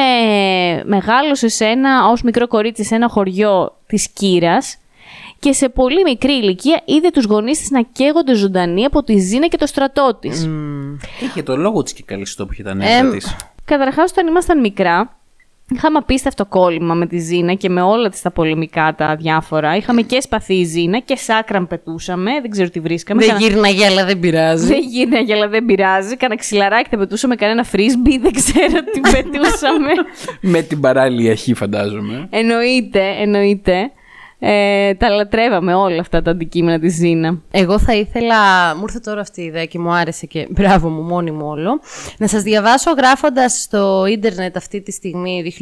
μεγάλωσε 0.85 1.49
σε 1.49 1.65
ένα, 1.65 2.09
ως 2.09 2.23
μικρό 2.23 2.49
κορίτσι 2.49 2.85
σε 2.85 2.95
ένα 2.95 3.09
χωριό 3.09 3.77
της 3.87 4.09
Κύρας 4.09 4.77
και 5.39 5.53
σε 5.53 5.69
πολύ 5.69 6.03
μικρή 6.03 6.33
ηλικία 6.33 6.83
είδε 6.85 7.11
τους 7.11 7.25
γονείς 7.25 7.59
της 7.59 7.71
να 7.71 7.83
καίγονται 7.83 8.35
ζωντανοί 8.35 8.85
από 8.85 9.03
τη 9.03 9.19
Ζήνα 9.19 9.47
και 9.47 9.57
το 9.57 9.67
στρατό 9.67 10.17
της. 10.21 10.49
Είχε 11.21 11.43
το 11.43 11.57
λόγο 11.57 11.83
της 11.83 11.93
και 11.93 12.03
καλιστό 12.07 12.47
που 12.47 12.53
είχε 12.53 12.63
τα 12.63 12.71
Ε, 12.71 12.75
νεύρα 12.75 13.11
της. 13.11 13.37
Καταρχάς, 13.65 14.11
όταν 14.11 14.27
ήμασταν 14.27 14.61
μικρά, 14.61 15.17
είχαμε 15.71 15.99
απίστευτο 15.99 16.47
κόλλημα 16.47 16.95
με 16.95 17.07
τη 17.07 17.19
Ζήνα 17.19 17.55
και 17.55 17.69
με 17.69 17.83
όλα 17.83 18.09
τις 18.09 18.23
τα 18.23 18.31
πολεμικά 18.31 18.95
τα 18.99 19.17
διάφορα. 19.17 19.77
Είχαμε 19.77 20.03
και 20.03 20.21
σπαθί 20.21 20.55
η 20.55 20.65
Ζήνα 20.65 20.99
και 20.99 21.17
σάκραν 21.17 21.67
πετούσαμε, 21.67 22.31
δεν 22.41 22.51
ξέρω 22.51 22.69
τι 22.69 22.81
βρίσκαμε. 22.81 23.21
Δεν 23.21 23.29
Κανα- 23.29 23.47
γύρναγε, 23.47 23.87
αλλά 23.87 24.05
δεν 24.05 24.19
πειράζει. 24.21 24.67
Δεν 24.67 24.83
γίναγε, 24.89 25.35
αλλά 25.35 25.49
δεν 25.49 25.65
πειράζει. 25.65 26.17
Κάνα 26.17 26.37
ξυλαράκι 26.37 26.89
θα 26.91 26.97
πετούσαμε, 26.99 27.35
κανένα 27.35 27.65
φρίσμπι, 27.65 28.19
δεν 28.19 28.33
ξέρω 28.33 28.83
τι 28.93 29.01
πετούσαμε. 29.13 29.91
Με 30.41 30.63
την 30.63 30.81
παράλληλη 30.81 31.31
αρχή, 31.31 31.55
φαντάζομαι. 31.55 32.27
εννοείται, 32.31 33.03
εννοείται. 33.21 33.91
Ε, 34.45 34.95
τα 34.95 35.09
λατρεύαμε 35.09 35.75
όλα 35.75 36.01
αυτά 36.01 36.23
τα 36.23 36.31
αντικείμενα 36.31 36.79
της 36.79 36.95
Ζήνα. 36.95 37.39
Εγώ 37.51 37.79
θα 37.79 37.95
ήθελα, 37.95 38.37
μου 38.77 38.83
ήρθε 38.83 38.99
τώρα 38.99 39.21
αυτή 39.21 39.41
η 39.41 39.45
ιδέα 39.45 39.65
και 39.65 39.79
μου 39.79 39.93
άρεσε 39.95 40.27
και 40.27 40.47
μπράβο 40.55 40.89
μου 40.89 41.03
μόνη 41.03 41.31
μου 41.31 41.47
όλο, 41.47 41.81
να 42.19 42.27
σας 42.27 42.43
διαβάσω 42.43 42.91
γράφοντας 42.91 43.63
στο 43.63 44.05
ίντερνετ 44.07 44.57
αυτή 44.57 44.81
τη 44.81 44.93
στιγμή 44.93 45.55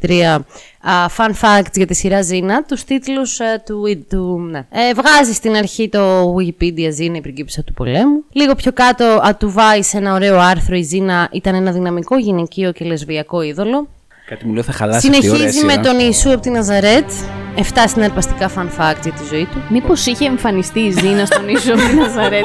2023 0.00 0.20
α, 0.20 1.06
fun 1.16 1.30
facts 1.40 1.72
για 1.74 1.86
τη 1.86 1.94
σειρά 1.94 2.22
Ζήνα, 2.22 2.62
τους 2.64 2.84
τίτλους 2.84 3.40
α, 3.40 3.60
του, 3.60 4.06
του 4.08 4.38
ναι. 4.50 4.58
ε, 4.58 4.94
βγάζει 4.94 5.32
στην 5.32 5.56
αρχή 5.56 5.88
το 5.88 6.34
Wikipedia 6.34 6.88
Ζήνα 6.90 7.16
η 7.16 7.20
πριγκίπισσα 7.20 7.64
του 7.64 7.72
πολέμου. 7.72 8.24
Λίγο 8.32 8.54
πιο 8.54 8.72
κάτω 8.72 9.04
α, 9.04 9.36
του 9.38 9.50
βάει 9.50 9.82
σε 9.82 9.96
ένα 9.96 10.14
ωραίο 10.14 10.38
άρθρο 10.38 10.76
η 10.76 10.82
Ζήνα 10.82 11.28
ήταν 11.32 11.54
ένα 11.54 11.72
δυναμικό 11.72 12.18
γυναικείο 12.18 12.72
και 12.72 12.84
λεσβιακό 12.84 13.42
είδωλο. 13.42 13.88
Κάτι 14.26 14.46
μου 14.46 14.52
λέει 14.52 14.62
θα 14.62 14.72
χαλάσει 14.72 15.08
αυτή 15.08 15.26
η 15.26 15.28
ωραία 15.28 15.38
Συνεχίζει 15.38 15.64
με 15.64 15.70
σειρά. 15.72 15.82
τον 15.82 15.98
Ιησού 15.98 16.32
από 16.32 16.40
τη 16.40 16.50
Ναζαρέτ, 16.50 17.10
7 17.56 17.60
συναρπαστικά 17.86 18.50
fun 18.56 18.62
facts 18.80 19.02
για 19.02 19.12
τη 19.12 19.24
ζωή 19.30 19.44
του. 19.52 19.62
Μήπως 19.68 20.06
είχε 20.06 20.24
εμφανιστεί 20.24 20.80
η 20.80 20.90
Ζήνα 20.90 21.26
στον 21.26 21.48
ίσο 21.48 21.72
από 21.72 21.82
τη 21.82 21.94
Ναζαρέτ; 22.00 22.44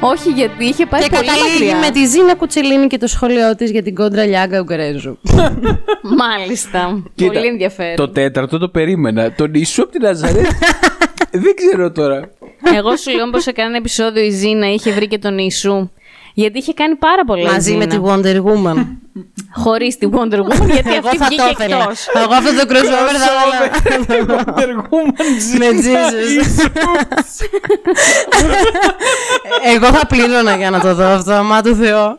Όχι, 0.00 0.30
γιατί 0.30 0.64
είχε 0.64 0.86
πάει 0.86 1.02
Και 1.02 1.08
πολύ 1.10 1.26
καταλήγει 1.26 1.72
μακριά. 1.72 1.76
με 1.76 1.90
τη 1.90 2.06
Ζήνα 2.06 2.34
Κουτσελίνη 2.34 2.86
και 2.86 2.98
το 2.98 3.06
σχόλιο 3.06 3.54
της 3.56 3.70
για 3.70 3.82
την 3.82 3.94
κόντρα 3.94 4.24
Λιάγκα 4.24 4.60
Ουγγρέζου. 4.60 5.18
Μάλιστα. 6.22 7.02
Κοίτα, 7.14 7.32
πολύ 7.32 7.46
ενδιαφέρον. 7.46 7.96
Το 7.96 8.08
τέταρτο 8.08 8.58
το 8.58 8.68
περίμενα. 8.68 9.32
Τον 9.32 9.50
Ιησού 9.54 9.82
από 9.82 9.90
την 9.90 10.02
Ναζαρέτ; 10.02 10.46
δεν 11.44 11.54
ξέρω 11.56 11.92
τώρα. 11.92 12.30
Εγώ 12.76 12.96
σου 12.96 13.10
λέω 13.10 13.30
πως 13.30 13.42
σε 13.42 13.52
κανένα 13.52 13.76
επεισόδιο 13.76 14.22
η 14.22 14.30
Ζήνα 14.30 14.72
είχε 14.72 14.92
βρει 14.92 15.06
και 15.08 15.18
τον 15.18 15.38
Ιησού. 15.38 15.90
Γιατί 16.38 16.58
είχε 16.58 16.72
κάνει 16.72 16.94
πάρα 16.96 17.24
πολλά 17.24 17.48
η 17.50 17.52
Μαζί 17.52 17.74
με 17.74 17.86
Ζήνα. 17.90 17.94
τη 17.94 18.00
Wonder 18.32 18.42
Woman. 18.44 18.86
Χωρίς 19.64 19.98
τη 19.98 20.08
Wonder 20.12 20.38
Woman, 20.38 20.70
γιατί 20.72 20.94
Εγώ 20.94 21.06
αυτή 21.08 21.16
θα 21.18 21.26
βγήκε 21.26 21.42
το 21.42 21.48
ήθελα. 21.50 21.76
εκτός. 21.76 22.06
Εγώ 22.14 22.34
αυτό 22.34 22.50
το 22.54 22.64
crossover 22.74 23.16
θα 23.24 23.30
ήθελα. 24.00 24.44
Wonder 24.46 24.70
Woman 24.90 25.58
Με 25.58 25.66
Jesus. 25.86 26.44
Εγώ 29.74 29.86
θα 29.86 30.06
πλήρωνα 30.06 30.56
για 30.56 30.70
να 30.70 30.80
το 30.80 30.94
δω 30.94 31.04
αυτό, 31.04 31.32
αμά 31.32 31.62
του 31.62 31.74
Θεό. 31.74 32.18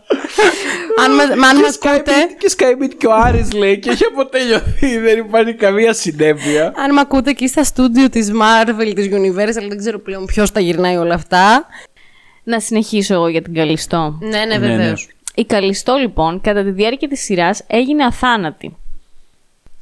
Αν 1.04 1.16
με, 1.16 1.36
μας 1.36 1.50
αν 1.50 1.58
με 1.58 1.68
ακούτε, 1.84 2.12
Και 2.38 2.52
Skybit 2.58 2.94
και 2.98 3.08
ο 3.08 3.14
Άρης 3.14 3.54
λέει 3.54 3.80
και 3.80 3.90
έχει 3.90 4.04
αποτελειωθεί. 4.06 4.98
Δεν 5.00 5.18
υπάρχει 5.18 5.54
καμία 5.54 5.94
συνέπεια. 5.94 6.74
αν 6.84 6.94
με 6.94 7.00
ακούτε 7.00 7.30
εκεί 7.30 7.48
στα 7.48 7.64
στούντιο 7.64 8.10
της 8.10 8.32
Marvel, 8.32 8.92
της 8.96 9.10
Universal, 9.12 9.68
δεν 9.68 9.78
ξέρω 9.78 10.00
πλέον 10.00 10.26
ποιος 10.26 10.52
τα 10.52 10.60
γυρνάει 10.60 10.96
όλα 10.98 11.14
αυτά. 11.14 11.66
Να 12.50 12.60
συνεχίσω 12.60 13.14
εγώ 13.14 13.28
για 13.28 13.42
την 13.42 13.54
Καλλιστώ. 13.54 14.18
Ναι, 14.20 14.28
ναι, 14.30 14.46
ναι. 14.46 14.58
βεβαίως. 14.58 15.10
Η 15.36 15.46
Καλλιστώ 15.46 15.96
λοιπόν 15.96 16.42
κατά 16.42 16.64
τη 16.64 16.72
διάρκεια 16.72 17.08
της 17.08 17.24
σειράς 17.24 17.64
έγινε 17.68 18.04
αθάνατη. 18.04 18.76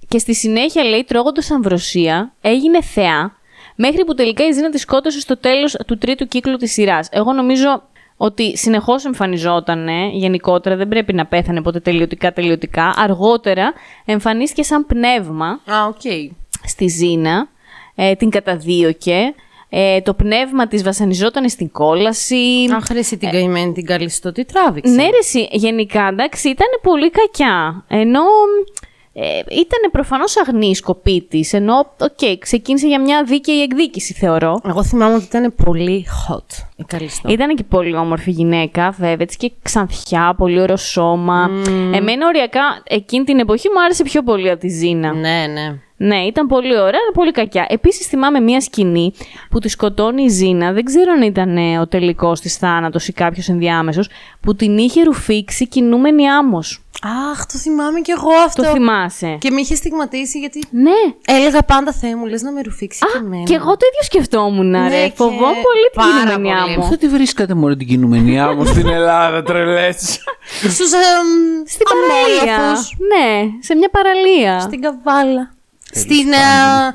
Και 0.07 0.17
στη 0.17 0.35
συνέχεια 0.35 0.83
λέει 0.83 1.03
τρώγοντας 1.03 1.51
αμβροσία 1.51 2.33
έγινε 2.41 2.81
θεά 2.81 3.35
μέχρι 3.75 4.05
που 4.05 4.13
τελικά 4.13 4.45
η 4.47 4.51
Ζήνα 4.51 4.69
τη 4.69 4.77
σκότωσε 4.77 5.19
στο 5.19 5.37
τέλος 5.37 5.77
του 5.87 5.97
τρίτου 5.97 6.25
κύκλου 6.25 6.57
της 6.57 6.71
σειράς. 6.71 7.09
Εγώ 7.11 7.33
νομίζω 7.33 7.83
ότι 8.17 8.57
συνεχώς 8.57 9.05
εμφανιζόταν 9.05 9.87
γενικότερα, 10.13 10.75
δεν 10.75 10.87
πρέπει 10.87 11.13
να 11.13 11.25
πέθανε 11.25 11.61
ποτέ 11.61 11.79
τελειωτικά 11.79 12.33
τελειωτικά. 12.33 12.93
Αργότερα 12.95 13.73
εμφανίστηκε 14.05 14.63
σαν 14.63 14.85
πνεύμα 14.85 15.47
Α, 15.47 15.85
οκ. 15.87 16.01
στη 16.65 16.87
Ζήνα, 16.87 17.47
ε, 17.95 18.15
την 18.15 18.29
καταδίωκε. 18.29 19.33
Ε, 19.77 20.01
το 20.01 20.13
πνεύμα 20.13 20.67
της 20.67 20.83
βασανιζόταν 20.83 21.49
στην 21.49 21.71
κόλαση. 21.71 22.67
Αχ 22.73 22.81
ρε 22.81 22.99
συ 22.99 23.17
την 23.17 23.29
καημένη 23.29 23.71
την 23.71 23.85
Καλλιστώ, 23.85 24.31
τι 24.31 24.45
τράβηξε. 24.45 24.93
Ναι, 24.93 25.03
ρε, 25.03 25.17
εσύ, 25.19 25.47
γενικά 25.51 26.07
εντάξει, 26.07 26.49
ήταν 26.49 26.67
πολύ 26.81 27.11
κακιά. 27.11 27.83
Ενώ 27.87 28.21
ε, 29.13 29.37
ήταν 29.37 29.91
προφανώς 29.91 30.37
αγνοί 30.37 30.67
οι 30.67 30.75
σκοποί 30.75 31.21
της. 31.29 31.53
Ενώ, 31.53 31.77
οκ, 31.99 32.37
ξεκίνησε 32.39 32.87
για 32.87 33.01
μια 33.01 33.23
δίκαιη 33.23 33.61
εκδίκηση, 33.61 34.13
θεωρώ. 34.13 34.61
Εγώ 34.67 34.83
θυμάμαι 34.83 35.15
ότι 35.15 35.23
ήταν 35.23 35.53
πολύ 35.63 36.05
hot 36.07 36.65
η 36.75 36.83
Καλλιστώ. 36.83 37.29
Ήταν 37.29 37.55
και 37.55 37.63
πολύ 37.63 37.95
όμορφη 37.95 38.31
γυναίκα, 38.31 38.89
βέβαια, 38.89 39.15
έτσι 39.19 39.37
και 39.37 39.51
ξανθιά, 39.61 40.35
πολύ 40.37 40.61
ωραίο 40.61 40.77
σώμα. 40.77 41.49
Εμένα, 41.93 42.27
οριακά, 42.27 42.81
εκείνη 42.83 43.23
την 43.23 43.39
εποχή 43.39 43.69
μου 43.69 43.81
άρεσε 43.83 44.03
πιο 44.03 44.23
πολύ 44.23 44.49
από 44.49 44.59
τη 44.59 44.67
Ζήνα. 44.67 45.13
Ναι, 45.13 45.45
ναι. 45.53 45.79
Ναι, 45.97 46.17
ήταν 46.17 46.47
πολύ 46.47 46.71
ωραία, 46.73 46.99
αλλά 47.03 47.11
πολύ 47.13 47.31
κακιά. 47.31 47.65
Επίσης, 47.69 48.07
θυμάμαι 48.07 48.39
μία 48.39 48.61
σκηνή 48.61 49.13
που 49.49 49.59
τη 49.59 49.67
σκοτώνει 49.69 50.23
η 50.23 50.27
Ζήνα. 50.29 50.71
Δεν 50.71 50.83
ξέρω 50.85 51.11
αν 51.11 51.21
ήταν 51.21 51.57
ε, 51.57 51.79
ο 51.79 51.87
τελικός 51.87 52.39
της 52.39 52.57
θάνατος 52.57 53.07
ή 53.07 53.13
κάποιος 53.13 53.47
ενδιάμεσος, 53.49 54.09
που 54.41 54.55
την 54.55 54.77
είχε 54.77 55.03
ρουφήξει 55.03 55.67
κινούμενη 55.67 56.29
άμμος. 56.29 56.79
Αχ, 57.31 57.45
το 57.45 57.57
θυμάμαι 57.57 57.99
κι 58.01 58.11
εγώ 58.11 58.29
αυτό. 58.45 58.63
Το 58.63 58.69
θυμάσαι. 58.69 59.37
Και 59.39 59.51
με 59.51 59.61
είχε 59.61 59.75
στιγματίσει 59.75 60.39
γιατί 60.39 60.63
Ναι. 60.69 60.91
έλεγα 61.27 61.61
πάντα 61.61 61.91
Θεέ 61.91 62.15
μου, 62.15 62.25
λες 62.25 62.41
να 62.41 62.51
με 62.51 62.61
ρουφήξει 62.61 62.99
και 63.13 63.17
εμένα. 63.17 63.43
Και 63.43 63.53
εγώ 63.53 63.65
το 63.71 63.85
ίδιο 63.91 64.03
σκεφτόμουν, 64.03 64.69
Ναι, 64.69 64.87
ρε. 64.89 65.07
και 65.07 65.13
Φοβόμουν 65.15 65.39
πολύ 65.39 65.87
την 65.91 66.01
πάρα 66.01 66.09
κινούμενη 66.33 66.59
πολύ. 66.61 66.71
άμμο. 66.73 66.83
Αυτό 66.83 66.97
τι 66.97 67.07
βρίσκατε 67.07 67.53
μόνο 67.53 67.75
την 67.75 67.87
κινούμενη 67.87 68.39
άμμο 68.39 68.65
στην 68.65 68.87
Ελλάδα, 68.87 69.43
τρελές; 69.43 70.19
Στους 70.59 70.75
Στην 71.65 71.85
παραλία. 71.91 72.75
Ναι, 73.11 73.49
σε 73.59 73.75
μια 73.75 73.89
παραλία. 73.89 74.59
Στην 74.59 74.81
Καβάλα. 74.81 75.54
Στην. 75.99 76.31
Ε, 76.31 76.87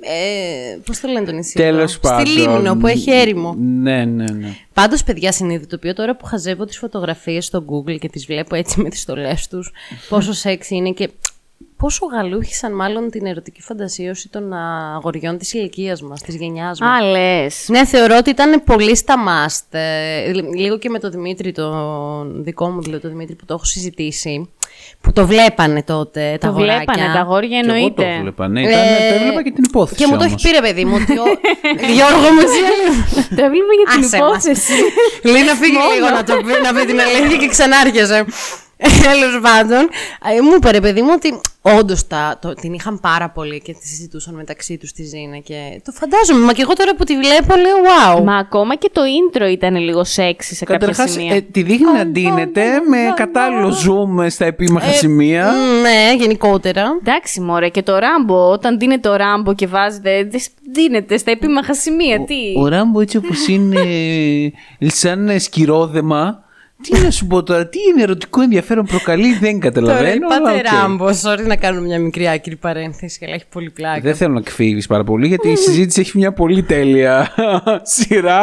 ε, 0.00 0.78
Πώς 0.86 1.00
το 1.00 1.08
λένε 1.08 1.26
το 1.26 1.32
νησί. 1.32 1.54
Τέλος 1.54 1.94
αυτό; 1.94 2.08
πάντων. 2.08 2.26
Στη 2.26 2.38
Λίμνο 2.38 2.76
που 2.76 2.86
έχει 2.86 3.10
έρημο. 3.10 3.54
Ναι, 3.58 4.04
ναι, 4.04 4.24
ναι. 4.32 4.54
Πάντως, 4.72 5.04
παιδιά, 5.04 5.32
συνειδητοποιώ 5.32 5.92
τώρα 5.94 6.16
που 6.16 6.24
χαζεύω 6.24 6.64
τις 6.64 6.78
φωτογραφίες 6.78 7.44
στο 7.44 7.64
Google 7.70 7.98
και 7.98 8.08
τις 8.08 8.26
βλέπω 8.26 8.54
έτσι 8.54 8.80
με 8.80 8.88
τις 8.88 9.00
στολές 9.00 9.48
τους, 9.48 9.72
πόσο 10.08 10.32
σεξ 10.32 10.70
είναι 10.70 10.90
και 10.90 11.10
πόσο 11.76 12.06
γαλούχησαν 12.06 12.74
μάλλον 12.74 13.10
την 13.10 13.26
ερωτική 13.26 13.60
φαντασίωση 13.62 14.28
των 14.28 14.52
αγοριών 14.94 15.38
της 15.38 15.52
ηλικίας 15.52 16.02
μας, 16.02 16.20
της 16.22 16.34
γενιάς 16.36 16.80
μας. 16.80 16.90
Α, 17.02 17.02
λες. 17.10 17.66
Ναι, 17.68 17.84
θεωρώ 17.86 18.16
ότι 18.16 18.30
ήταν 18.30 18.62
πολύ 18.64 18.96
στα 18.96 19.14
must. 19.26 19.64
Ε, 19.70 20.32
λι- 20.32 20.54
λίγο 20.54 20.78
και 20.78 20.88
με 20.88 20.98
τον 20.98 21.10
Δημήτρη, 21.10 21.52
τον 21.52 22.44
δικό 22.44 22.68
μου 22.68 22.82
δηλαδή, 22.82 23.02
τον 23.02 23.10
Δημήτρη 23.10 23.34
που 23.34 23.44
το 23.44 23.54
έχω 23.54 23.64
συζητήσει. 23.64 24.50
Που 25.00 25.12
το 25.12 25.26
βλέπανε 25.26 25.82
τότε 25.82 26.36
τα 26.40 26.46
Το 26.46 26.52
αγοράκια. 26.52 26.76
βλέπανε 26.86 27.12
τα 27.14 27.20
αγόρια, 27.20 27.48
Και 27.48 27.56
εγώ 27.56 27.66
το 27.66 27.72
εννοείται. 27.74 28.14
έβλεπα, 28.18 28.48
ναι. 28.48 28.60
Ήταν, 28.60 28.80
το 29.10 29.14
έβλεπα 29.14 29.42
και 29.42 29.50
την 29.50 29.64
υπόθεση 29.68 29.98
Και 30.00 30.06
μου 30.10 30.16
το 30.16 30.24
έχει 30.24 30.28
όμως. 30.36 30.42
πει 30.42 30.50
ρε 30.50 30.60
παιδί 30.66 30.84
μου 30.84 30.94
ότι. 31.02 31.18
ο- 31.18 31.38
Γιώργο 31.96 32.28
μου, 32.34 32.40
εσύ 32.46 32.60
Το 33.38 33.42
έβλεπα 33.48 33.72
για 33.80 33.86
την 33.94 34.04
Άσε 34.04 34.18
μας. 34.18 34.44
υπόθεση. 34.44 34.72
Λέει 35.32 35.42
να 35.50 35.54
φύγει 35.60 35.78
λίγο 35.94 36.08
να, 36.16 36.22
το 36.28 36.34
πει, 36.46 36.52
να 36.66 36.70
πει 36.74 36.82
την 36.90 36.98
αλήθεια 37.00 37.36
και 37.42 37.48
ξανάρχεσαι. 37.54 38.18
Τέλος 38.78 39.40
πάντων, 39.42 39.88
ε, 40.36 40.40
μου 40.40 40.54
είπε 40.56 40.70
ρε 40.70 40.80
παιδί 40.80 41.02
μου 41.02 41.10
ότι 41.14 41.40
όντως 41.78 42.02
την 42.60 42.72
είχαν 42.72 43.00
πάρα 43.00 43.30
πολύ 43.30 43.60
και 43.60 43.72
τη 43.72 43.86
συζητούσαν 43.88 44.34
μεταξύ 44.34 44.76
τους 44.78 44.92
τη 44.92 45.02
Ζήνα. 45.02 45.38
Και 45.38 45.80
το 45.84 45.92
φαντάζομαι. 45.92 46.44
Μα 46.46 46.52
και 46.52 46.62
εγώ 46.62 46.72
τώρα 46.72 46.94
που 46.96 47.04
τη 47.04 47.16
βλέπω 47.16 47.54
λέω 47.56 47.76
wow. 48.18 48.22
Μα 48.24 48.36
ακόμα 48.36 48.76
και 48.76 48.90
το 48.92 49.00
intro 49.00 49.50
ήταν 49.50 49.76
λίγο 49.76 50.04
σεξι 50.04 50.54
σε 50.54 50.64
κάποια 50.64 50.86
Καταρχάς, 50.86 51.10
σημεία. 51.12 51.34
ε, 51.34 51.40
τη 51.40 51.62
δείχνει 51.62 51.92
να 51.92 52.06
ντύνεται 52.06 52.64
με 52.88 52.98
κατάλληλο 53.16 53.68
zoom 53.68 54.26
στα 54.30 54.44
επίμαχα 54.44 54.92
σημεία. 54.92 55.52
Μ, 55.52 55.80
ναι, 55.82 56.14
γενικότερα. 56.18 56.84
Εντάξει, 57.00 57.40
μωρέ, 57.40 57.68
και 57.68 57.82
το 57.82 57.98
ράμπο, 57.98 58.50
όταν 58.50 58.78
δίνεται 58.78 59.08
ο 59.08 59.16
ράμπο 59.16 59.54
και 59.54 59.66
βάζετε. 59.66 60.24
δες- 60.30 60.50
Δίνεται 60.72 61.16
στα 61.18 61.30
επίμαχα 61.30 61.74
σημεία. 61.74 62.24
Τι; 62.24 62.34
Ο 62.58 62.68
Ράμπο 62.68 63.00
έτσι 63.00 63.16
όπως 63.16 63.46
είναι 63.48 63.80
σαν 64.84 65.40
σκυρόδεμα. 65.40 66.44
Τι 66.82 67.00
να 67.00 67.10
σου 67.10 67.26
πω 67.26 67.42
τώρα, 67.42 67.66
τι 67.68 67.78
είναι 67.90 68.02
ερωτικό 68.02 68.40
ενδιαφέρον 68.40 68.86
προκαλεί, 68.86 69.32
δεν 69.32 69.40
Τώρα 69.40 69.58
καταλαβαίνω. 69.58 70.26
αλλά 70.30 70.36
είπατε 70.52 70.58
οκ. 70.58 70.72
Ράμπο. 70.72 71.06
Sorry 71.22 71.46
να 71.46 71.56
κάνω 71.56 71.80
μια 71.80 71.98
μικρή 72.00 72.28
άκρη 72.28 72.56
παρένθεση, 72.56 73.18
αλλά 73.24 73.34
έχει 73.34 73.44
πολύ 73.50 73.70
πλάκα. 73.70 74.00
Δεν 74.00 74.14
θέλω 74.14 74.32
να 74.34 74.40
κφύγει 74.40 74.86
πάρα 74.88 75.04
πολύ, 75.04 75.26
γιατί 75.26 75.48
η 75.48 75.56
συζήτηση 75.56 76.00
έχει 76.00 76.18
μια 76.18 76.32
πολύ 76.32 76.62
τέλεια 76.62 77.34
σειρά. 77.82 78.42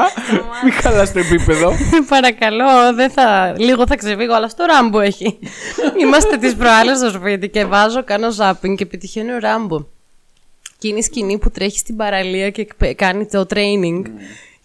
Μην 0.64 0.74
χαλάς 0.74 1.12
το 1.14 1.20
επίπεδο. 1.20 1.72
Παρακαλώ, 2.10 2.94
δεν 2.96 3.10
θα... 3.10 3.56
λίγο 3.58 3.88
θα 3.88 3.96
ξεφύγω, 3.96 4.34
αλλά 4.36 4.48
στο 4.50 4.66
Ράμπο 4.66 5.00
έχει. 5.00 5.40
Είμαστε 6.02 6.38
τις 6.38 6.56
προάλλες 6.56 6.98
στο 6.98 7.10
σπίτι 7.10 7.50
και 7.50 7.66
βάζω, 7.66 8.04
κάνω 8.04 8.32
ζάπινγκ 8.32 8.78
και 8.78 8.86
πετυχαίνει 8.86 9.32
ο 9.32 9.38
Ράμπο. 9.40 9.86
Και 10.78 10.88
είναι 10.88 10.98
η 11.00 11.02
σκηνή 11.02 11.38
που 11.38 11.50
τρέχει 11.52 11.78
στην 11.78 11.96
παραλία 11.96 12.50
και 12.50 12.62
εκπε- 12.62 12.96
κάνει 12.96 13.26
το 13.26 13.46
training. 13.54 14.02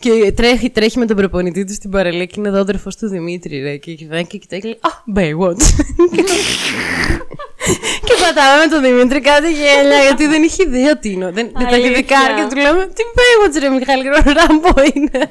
Και 0.00 0.32
τρέχει, 0.32 0.70
τρέχει 0.70 0.98
με 0.98 1.06
τον 1.06 1.16
προπονητή 1.16 1.64
του 1.64 1.72
στην 1.72 1.90
παραλία 1.90 2.24
και 2.24 2.34
είναι 2.38 2.48
εδώ 2.48 2.60
αδερφός 2.60 2.96
του 2.96 3.08
Δημήτρη, 3.08 3.60
ρε. 3.60 3.76
Και 3.76 3.94
κοιτάει 3.94 4.26
και 4.26 4.38
κοιτάει 4.38 4.60
και 4.60 4.66
λέει, 4.68 4.78
Α, 4.80 4.88
Baywatch. 5.16 5.62
και 8.06 8.14
πατάμε 8.22 8.64
με 8.64 8.70
τον 8.70 8.82
Δημήτρη 8.82 9.20
κάτι 9.20 9.52
γέλια, 9.52 10.02
γιατί 10.02 10.26
δεν 10.26 10.42
είχε 10.42 10.62
ιδέα 10.62 10.98
τι 10.98 11.10
είναι. 11.10 11.30
Δεν, 11.30 11.50
δεν 11.58 11.66
τα 11.68 11.76
είχε 11.76 11.86
Αλήθεια. 11.86 11.92
δικάρει 11.96 12.34
και 12.34 12.46
του 12.54 12.60
λέμε, 12.60 12.86
Τι 12.86 13.02
Baywatch, 13.16 13.60
ρε 13.60 13.68
Μιχάλη, 13.68 14.04
Ράμπο 14.08 14.82
είναι; 14.94 15.30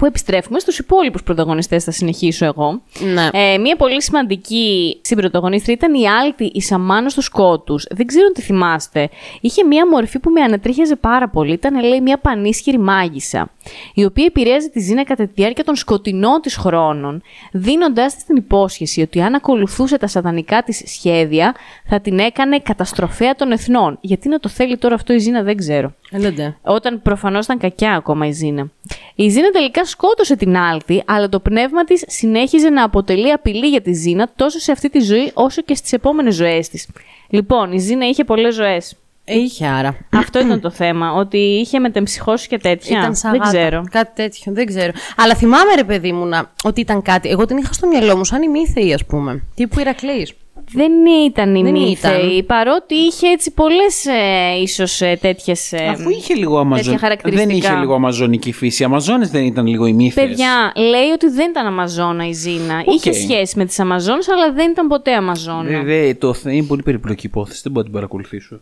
Που 0.00 0.06
επιστρέφουμε 0.06 0.58
στους 0.58 0.78
υπόλοιπους 0.78 1.22
πρωταγωνιστές, 1.22 1.84
θα 1.84 1.90
συνεχίσω 1.90 2.44
εγώ. 2.44 2.82
Ναι. 3.12 3.28
Ε, 3.32 3.58
μία 3.58 3.76
πολύ 3.76 4.02
σημαντική 4.02 4.98
συμπροταγωνίστρια 5.02 5.74
ήταν 5.74 5.94
η 5.94 6.08
Άλτη, 6.08 6.44
η 6.44 6.60
Σαμάνα 6.60 7.08
τους 7.08 7.24
Σκότους. 7.24 7.86
Δεν 7.90 8.06
ξέρω 8.06 8.26
αν 8.26 8.32
τη 8.32 8.40
θυμάστε. 8.40 9.08
Είχε 9.40 9.64
μία 9.64 9.88
μορφή 9.88 10.18
που 10.18 10.30
με 10.30 10.40
ανατρίχιαζε 10.40 10.96
πάρα 10.96 11.28
πολύ. 11.28 11.52
Ήταν, 11.52 11.84
λέει, 11.84 12.00
μία 12.00 12.18
πανίσχυρη 12.18 12.78
μάγισσα, 12.78 13.50
η 13.94 14.04
οποία 14.04 14.24
επηρέαζε 14.24 14.68
τη 14.68 14.80
Ζήνα 14.80 15.04
κατά 15.04 15.26
τη 15.26 15.32
διάρκεια 15.34 15.64
των 15.64 15.76
σκοτεινών 15.76 16.40
της 16.40 16.56
χρόνων, 16.56 17.22
δίνοντάς 17.52 18.14
της 18.14 18.24
την 18.24 18.36
υπόσχεση 18.36 19.00
ότι 19.00 19.20
αν 19.20 19.34
ακολουθούσε 19.34 19.98
τα 19.98 20.06
σατανικά 20.06 20.62
της 20.62 20.82
σχέδια, 20.86 21.54
θα 21.88 22.00
την 22.00 22.18
έκανε 22.18 22.58
καταστροφέα 22.58 23.34
των 23.34 23.52
εθνών. 23.52 23.98
Γιατί 24.00 24.28
να 24.28 24.38
το 24.38 24.48
θέλει 24.48 24.76
τώρα 24.76 24.94
αυτό 24.94 25.12
η 25.12 25.18
Ζήνα 25.18 25.42
δεν 25.42 25.56
ξέρω. 25.56 25.94
Έλατε. 26.10 26.56
Όταν 26.62 27.02
προφανώς 27.02 27.44
ήταν 27.44 27.58
κακιά 27.58 27.92
ακόμα 27.92 28.26
η 28.26 28.32
Ζήνα. 28.32 28.70
Η 29.14 29.28
Ζήνα 29.28 29.50
τελικά 29.50 29.84
σκότωσε 29.84 30.36
την 30.36 30.56
Άλτη, 30.56 31.02
αλλά 31.06 31.28
το 31.28 31.40
πνεύμα 31.40 31.84
της 31.84 32.04
συνέχιζε 32.06 32.68
να 32.68 32.84
αποτελεί 32.84 33.32
απειλή 33.32 33.68
για 33.68 33.80
τη 33.80 33.92
Ζήνα 33.92 34.30
τόσο 34.36 34.58
σε 34.58 34.72
αυτή 34.72 34.90
τη 34.90 35.00
ζωή 35.00 35.30
όσο 35.34 35.62
και 35.62 35.74
στις 35.74 35.92
επόμενες 35.92 36.34
ζωές 36.34 36.68
της. 36.68 36.88
Λοιπόν, 37.28 37.72
η 37.72 37.78
Ζήνα 37.78 38.06
είχε 38.06 38.24
πολλές 38.24 38.54
ζωές. 38.54 38.96
Ε, 39.24 39.38
είχε 39.38 39.66
άρα. 39.66 39.96
Αυτό 40.12 40.40
ήταν 40.40 40.60
το 40.60 40.70
θέμα. 40.70 41.12
Ότι 41.12 41.38
είχε 41.38 41.78
μετεμψυχώσει 41.78 42.48
και 42.48 42.58
τέτοια. 42.58 42.98
Ήταν 42.98 43.14
σαν 43.14 43.30
δεν 43.30 43.40
γάτα. 43.40 43.58
ξέρω. 43.58 43.84
Κάτι 43.90 44.10
τέτοιο, 44.14 44.52
δεν 44.52 44.66
ξέρω. 44.66 44.92
Αλλά 45.16 45.34
θυμάμαι, 45.34 45.74
ρε 45.74 45.84
παιδί 45.84 46.12
μου, 46.12 46.26
να, 46.26 46.50
ότι 46.64 46.80
ήταν 46.80 47.02
κάτι. 47.02 47.28
Εγώ 47.28 47.44
την 47.44 47.56
είχα 47.56 47.72
στο 47.72 47.86
μυαλό 47.86 48.16
μου, 48.16 48.24
σαν 48.24 48.42
η 48.42 48.48
Μύθεη, 48.48 48.92
ας 48.92 49.04
πούμε. 49.06 49.42
Τύπου 49.54 49.80
Ηρακλής. 49.80 50.32
Δεν 50.72 50.92
ήταν 51.26 51.54
η 51.54 51.62
Δεν 51.62 51.72
Μύθεη, 51.72 52.26
ήταν. 52.26 52.46
παρότι 52.46 52.94
είχε 52.94 53.26
έτσι 53.28 53.50
πολλές 53.50 54.06
ε, 54.06 54.60
ίσως 54.62 55.00
ε, 55.00 55.18
τέτοιες. 55.20 55.72
Αφού 55.72 56.10
είχε 56.10 56.34
λίγο 56.34 56.58
αμαζον... 56.58 56.98
χαρακτηριστικά. 56.98 57.46
Δεν 57.48 57.56
είχε 57.56 57.74
λίγο 57.74 57.94
αμαζονική 57.94 58.52
φύση. 58.52 58.82
Οι 58.82 58.84
Αμαζόνε 58.84 59.26
δεν 59.26 59.44
ήταν 59.44 59.66
λίγο 59.66 59.86
ημίθες. 59.86 60.24
Παιδιά, 60.28 60.72
λέει 60.76 61.08
ότι 61.14 61.28
δεν 61.28 61.50
ήταν 61.50 61.66
Αμαζόνα 61.66 62.26
η 62.28 62.32
Ζήνα. 62.32 62.82
Είχε 62.86 63.12
σχέση 63.12 63.58
με 63.58 63.64
τις 63.64 63.78
Αμαζόνες, 63.78 64.28
αλλά 64.28 64.52
δεν 64.52 64.70
ήταν 64.70 64.86
ποτέ 64.88 65.14
Αμαζόνα. 65.14 65.70
Ε, 65.70 65.82
δε, 65.82 66.14
το, 66.14 66.34
θε- 66.34 66.52
είναι 66.52 66.66
πολύ 66.66 66.82
περιπλοκή 66.82 67.26
υπόθεση. 67.26 67.60
Δεν 67.62 67.72
μπορώ 67.72 67.84
να 67.86 67.90
την 67.90 68.00
παρακολουθήσω. 68.00 68.60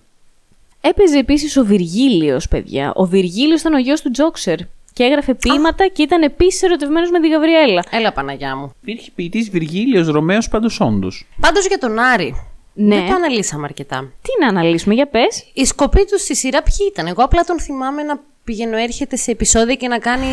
Έπαιζε 0.81 1.19
επίσης 1.19 1.57
ο 1.57 1.65
Βυργίλιος, 1.65 2.49
παιδιά. 2.49 2.93
Ο 2.95 3.05
Βυργίλιος 3.05 3.61
ήταν 3.61 3.75
ο 3.75 3.79
γιος 3.79 4.01
του 4.01 4.11
Τζόξερ. 4.11 4.59
Και 4.99 5.05
έγραφε 5.05 5.35
ποίηματα 5.35 5.87
και 5.87 6.03
ήταν 6.03 6.23
επίσης 6.23 6.63
ερωτευμένος 6.63 7.11
με 7.11 7.21
τη 7.21 7.29
Γαβριέλα. 7.29 7.85
Έλα, 7.91 8.13
Παναγιά 8.13 8.57
μου. 8.57 8.73
Υπήρχε 8.83 9.11
ποιητής 9.15 9.51
Βυργίλιος 9.51 10.09
Ρωμαίος 10.09 10.49
πάντω 10.49 10.69
όντω. 10.79 11.09
Πάντως 11.41 11.67
για 11.67 11.79
τον 11.79 11.99
Άρη. 11.99 12.35
Ναι. 12.75 12.95
Δεν 12.95 13.07
το 13.07 13.15
αναλύσαμε 13.15 13.65
αρκετά. 13.65 14.13
Τι 14.23 14.45
να 14.45 14.49
αναλύσουμε, 14.49 14.95
για 14.95 15.07
πες. 15.07 15.51
Οι 15.53 15.65
σκοποί 15.65 16.05
του 16.05 16.19
στη 16.19 16.37
σειρά 16.37 16.63
ποιοι 16.63 16.89
ήταν; 16.93 17.07
Εγώ 17.07 17.23
απλά 17.23 17.43
τον 17.43 17.61
θυμάμαι 17.61 18.03
να 18.03 18.21
πηγαινοέρχεται 18.45 19.17
σε 19.17 19.31
επεισόδια 19.31 19.75
και 19.75 19.89
να 19.89 19.99
κάνει 19.99 20.27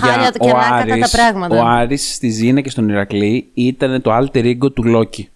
χάλια 0.00 0.30
και 0.40 0.50
ανάκατα 0.50 0.98
τα 0.98 1.08
πράγματα. 1.10 1.56
ο 1.56 1.66
Άρης 1.66 2.14
στη 2.14 2.28
Ζήνα 2.28 2.60
και 2.60 2.70
στον 2.70 2.88
Ηρακλή 2.88 3.50
ήταν 3.54 4.02
το 4.02 4.16
alter 4.16 4.44
ego 4.44 4.72
του 4.74 4.84
Λόκι. 4.84 5.28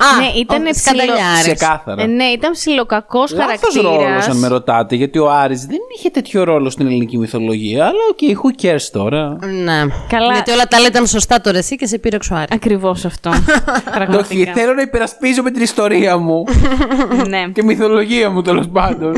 Α, 0.00 0.20
ναι, 0.20 0.26
ήταν 0.40 0.66
ο- 0.66 0.74
σκανταλιάρης. 0.74 1.42
Ξεκάθαρα. 1.54 2.02
Ε, 2.02 2.06
ναι, 2.06 2.24
ήταν 2.24 2.52
ψιλοκακό 2.52 3.18
Λάθος 3.18 3.38
χαρακτήρας. 3.40 3.84
ρόλος 3.84 4.28
αν 4.28 4.36
με 4.38 4.48
ρωτάτε, 4.48 4.94
γιατί 4.96 5.18
ο 5.18 5.30
Άρης 5.30 5.66
δεν 5.66 5.78
είχε 5.96 6.10
τέτοιο 6.10 6.44
ρόλο 6.44 6.70
στην 6.70 6.86
ελληνική 6.86 7.18
μυθολογία, 7.18 7.84
αλλά 7.84 7.98
ok, 8.10 8.18
okay, 8.20 8.32
who 8.32 8.64
cares 8.66 8.82
τώρα. 8.92 9.36
Ναι. 9.64 9.84
Καλά. 10.08 10.32
Γιατί 10.32 10.50
όλα 10.50 10.66
τα 10.66 10.76
άλλα 10.76 10.86
ήταν 10.86 11.06
σωστά 11.06 11.40
τώρα 11.40 11.58
εσύ 11.58 11.76
και 11.76 11.86
σε 11.86 11.98
πείραξε 11.98 12.16
ο 12.16 12.34
Άρης. 12.34 12.48
Ακριβώς 12.50 13.04
αυτό. 13.04 13.30
Όχι, 13.36 13.90
Πραγματικά. 13.94 14.52
θέλω 14.52 14.72
να 14.74 14.82
υπερασπίζω 14.82 15.42
με 15.42 15.50
την 15.50 15.62
ιστορία 15.62 16.16
μου 16.16 16.44
ναι. 17.28 17.48
και 17.54 17.62
μυθολογία 17.62 18.30
μου 18.30 18.42
τέλος 18.42 18.68
πάντων. 18.68 19.14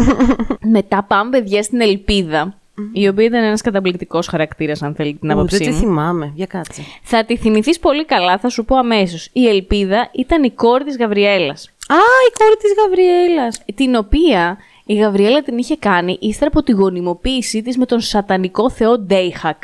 Μετά 0.61 1.05
πάμε, 1.09 1.31
παιδιά, 1.31 1.63
στην 1.63 1.81
Ελπίδα. 1.81 2.55
Η 2.93 3.09
οποία 3.09 3.25
ήταν 3.25 3.43
ένας 3.45 3.61
καταπληκτικός 3.61 4.27
χαρακτήρας, 4.27 4.83
αν 4.83 4.95
θέλει 4.95 5.15
την 5.15 5.29
Ου, 5.31 5.33
άποψή 5.33 5.57
Δεν 5.57 5.67
τη 5.67 5.73
μου. 5.73 5.79
θυμάμαι. 5.79 6.33
Για 6.35 6.47
κάτσε. 6.47 6.83
Θα 7.03 7.25
τη 7.25 7.37
θυμηθείς 7.37 7.79
πολύ 7.79 8.05
καλά, 8.05 8.39
θα 8.39 8.49
σου 8.49 8.65
πω 8.65 8.77
αμέσως. 8.77 9.29
Η 9.33 9.49
Ελπίδα 9.49 10.09
ήταν 10.13 10.43
η 10.43 10.51
κόρη 10.51 10.85
της 10.85 10.97
Γαβριέλας. 10.97 11.71
Α, 11.89 11.97
η 12.29 12.33
κόρη 12.39 12.57
της 12.57 12.73
Γαβριέλας. 12.83 13.63
Την 13.75 13.95
οποία 13.95 14.59
η 14.85 14.95
Γαβριέλα 14.95 15.43
την 15.43 15.59
είχε 15.59 15.77
κάνει 15.77 16.19
ύστερα 16.21 16.51
από 16.55 16.63
τη 16.63 16.73
γονιμοποίησή 16.73 17.63
της 17.63 17.77
με 17.79 17.87
τον 17.87 18.01
σατανικό 18.01 18.71
θεό 18.71 18.99
Ντέιχακ. 18.99 19.63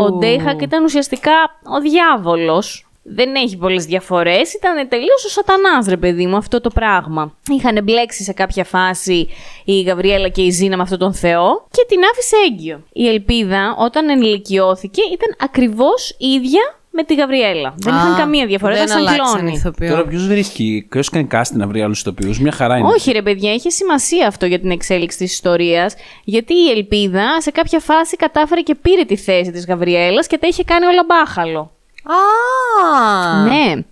Ο 0.00 0.10
Ντέιχακ 0.10 0.62
ήταν 0.62 0.84
ουσιαστικά 0.84 1.32
ο 1.76 1.80
διάβολος. 1.80 2.89
Δεν 3.02 3.34
έχει 3.34 3.56
πολλές 3.56 3.84
διαφορές. 3.84 4.54
Ήταν 4.54 4.88
τελείως 4.88 5.24
ο 5.26 5.28
σατανάς, 5.28 5.86
ρε 5.86 5.96
παιδί 5.96 6.26
μου, 6.26 6.36
αυτό 6.36 6.60
το 6.60 6.70
πράγμα. 6.70 7.34
Είχαν 7.48 7.78
μπλέξει 7.84 8.22
σε 8.22 8.32
κάποια 8.32 8.64
φάση 8.64 9.28
η 9.64 9.80
Γαβριέλα 9.80 10.28
και 10.28 10.42
η 10.42 10.50
Ζήνα 10.50 10.76
με 10.76 10.82
αυτόν 10.82 10.98
τον 10.98 11.14
θεό 11.14 11.66
και 11.70 11.84
την 11.88 11.98
άφησε 12.12 12.36
έγκυο. 12.50 12.82
Η 12.92 13.08
Ελπίδα, 13.08 13.76
όταν 13.78 14.08
ενηλικιώθηκε, 14.08 15.02
ήταν 15.12 15.36
ακριβώς 15.38 16.14
ίδια 16.18 16.60
με 16.92 17.04
τη 17.04 17.14
Γαβριέλα. 17.14 17.74
Δεν 17.76 17.94
είχαν 17.94 18.16
καμία 18.16 18.46
διαφορά, 18.46 18.72
Δεν 18.74 18.84
ήταν 18.84 18.98
σαν 18.98 19.08
αλλάξαν 19.08 19.38
κλώνοι. 19.40 19.52
ηθοποιό. 19.56 19.88
Τώρα 19.88 20.06
ποιος 20.06 20.26
βρίσκει, 20.26 20.86
ποιος 20.90 21.08
κάνει 21.08 21.26
casting 21.26 21.56
να 21.56 21.66
βρει 21.66 21.82
άλλους 21.82 22.00
ηθοποιούς, 22.00 22.40
μια 22.40 22.52
χαρά 22.52 22.76
είναι. 22.76 22.88
Όχι 22.88 23.12
ρε 23.12 23.22
παιδιά, 23.22 23.54
είχε 23.54 23.70
σημασία 23.70 24.26
αυτό 24.26 24.46
για 24.46 24.60
την 24.60 24.70
εξέλιξη 24.70 25.18
της 25.18 25.32
ιστορίας, 25.32 25.94
γιατί 26.24 26.54
η 26.54 26.70
Ελπίδα 26.70 27.40
σε 27.40 27.50
κάποια 27.50 27.78
φάση 27.80 28.16
κατάφερε 28.16 28.60
και 28.60 28.74
πήρε 28.74 29.04
τη 29.04 29.16
θέση 29.16 29.50
της 29.50 29.66
Γαβριέλας 29.66 30.26
και 30.26 30.38
τα 30.38 30.46
είχε 30.46 30.64
κάνει 30.64 30.86
όλα 30.86 31.04
μπάχαλο. 31.06 31.72
Α, 32.04 33.42
Ναι. 33.44 33.82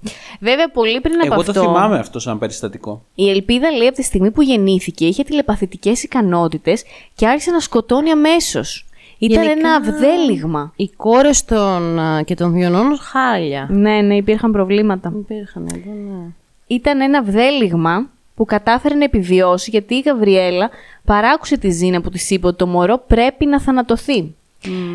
Βέβαια, 0.40 0.70
πολύ 0.70 1.00
πριν 1.00 1.14
από 1.20 1.26
Εγώ 1.32 1.40
αυτό. 1.40 1.52
το 1.52 1.60
θυμάμαι 1.60 1.98
αυτό 1.98 2.18
σαν 2.18 2.38
περιστατικό. 2.38 3.04
Η 3.14 3.30
Ελπίδα 3.30 3.70
λέει 3.70 3.86
από 3.86 3.96
τη 3.96 4.02
στιγμή 4.02 4.30
που 4.30 4.42
γεννήθηκε 4.42 5.06
είχε 5.06 5.22
τηλεπαθητικές 5.22 6.02
ικανότητες 6.02 6.84
και 7.14 7.26
άρχισε 7.26 7.50
να 7.50 7.60
σκοτώνει 7.60 8.10
αμέσως. 8.10 8.86
Ήταν 9.18 9.42
Γενικά- 9.42 9.58
ένα 9.68 9.74
αυδέλιγμα. 9.74 10.72
Οι 10.76 10.88
κόρε 10.96 11.30
των 11.46 11.98
α, 11.98 12.22
και 12.22 12.34
των 12.34 12.52
διονών 12.52 12.98
χάλια. 12.98 13.66
Ναι, 13.70 14.00
ναι, 14.00 14.16
υπήρχαν 14.16 14.52
προβλήματα. 14.52 15.12
Υπήρχαν 15.18 15.68
εδώ, 15.74 15.92
ναι. 15.92 16.24
Ήταν 16.66 17.00
ένα 17.00 17.22
βδέλιγμα 17.22 18.06
που 18.34 18.44
κατάφερε 18.44 18.94
να 18.94 19.04
επιβιώσει 19.04 19.70
γιατί 19.70 19.94
η 19.94 20.00
Γαβριέλα 20.06 20.70
παράκουσε 21.04 21.58
τη 21.58 21.70
Ζήνα 21.70 22.00
που 22.00 22.10
της 22.10 22.30
είπε 22.30 22.46
ότι 22.46 22.56
το 22.56 22.66
μωρό 22.66 22.98
πρέπει 23.06 23.46
να 23.46 23.60
θανατωθεί. 23.60 24.34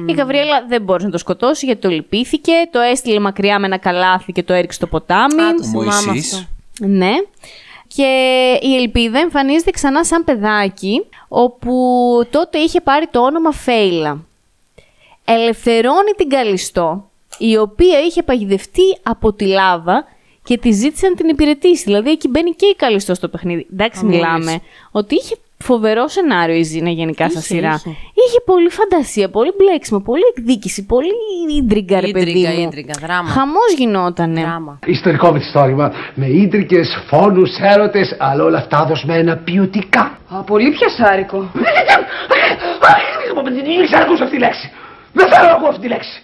Η 0.08 0.12
Γαβριέλα 0.14 0.66
δεν 0.68 0.82
μπόρεσε 0.82 1.06
να 1.06 1.12
το 1.12 1.18
σκοτώσει 1.18 1.66
γιατί 1.66 1.82
το 1.82 1.90
λυπήθηκε, 1.90 2.52
το 2.72 2.80
έστειλε 2.80 3.20
μακριά 3.20 3.60
με 3.60 3.66
ένα 3.66 3.78
καλάθι 3.78 4.32
και 4.32 4.44
το 4.44 4.54
έριξε 4.54 4.78
στο 4.78 4.88
ποτάμι. 4.88 5.42
Α, 5.42 5.54
το 5.56 5.64
Ο 5.64 5.64
θυμάμαι 5.70 6.02
Μωυσής. 6.06 6.34
αυτό. 6.34 6.48
Ναι. 6.88 7.12
Και 7.88 8.04
η 8.62 8.76
Ελπίδα 8.76 9.20
εμφανίζεται 9.20 9.72
ξανά 9.72 10.06
σαν 10.06 10.24
παιδάκι, 10.24 11.06
όπου 11.28 11.74
τότε 12.30 12.58
είχε 12.58 12.82
πάρει 12.82 13.08
το 13.12 13.20
όνομα 13.22 13.52
Φέιλα. 13.52 14.26
Ελευθερώνει 15.26 16.12
την 16.18 16.30
Καλιστό, 16.30 17.10
η 17.38 17.58
οποία 17.58 18.00
είχε 18.00 18.24
παγιδευτεί 18.24 18.98
από 19.04 19.34
τη 19.34 19.46
λάβα 19.46 20.06
και 20.44 20.58
τη 20.58 20.72
ζήτησε 20.72 21.08
να 21.08 21.16
την 21.16 21.28
υπηρετήσει. 21.30 21.84
Δηλαδή 21.84 22.10
εκεί 22.10 22.28
μπαίνει 22.28 22.52
και 22.52 22.66
η 22.66 22.76
Καλιστό 22.76 23.14
στο 23.14 23.28
παιχνίδι. 23.28 23.68
Εντάξει, 23.74 24.00
Αμόλυς. 24.00 24.20
μιλάμε 24.20 24.60
ότι 24.92 25.16
είχε 25.16 25.36
φοβερό 25.70 26.08
σενάριο 26.08 26.56
η 26.56 26.62
Ζήνα 26.64 26.90
γενικά 26.90 27.30
στα 27.30 27.40
Είχε, 27.40 27.54
σειρά. 27.54 27.74
είχε. 27.74 27.90
Είχε 28.28 28.40
πολύ 28.46 28.70
φαντασία, 28.70 29.30
πολύ 29.30 29.52
μπλέξιμο, 29.58 30.00
πολύ 30.00 30.22
εκδίκηση, 30.36 30.86
πολύ 30.86 31.12
ίντριγκα, 31.58 32.00
ρε 32.00 32.08
παιδί 32.12 32.30
Ίντριγκα, 32.30 32.50
μου. 32.52 32.60
ίντριγκα, 32.62 32.94
δράμα. 33.02 33.30
Χαμός 33.30 33.72
γινότανε. 33.78 34.42
Δράμα. 34.42 34.80
Ιστορικό 34.86 35.32
μυθιστόρημα 35.32 35.94
με 36.14 36.26
ίντρικες, 36.28 36.88
φόνους, 37.10 37.50
έρωτες, 37.74 38.16
αλλά 38.20 38.44
όλα 38.44 38.58
αυτά 38.58 38.86
δοσμένα 38.86 39.38
ποιοτικά. 39.38 40.18
Α, 40.36 40.42
πολύ 40.44 40.70
πιασάρικο. 40.72 41.52
Δεν 41.54 41.64
ξέρω 43.86 44.00
να 44.00 44.06
ακούσω 44.06 44.24
αυτή 44.24 44.36
τη 44.36 44.42
λέξη. 44.42 44.72
Δεν 45.14 45.28
θέλω 45.30 45.48
να 45.48 45.52
ακούω 45.54 45.68
αυτή 45.68 45.82
τη 45.82 45.88
λέξη. 45.88 46.22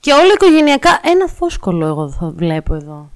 Και 0.00 0.12
όλα 0.12 0.32
οικογενειακά 0.34 1.00
ένα 1.04 1.26
φόσκολο 1.26 1.86
εγώ 1.86 2.10
θα 2.10 2.32
βλέπω 2.36 2.74
εδώ. 2.74 3.10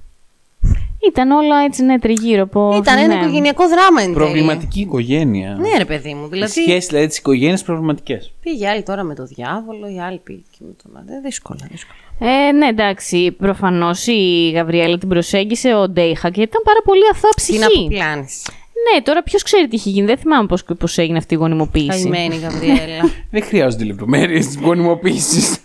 Ήταν 1.07 1.31
όλα 1.31 1.63
έτσι 1.63 1.83
ναι 1.83 1.99
τριγύρω 1.99 2.43
από... 2.43 2.75
Ήταν 2.81 2.97
ένα 2.97 3.15
ναι. 3.15 3.21
οικογενειακό 3.21 3.67
δράμα 3.67 4.01
εν 4.01 4.05
τέλει. 4.05 4.15
Προβληματική 4.15 4.79
οικογένεια. 4.79 5.57
Ναι, 5.59 5.77
ρε 5.77 5.85
παιδί 5.85 6.13
μου. 6.13 6.25
Οι 6.25 6.29
Δηλαδή 6.31 6.51
σχέσεις 6.51 6.87
δηλαδή 6.89 7.07
της 7.07 7.17
οικογένειας 7.17 7.63
προβληματικές. 7.63 8.33
πήγε 8.41 8.69
άλλη 8.69 8.83
τώρα 8.83 9.03
με 9.03 9.15
το 9.15 9.25
διάβολο, 9.25 9.87
η 9.95 9.99
άλλη 9.99 10.19
πήγε 10.23 10.41
και 10.51 10.57
με 10.59 10.73
τον 10.83 10.97
άλλο. 10.97 11.17
Ε, 11.17 11.19
Δύσκολα, 11.19 11.67
δύσκολα. 11.71 11.97
Ε, 12.19 12.51
ναι, 12.51 12.67
εντάξει. 12.67 13.31
Προφανώς 13.31 14.07
η 14.07 14.51
Γαβριέλα 14.55 14.97
την 14.97 15.09
προσέγγισε 15.09 15.73
ο 15.75 15.89
Ντέιχα 15.89 16.29
και 16.29 16.41
ήταν 16.41 16.61
πάρα 16.63 16.79
πολύ 16.83 17.01
αθώα 17.11 17.31
ψυχή. 17.35 17.59
Την 17.59 17.63
αποπλάνηση. 17.63 18.51
Ναι, 18.91 19.01
τώρα 19.01 19.23
ποιος 19.23 19.43
ξέρει 19.43 19.67
τι 19.67 19.75
είχε 19.75 19.89
γίνει. 19.89 20.05
Δεν 20.05 20.17
θυμάμαι 20.17 20.47
πώς 20.47 20.63
πώς 20.77 20.97
έγινε 20.97 21.17
αυτή 21.17 21.33
η 21.33 21.37
γονιμοποίηση. 21.37 21.87
Καημένη 21.87 22.35
η 22.35 22.39
Γαβριέλα. 22.39 23.09
Δεν 23.31 23.43
χρειάζονται 23.43 23.83
λεπτομέρειες 23.83 24.45
της 24.45 24.57
γονιμοποίησης. 24.61 25.57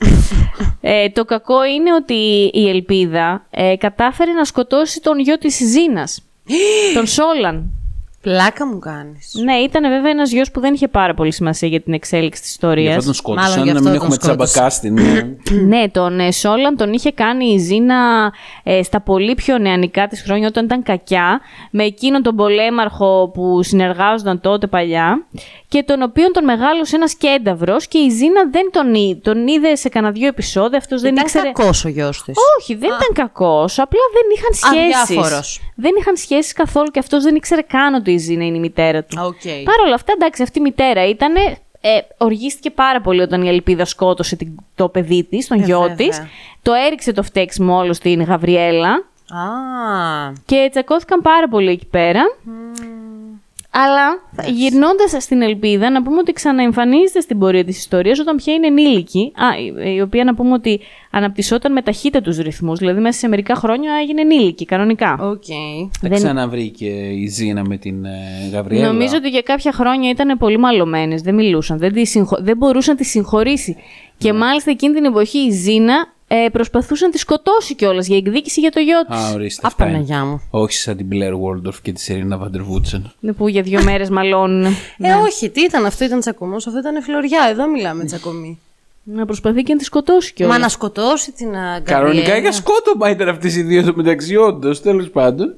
Ε, 0.80 1.08
το 1.08 1.24
κακό 1.24 1.64
είναι 1.64 1.94
ότι 1.94 2.50
η 2.52 2.68
Ελπίδα 2.68 3.46
ε, 3.50 3.76
κατάφερε 3.76 4.32
να 4.32 4.44
σκοτώσει 4.44 5.00
τον 5.00 5.18
γιο 5.18 5.38
της 5.38 5.56
Ζήνας, 5.56 6.24
τον 6.94 7.06
Σόλαν. 7.06 7.77
Πλάκα 8.20 8.66
μου 8.66 8.78
κάνεις. 8.78 9.34
Ναι, 9.44 9.54
ήταν 9.54 9.82
βέβαια 9.82 10.10
ένας 10.10 10.30
γιος 10.30 10.50
που 10.50 10.60
δεν 10.60 10.74
είχε 10.74 10.88
πάρα 10.88 11.14
πολύ 11.14 11.32
σημασία 11.32 11.68
για 11.68 11.80
την 11.80 11.92
εξέλιξη 11.92 12.40
της 12.40 12.50
Γι' 12.50 12.54
ιστορίας. 12.56 12.92
αυτό 12.92 13.04
τον 13.04 13.14
σκότωσαν, 13.14 13.50
Μάλλον 13.50 13.66
γι' 13.66 13.72
να 13.72 13.78
αυτό 13.78 13.90
μην 13.90 13.98
τον 13.98 14.08
έχουμε 14.08 14.14
σκότωσαν. 14.22 14.46
τσαμπακά 14.46 14.70
στην. 14.70 14.98
ε, 14.98 15.36
ναι, 15.76 15.88
τον 15.88 16.20
ε, 16.20 16.32
Σόλαν 16.32 16.76
τον 16.76 16.92
είχε 16.92 17.10
κάνει 17.12 17.46
η 17.52 17.58
Ζήνα 17.58 18.32
ε, 18.62 18.82
στα 18.82 19.00
πολύ 19.00 19.34
πιο 19.34 19.58
νεανικά 19.58 20.06
της 20.06 20.22
χρόνια 20.22 20.46
όταν 20.48 20.64
ήταν 20.64 20.82
κακιά 20.82 21.40
με 21.70 21.84
εκείνον 21.84 22.22
τον 22.22 22.36
πολέμαρχο 22.36 23.30
που 23.34 23.62
συνεργάζονταν 23.62 24.40
τότε 24.40 24.66
παλιά 24.66 25.26
και 25.68 25.82
τον 25.82 26.02
οποίον 26.02 26.32
τον 26.32 26.44
μεγάλωσε 26.44 26.96
ένας 26.96 27.14
κένταυρος 27.14 27.86
και 27.88 27.98
η 27.98 28.08
Ζήνα 28.10 28.50
δεν 28.50 28.70
τον, 28.72 28.94
εί- 28.94 29.20
τον 29.22 29.46
είδε 29.46 29.76
σε 29.76 29.88
κανένα 29.88 30.12
δύο 30.12 30.26
επεισόδια, 30.26 30.78
αυτός 30.78 31.00
δεν 31.00 31.12
Ήταν 31.12 31.24
ήξερε... 31.24 31.50
κακός 31.52 31.84
ο 31.84 31.88
γιος 31.88 32.22
της. 32.22 32.34
Όχι, 32.60 32.74
δεν 32.74 32.88
ήταν 32.88 33.12
κακός, 33.14 33.78
απλά 33.78 34.00
δεν 34.12 34.22
είχαν 34.36 34.52
σχέσεις. 34.54 34.96
Αδιάφορος. 35.02 35.60
Δεν 35.80 35.90
είχαν 35.98 36.16
σχέσεις 36.16 36.52
καθόλου 36.52 36.90
και 36.90 36.98
αυτός 36.98 37.22
δεν 37.22 37.34
ήξερε 37.34 37.60
καν 37.60 37.94
ότι 37.94 38.10
η 38.12 38.16
Ζήνα 38.18 38.44
είναι 38.44 38.56
η 38.56 38.60
μητέρα 38.60 39.04
του. 39.04 39.16
Οκ. 39.24 39.40
Παρ' 39.64 39.80
όλα 39.84 39.94
αυτά, 39.94 40.12
εντάξει, 40.16 40.42
αυτή 40.42 40.58
η 40.58 40.62
μητέρα 40.62 41.08
ήταν. 41.08 41.34
Ε, 41.80 41.98
οργίστηκε 42.18 42.70
πάρα 42.70 43.00
πολύ 43.00 43.20
όταν 43.20 43.42
η 43.42 43.48
Ελπίδα 43.48 43.84
σκότωσε 43.84 44.36
την- 44.36 44.54
το 44.74 44.88
παιδί 44.88 45.24
της, 45.24 45.46
τον 45.46 45.60
Ε, 45.60 45.64
γιο 45.64 45.80
βέβαια. 45.80 45.96
της. 45.96 46.22
Το 46.62 46.72
έριξε 46.72 47.12
το 47.12 47.22
φταίξιμο 47.22 47.76
όλο 47.76 47.92
στην 47.92 48.22
Γαβριέλα 48.22 48.90
Α, 49.30 50.32
και 50.46 50.68
τσακώθηκαν 50.70 51.20
πάρα 51.20 51.48
πολύ 51.48 51.70
εκεί 51.70 51.86
πέρα. 51.86 52.20
Αλλά 53.84 54.06
γυρνώντας 54.52 55.14
στην 55.18 55.42
Ελπίδα, 55.42 55.90
να 55.90 56.02
πούμε 56.02 56.18
ότι 56.18 56.32
ξαναεμφανίζεται 56.32 57.20
στην 57.20 57.38
πορεία 57.38 57.64
της 57.64 57.78
ιστορίας 57.78 58.18
όταν 58.18 58.36
πια 58.36 58.54
είναι 58.54 58.66
ενήλικη. 58.66 59.32
Α, 59.36 59.46
η- 59.88 59.94
η 59.96 60.00
οποία 60.00 60.24
να 60.24 60.34
πούμε 60.34 60.52
ότι 60.52 60.80
αναπτυσσόταν 61.10 61.72
με 61.72 61.82
ταχύτατου 61.82 62.32
ρυθμούς. 62.42 62.78
Δηλαδή, 62.78 63.00
μέσα 63.00 63.18
σε 63.18 63.28
μερικά 63.28 63.54
χρόνια 63.54 63.92
έγινε 64.02 64.20
ενήλικη, 64.20 64.64
κανονικά. 64.64 65.18
οκ. 65.20 65.44
Θα 66.00 66.08
Δεν- 66.08 66.12
ξαναβρήκε 66.12 66.86
η 67.14 67.26
Ζήνα 67.26 67.62
με 67.68 67.76
την 67.76 68.04
ε, 68.04 68.10
Γαβριέλα. 68.52 68.86
Νομίζω 68.92 69.16
ότι 69.16 69.28
για 69.28 69.42
κάποια 69.42 69.72
χρόνια 69.72 70.10
ήταν 70.10 70.38
πολύ 70.38 70.58
μαλωμένες. 70.58 71.22
Δεν 71.22 71.34
μιλούσαν. 71.34 71.78
Δεν, 71.78 71.92
τη 71.92 72.06
συγχω... 72.06 72.36
δεν 72.40 72.56
μπορούσαν 72.56 72.94
να 72.94 73.00
τη 73.00 73.06
συγχωρήσει. 73.06 73.76
Και 74.18 74.32
Ναι. 74.32 74.38
μάλιστα 74.38 74.70
εκείνη 74.70 74.94
την 74.94 75.04
εποχή 75.04 75.38
η 75.38 75.50
Ζήνα 75.50 76.12
ε, 76.28 76.48
προσπαθούσε 76.52 77.04
να 77.04 77.10
τη 77.10 77.18
σκοτώσει 77.18 77.74
κιόλας 77.74 78.06
για 78.06 78.16
εκδίκηση 78.16 78.60
για 78.60 78.70
το 78.70 78.80
γιο 78.80 79.04
της. 79.08 79.16
Α, 79.18 79.32
ορίστε. 79.32 79.66
αυτά 79.66 79.86
είναι. 79.86 79.96
Απαναγιά 79.96 80.24
μου. 80.24 80.42
Όχι 80.50 80.72
σαν 80.76 80.96
την 80.96 81.08
Blair 81.12 81.32
Waldorf 81.32 81.74
και 81.82 81.92
τη 81.92 82.00
Σερίνα 82.00 82.36
Βαντερβούτσεν. 82.36 83.12
Που 83.36 83.48
για 83.48 83.62
δύο 83.62 83.82
μέρες 83.82 84.10
μαλώνουν. 84.10 84.64
Ε, 84.98 85.12
όχι, 85.24 85.50
τι 85.50 85.60
ήταν 85.60 85.84
αυτό, 85.86 86.04
ήταν 86.04 86.20
τσακωμός. 86.20 86.66
Αυτό 86.66 86.78
ήταν 86.78 87.02
φλωριά. 87.02 87.46
Εδώ 87.50 87.68
μιλάμε 87.68 88.04
τσακωμή. 88.04 88.58
να 89.02 89.26
προσπαθεί 89.26 89.62
και 89.62 89.72
να 89.72 89.78
τη 89.78 89.84
σκοτώσει 89.84 90.32
κιόλας. 90.32 90.56
Μα 90.56 90.62
να 90.62 90.68
σκοτώσει 90.68 91.32
την 91.32 91.56
α, 91.56 91.80
Κανονικά 91.84 92.20
Γκαμπριέλα. 92.20 92.38
για 92.38 92.52
σκότωμα 92.52 93.10
ήταν 93.10 93.28
αυτές 93.28 93.56
οι 93.56 93.62
δύο 93.62 93.82
στο 93.82 93.92
μεταξύ, 93.96 94.36
όντως, 94.36 94.80
τέλος 94.82 95.10
πάντων. 95.10 95.54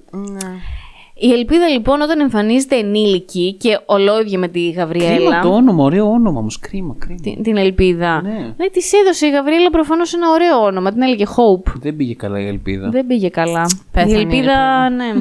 Η 1.23 1.33
Ελπίδα 1.33 1.69
λοιπόν 1.69 2.01
όταν 2.01 2.21
εμφανίζεται 2.21 2.77
ενήλικη 2.77 3.53
και 3.59 3.79
ολόιδια 3.87 4.39
με 4.39 4.49
τη 4.49 4.71
Κρίμα 4.71 4.83
Γαβριέλα. 4.83 5.41
το 5.41 5.49
όνομα, 5.49 5.85
ωραίο 5.85 6.11
όνομα 6.11 6.39
όμως. 6.39 6.59
Κρίμα, 6.59 6.97
κρίμα. 6.99 7.21
Την, 7.23 7.43
την 7.43 7.57
Ελπίδα. 7.57 8.23
Ναι. 8.23 8.55
Ναι, 8.57 8.69
της 8.73 8.93
έδωσε 8.93 9.27
η 9.27 9.31
Γαβριέλα 9.31 9.71
προφανώς 9.71 10.15
ένα 10.15 10.31
ωραίο 10.31 10.65
όνομα. 10.65 10.93
Την 10.93 11.03
έλεγε 11.03 11.25
Hope. 11.29 11.73
Δεν 11.81 11.97
πήγε 11.97 12.15
καλά 12.15 12.41
η 12.41 12.47
ελπίδα. 12.47 12.89
Δεν 12.89 13.07
πήγε 13.07 13.29
καλά. 13.29 13.67
Πέθανε 13.93 14.13
η 14.13 14.17
η 14.17 14.21
ελπίδα, 14.21 14.91
ναι. 14.91 15.13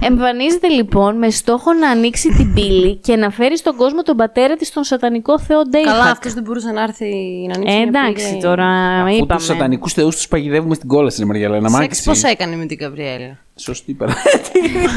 Εμφανίζεται 0.00 0.68
λοιπόν 0.68 1.18
με 1.18 1.30
στόχο 1.30 1.72
να 1.72 1.88
ανοίξει 1.90 2.28
την 2.28 2.54
πύλη 2.54 2.96
και 2.96 3.16
να 3.16 3.30
φέρει 3.30 3.58
στον 3.58 3.76
κόσμο 3.76 4.02
τον 4.02 4.16
πατέρα 4.16 4.56
της 4.56 4.68
στον 4.68 4.84
σατανικό 4.84 5.38
θεό 5.38 5.62
Ντέιχακ. 5.62 5.92
Καλά, 5.92 6.10
αυτός 6.10 6.32
δεν 6.34 6.42
μπορούσε 6.42 6.70
να 6.70 6.82
έρθει 6.82 7.06
να 7.48 7.54
ανοίξει. 7.54 7.74
Ε, 7.74 7.78
μια 7.78 7.88
εντάξει 7.88 8.28
πύλη. 8.28 8.42
τώρα, 8.42 8.66
Αφού 9.02 9.14
είπαμε. 9.14 9.34
τους 9.36 9.44
σατανικούς 9.44 9.92
θεούς 9.92 10.16
τους 10.16 10.28
παγιδεύουμε 10.28 10.74
στην 10.74 10.88
κόλαση, 10.88 11.20
ρε 11.20 11.26
Μαριαλένα. 11.26 11.68
Σεξ 11.68 11.80
Μάκηση. 11.80 12.04
πώς 12.04 12.22
έκανε 12.22 12.56
με 12.56 12.66
την 12.66 12.76
Γκαμπριέλα. 12.76 13.38
Σωστή 13.62 13.92
παράδειγμα. 13.92 14.90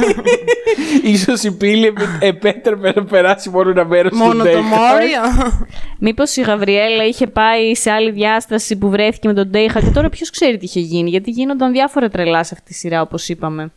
Ίσως 1.14 1.44
η 1.44 1.52
πύλη 1.52 1.86
επε- 1.86 2.08
επέτρεπε 2.20 2.92
να 2.96 3.04
περάσει 3.04 3.50
μόνο 3.50 3.70
ένα 3.70 3.86
μέρος 3.86 4.12
του 4.12 4.18
Μόνο 4.18 4.34
το 4.38 4.44
Ντέιχακ. 4.44 4.64
Μόριο; 4.64 5.54
Μήπως 6.00 6.36
η 6.36 6.42
Γαβριέλα 6.42 7.06
είχε 7.06 7.28
πάει 7.28 7.76
σε 7.76 7.92
άλλη 7.92 8.12
διάσταση 8.12 8.78
που 8.78 8.90
βρέθηκε 8.90 9.28
με 9.28 9.34
τον 9.34 9.48
Ντέιχα 9.50 9.82
και 9.82 9.90
τώρα 9.90 10.10
ποιος 10.10 10.30
ξέρει 10.30 10.58
τι 10.58 10.66
είχε 10.66 10.80
γίνει. 10.80 11.10
Γιατί 11.10 11.32
γίνονταν 11.32 11.72
διάφορα 11.72 12.10
τρελά 12.10 12.44
σε 12.44 12.54
αυτή 12.54 12.66
τη 12.70 12.74
σειρά, 12.74 13.02
όπως 13.02 13.30
είπαμε. 13.30 13.72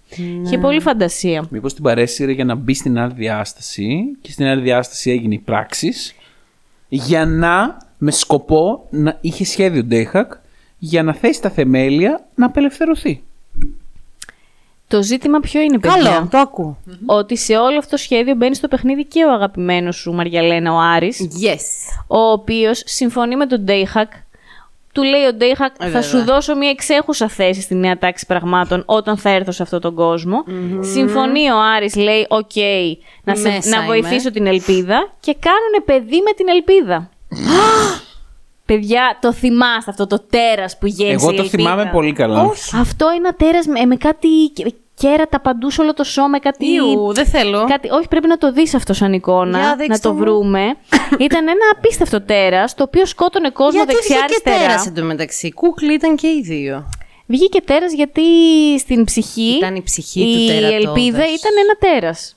Είχε 0.44 0.58
πολύ 0.58 0.80
φαντασία. 0.80 1.46
Μήπως 1.50 1.74
την 1.74 1.82
παρέσυρε 1.82 2.32
για 2.32 2.44
να 2.44 2.54
μπει 2.54 2.74
στην 2.74 2.98
άλλη 2.98 3.12
διάσταση 3.16 4.16
και 4.20 4.30
στην 4.30 4.46
άλλη 4.46 4.62
διάσταση 4.62 5.10
έγινε 5.10 5.34
η 5.34 5.38
πράξη 5.38 6.14
για 6.88 7.26
να 7.26 7.76
με 7.98 8.10
σκοπό 8.10 8.86
να 8.90 9.18
είχε 9.20 9.44
σχέδιο 9.44 9.82
Ντέιχακ 9.84 10.32
για 10.78 11.02
να 11.02 11.14
θέσει 11.14 11.42
τα 11.42 11.50
θεμέλια 11.50 12.26
να 12.34 12.46
απελευθερωθεί. 12.46 13.22
Το 14.88 15.02
ζήτημα 15.02 15.40
ποιο 15.40 15.60
είναι, 15.60 15.78
παιδιά; 15.78 16.02
Καλό, 16.02 16.28
το 16.30 16.38
ακούω. 16.38 16.76
Ότι 17.06 17.36
σε 17.36 17.56
όλο 17.56 17.78
αυτό 17.78 17.90
το 17.90 17.96
σχέδιο 17.96 18.34
μπαίνει 18.34 18.54
στο 18.54 18.68
παιχνίδι 18.68 19.04
και 19.04 19.24
ο 19.24 19.32
αγαπημένος 19.32 19.96
σου 19.96 20.12
Μαριαλένα, 20.12 20.72
ο 20.72 20.78
Άρης, 20.78 21.28
Yes. 21.44 21.94
ο 22.06 22.18
οποίος 22.18 22.82
συμφωνεί 22.86 23.36
με 23.36 23.46
τον 23.46 23.60
Ντέιχακ. 23.60 24.12
Του 24.92 25.02
λέει 25.02 25.24
ο 25.24 25.32
Ντέιχακ, 25.34 25.74
θα 25.78 25.84
βέβαια. 25.84 26.02
σου 26.02 26.24
δώσω 26.24 26.56
μια 26.56 26.70
εξέχουσα 26.70 27.28
θέση 27.28 27.60
στη 27.60 27.74
νέα 27.74 27.98
τάξη 27.98 28.26
πραγμάτων 28.26 28.82
όταν 28.86 29.16
θα 29.16 29.30
έρθω 29.30 29.52
σε 29.52 29.62
αυτόν 29.62 29.80
τον 29.80 29.94
κοσμο 29.94 30.44
Συμφωνεί 30.80 31.50
ο 31.50 31.58
Άρης, 31.76 31.94
λέει, 31.96 32.26
οκ, 32.28 32.50
να, 33.24 33.34
σε- 33.34 33.48
Μέσα 33.48 33.68
να 33.68 33.76
είμαι. 33.76 33.86
βοηθήσω 33.86 34.30
την 34.30 34.46
ελπίδα 34.46 35.12
και 35.20 35.36
κάνουνε 35.40 35.80
παιδί 35.84 36.22
με 36.24 36.32
την 36.36 36.48
ελπίδα. 36.48 37.10
Παιδιά, 38.72 39.18
το 39.20 39.32
θυμάστε 39.32 39.90
αυτό 39.90 40.06
το 40.06 40.18
τέρας 40.30 40.78
που 40.78 40.86
γέννησε 40.86 41.24
Εγώ 41.24 41.30
η 41.32 41.36
το 41.36 41.42
ελπίδα. 41.42 41.62
θυμάμαι 41.70 41.90
πολύ 41.92 42.12
καλά. 42.12 42.50
Αυτό 42.80 43.06
είναι 43.12 43.28
ένα 43.28 43.34
τέρας 43.34 43.66
με, 43.66 43.84
με 43.86 43.96
κάτι 43.96 44.28
κέρατα 44.94 45.40
παντού 45.40 45.70
σε 45.70 45.80
όλο 45.80 45.94
το 45.94 46.04
σώμα, 46.04 46.38
κάτι... 46.40 46.66
Ιου, 46.72 47.12
δεν 47.12 47.26
θέλω. 47.26 47.64
Κάτι, 47.68 47.88
όχι, 47.90 48.08
πρέπει 48.08 48.26
να 48.28 48.38
το 48.38 48.52
δεις 48.52 48.74
αυτό 48.74 48.92
σαν 48.92 49.12
εικόνα, 49.12 49.58
Για 49.58 49.68
να 49.68 49.76
δείξτε 49.76 50.08
το 50.08 50.14
μου. 50.14 50.18
βρούμε. 50.20 50.64
Ήταν 51.26 51.48
ένα 51.48 51.64
απίστευτο 51.76 52.20
τέρας, 52.22 52.74
το 52.74 52.82
οποίο 52.82 53.06
σκότωνε 53.06 53.50
κόσμο 53.50 53.78
Γιατί 53.84 53.94
βγήκε 53.94 54.08
δεξιά-αριστερά. 54.14 54.56
τέρας 54.66 54.86
εντωμεταξύ. 54.86 55.52
Κούκλι 55.52 55.92
ήταν 55.94 56.16
και 56.16 56.26
οι 56.26 56.40
δύο. 56.44 56.88
Βγήκε 57.26 57.60
τέρας 57.60 57.92
γιατί 57.92 58.22
στην 58.78 59.04
ψυχή 59.04 59.56
Ήταν 59.56 59.74
η 59.74 59.82
ψυχή 59.82 60.20
του 60.22 60.42
η 60.42 60.46
τερατώδες. 60.46 60.74
ελπίδα 60.84 61.24
ήταν 61.24 61.52
ένα 61.64 61.74
τέρας. 61.94 62.36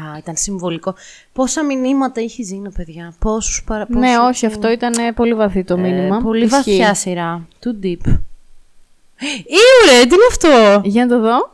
Α, 0.00 0.18
ήταν 0.18 0.36
συμβολικό. 0.36 0.94
Πόσα 1.32 1.64
μηνύματα 1.64 2.20
έχει 2.20 2.40
η 2.42 2.44
Ζήνα, 2.44 2.70
παιδιά; 2.76 3.14
Πόσους 3.18 3.62
παρα... 3.66 3.86
Ναι, 3.88 4.00
πόσους- 4.16 4.18
όχι, 4.28 4.46
αυτό 4.46 4.70
ήταν 4.70 4.92
ε, 4.98 5.12
πολύ 5.12 5.34
βαθύ 5.34 5.64
το 5.64 5.76
μήνυμα. 5.78 6.16
Ε, 6.16 6.20
πολύ 6.22 6.44
Ισχύει. 6.44 6.56
βαθιά 6.56 6.94
σειρά. 6.94 7.46
Too 7.64 7.84
deep. 7.84 8.06
Ήου 9.46 9.78
ρε, 9.90 10.06
τι 10.06 10.14
είναι 10.14 10.26
αυτό; 10.30 10.80
Για 10.88 11.06
να 11.06 11.16
το 11.16 11.20
δω. 11.22 11.52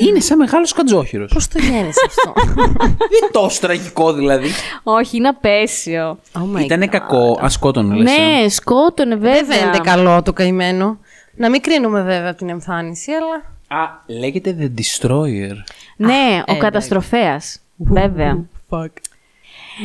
Είναι 0.00 0.20
σαν 0.20 0.38
μεγάλος 0.38 0.72
κατζόχυρος. 0.72 1.32
Πώς 1.32 1.48
το 1.48 1.58
γέννησε 1.58 2.00
αυτό; 2.06 2.32
Δεν 3.20 3.30
τόσο 3.32 3.60
τραγικό 3.60 4.12
δηλαδή. 4.12 4.48
Όχι, 4.82 5.16
είναι 5.16 5.28
απέσιο. 5.28 6.18
Oh 6.32 6.56
my 6.58 6.60
Ήτανε 6.64 6.84
God. 6.84 6.88
κακό, 6.88 7.38
ασκότον 7.42 7.92
λες. 7.92 8.12
ε. 8.16 8.20
Ναι, 8.42 8.48
σκότωνε 8.48 9.14
βέβαια. 9.14 9.42
Δεν 9.44 9.44
φαίνεται 9.58 9.78
καλό 9.78 10.22
το 10.22 10.32
καημένο. 10.32 10.98
Να 11.36 11.50
μην 11.50 11.60
κρίνουμε 11.60 12.02
βέβαια 12.02 12.28
από 12.28 12.38
την 12.38 12.48
εμφάνιση, 12.48 13.10
αλλά. 13.12 13.56
Α, 13.82 13.88
λέγεται 14.06 14.56
The 14.60 14.80
Destroyer. 14.80 15.54
Ναι, 15.98 16.42
ο 16.48 16.52
ε, 16.52 16.58
καταστροφέας. 16.58 17.60
Βέβαια. 17.76 18.44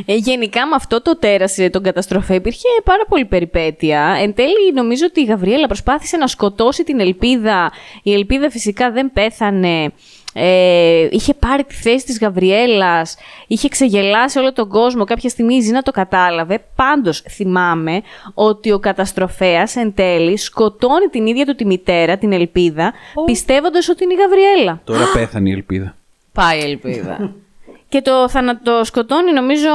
Ε, 0.06 0.16
γενικά 0.16 0.68
με 0.68 0.76
αυτό 0.76 1.02
το 1.02 1.18
τέρας 1.18 1.58
ε, 1.58 1.70
τον 1.70 1.84
καταστροφέ 1.84 2.36
υπήρχε 2.36 2.68
πάρα 2.84 3.06
πολύ 3.10 3.26
περιπέτεια. 3.26 4.18
Εν 4.22 4.34
τέλει 4.34 4.74
νομίζω 4.74 5.06
ότι 5.08 5.22
η 5.22 5.24
Γαβριέλα 5.24 5.68
προσπάθησε 5.68 6.18
να 6.18 6.28
σκοτώσει 6.28 6.84
την 6.84 7.00
ελπίδα. 7.00 7.72
Η 8.04 8.14
ελπίδα 8.14 8.50
φυσικά 8.50 8.92
δεν 8.92 9.12
πέθανε. 9.14 9.92
Ε, 10.36 11.08
είχε 11.12 11.34
πάρει 11.34 11.64
τη 11.64 11.74
θέση 11.74 12.06
της 12.06 12.20
Γαβριέλας, 12.20 13.16
είχε 13.48 13.68
ξεγελάσει 13.68 14.40
όλο 14.40 14.54
τον 14.54 14.70
κόσμο, 14.70 15.04
κάποια 15.04 15.30
στιγμή 15.30 15.56
η 15.56 15.62
Ζήνα 15.62 15.82
το 15.82 15.92
κατάλαβε. 15.92 16.64
Πάντως 16.76 17.24
θυμάμαι 17.30 18.02
ότι 18.34 18.72
ο 18.72 18.80
καταστροφέας 18.80 19.76
εν 19.76 19.94
τέλει 19.94 20.38
σκοτώνει 20.38 21.08
την 21.12 21.26
ίδια 21.26 21.46
του 21.46 21.56
τη 21.56 21.66
μητέρα, 21.66 22.18
την 22.18 22.32
Ελπίδα, 22.32 22.94
πιστεύοντας 23.26 23.90
ότι 23.90 24.04
είναι 24.04 24.14
η 24.14 24.18
Γαβριέλα. 24.18 24.82
Τώρα 24.84 25.06
πέθανε 25.14 25.50
η 25.50 25.52
ελπίδα. 25.52 25.96
Πάει 26.34 26.60
η 26.60 26.64
ελπίδα. 26.64 27.34
Και 27.90 28.02
το 28.02 28.30
θανατο 28.30 28.84
σκοτώνει 28.84 29.32
νομίζω 29.34 29.68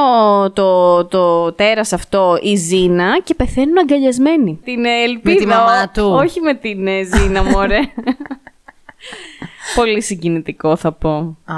το, 0.53 1.05
το 1.05 1.53
τέρας 1.53 1.93
αυτό 1.93 2.39
η 2.43 2.55
Ζήνα 2.57 3.21
και 3.25 3.35
πεθαίνουν 3.35 3.79
αγκαλιασμένοι. 3.79 4.61
Την 4.65 4.85
ε, 4.85 5.03
ελπίδα. 5.03 5.35
Με 5.35 5.41
τη 5.41 5.47
μαμά 5.47 5.83
ο- 5.83 5.91
του. 6.01 6.11
Όχι 6.15 6.41
με 6.41 6.55
την 6.55 6.87
ε, 6.87 7.03
Ζήνα, 7.03 7.43
μωρέ. 7.45 7.79
Πολύ 9.75 10.03
συγκινητικό 10.03 10.77
θα 10.77 10.93
πω. 10.93 11.11
Α. 11.45 11.55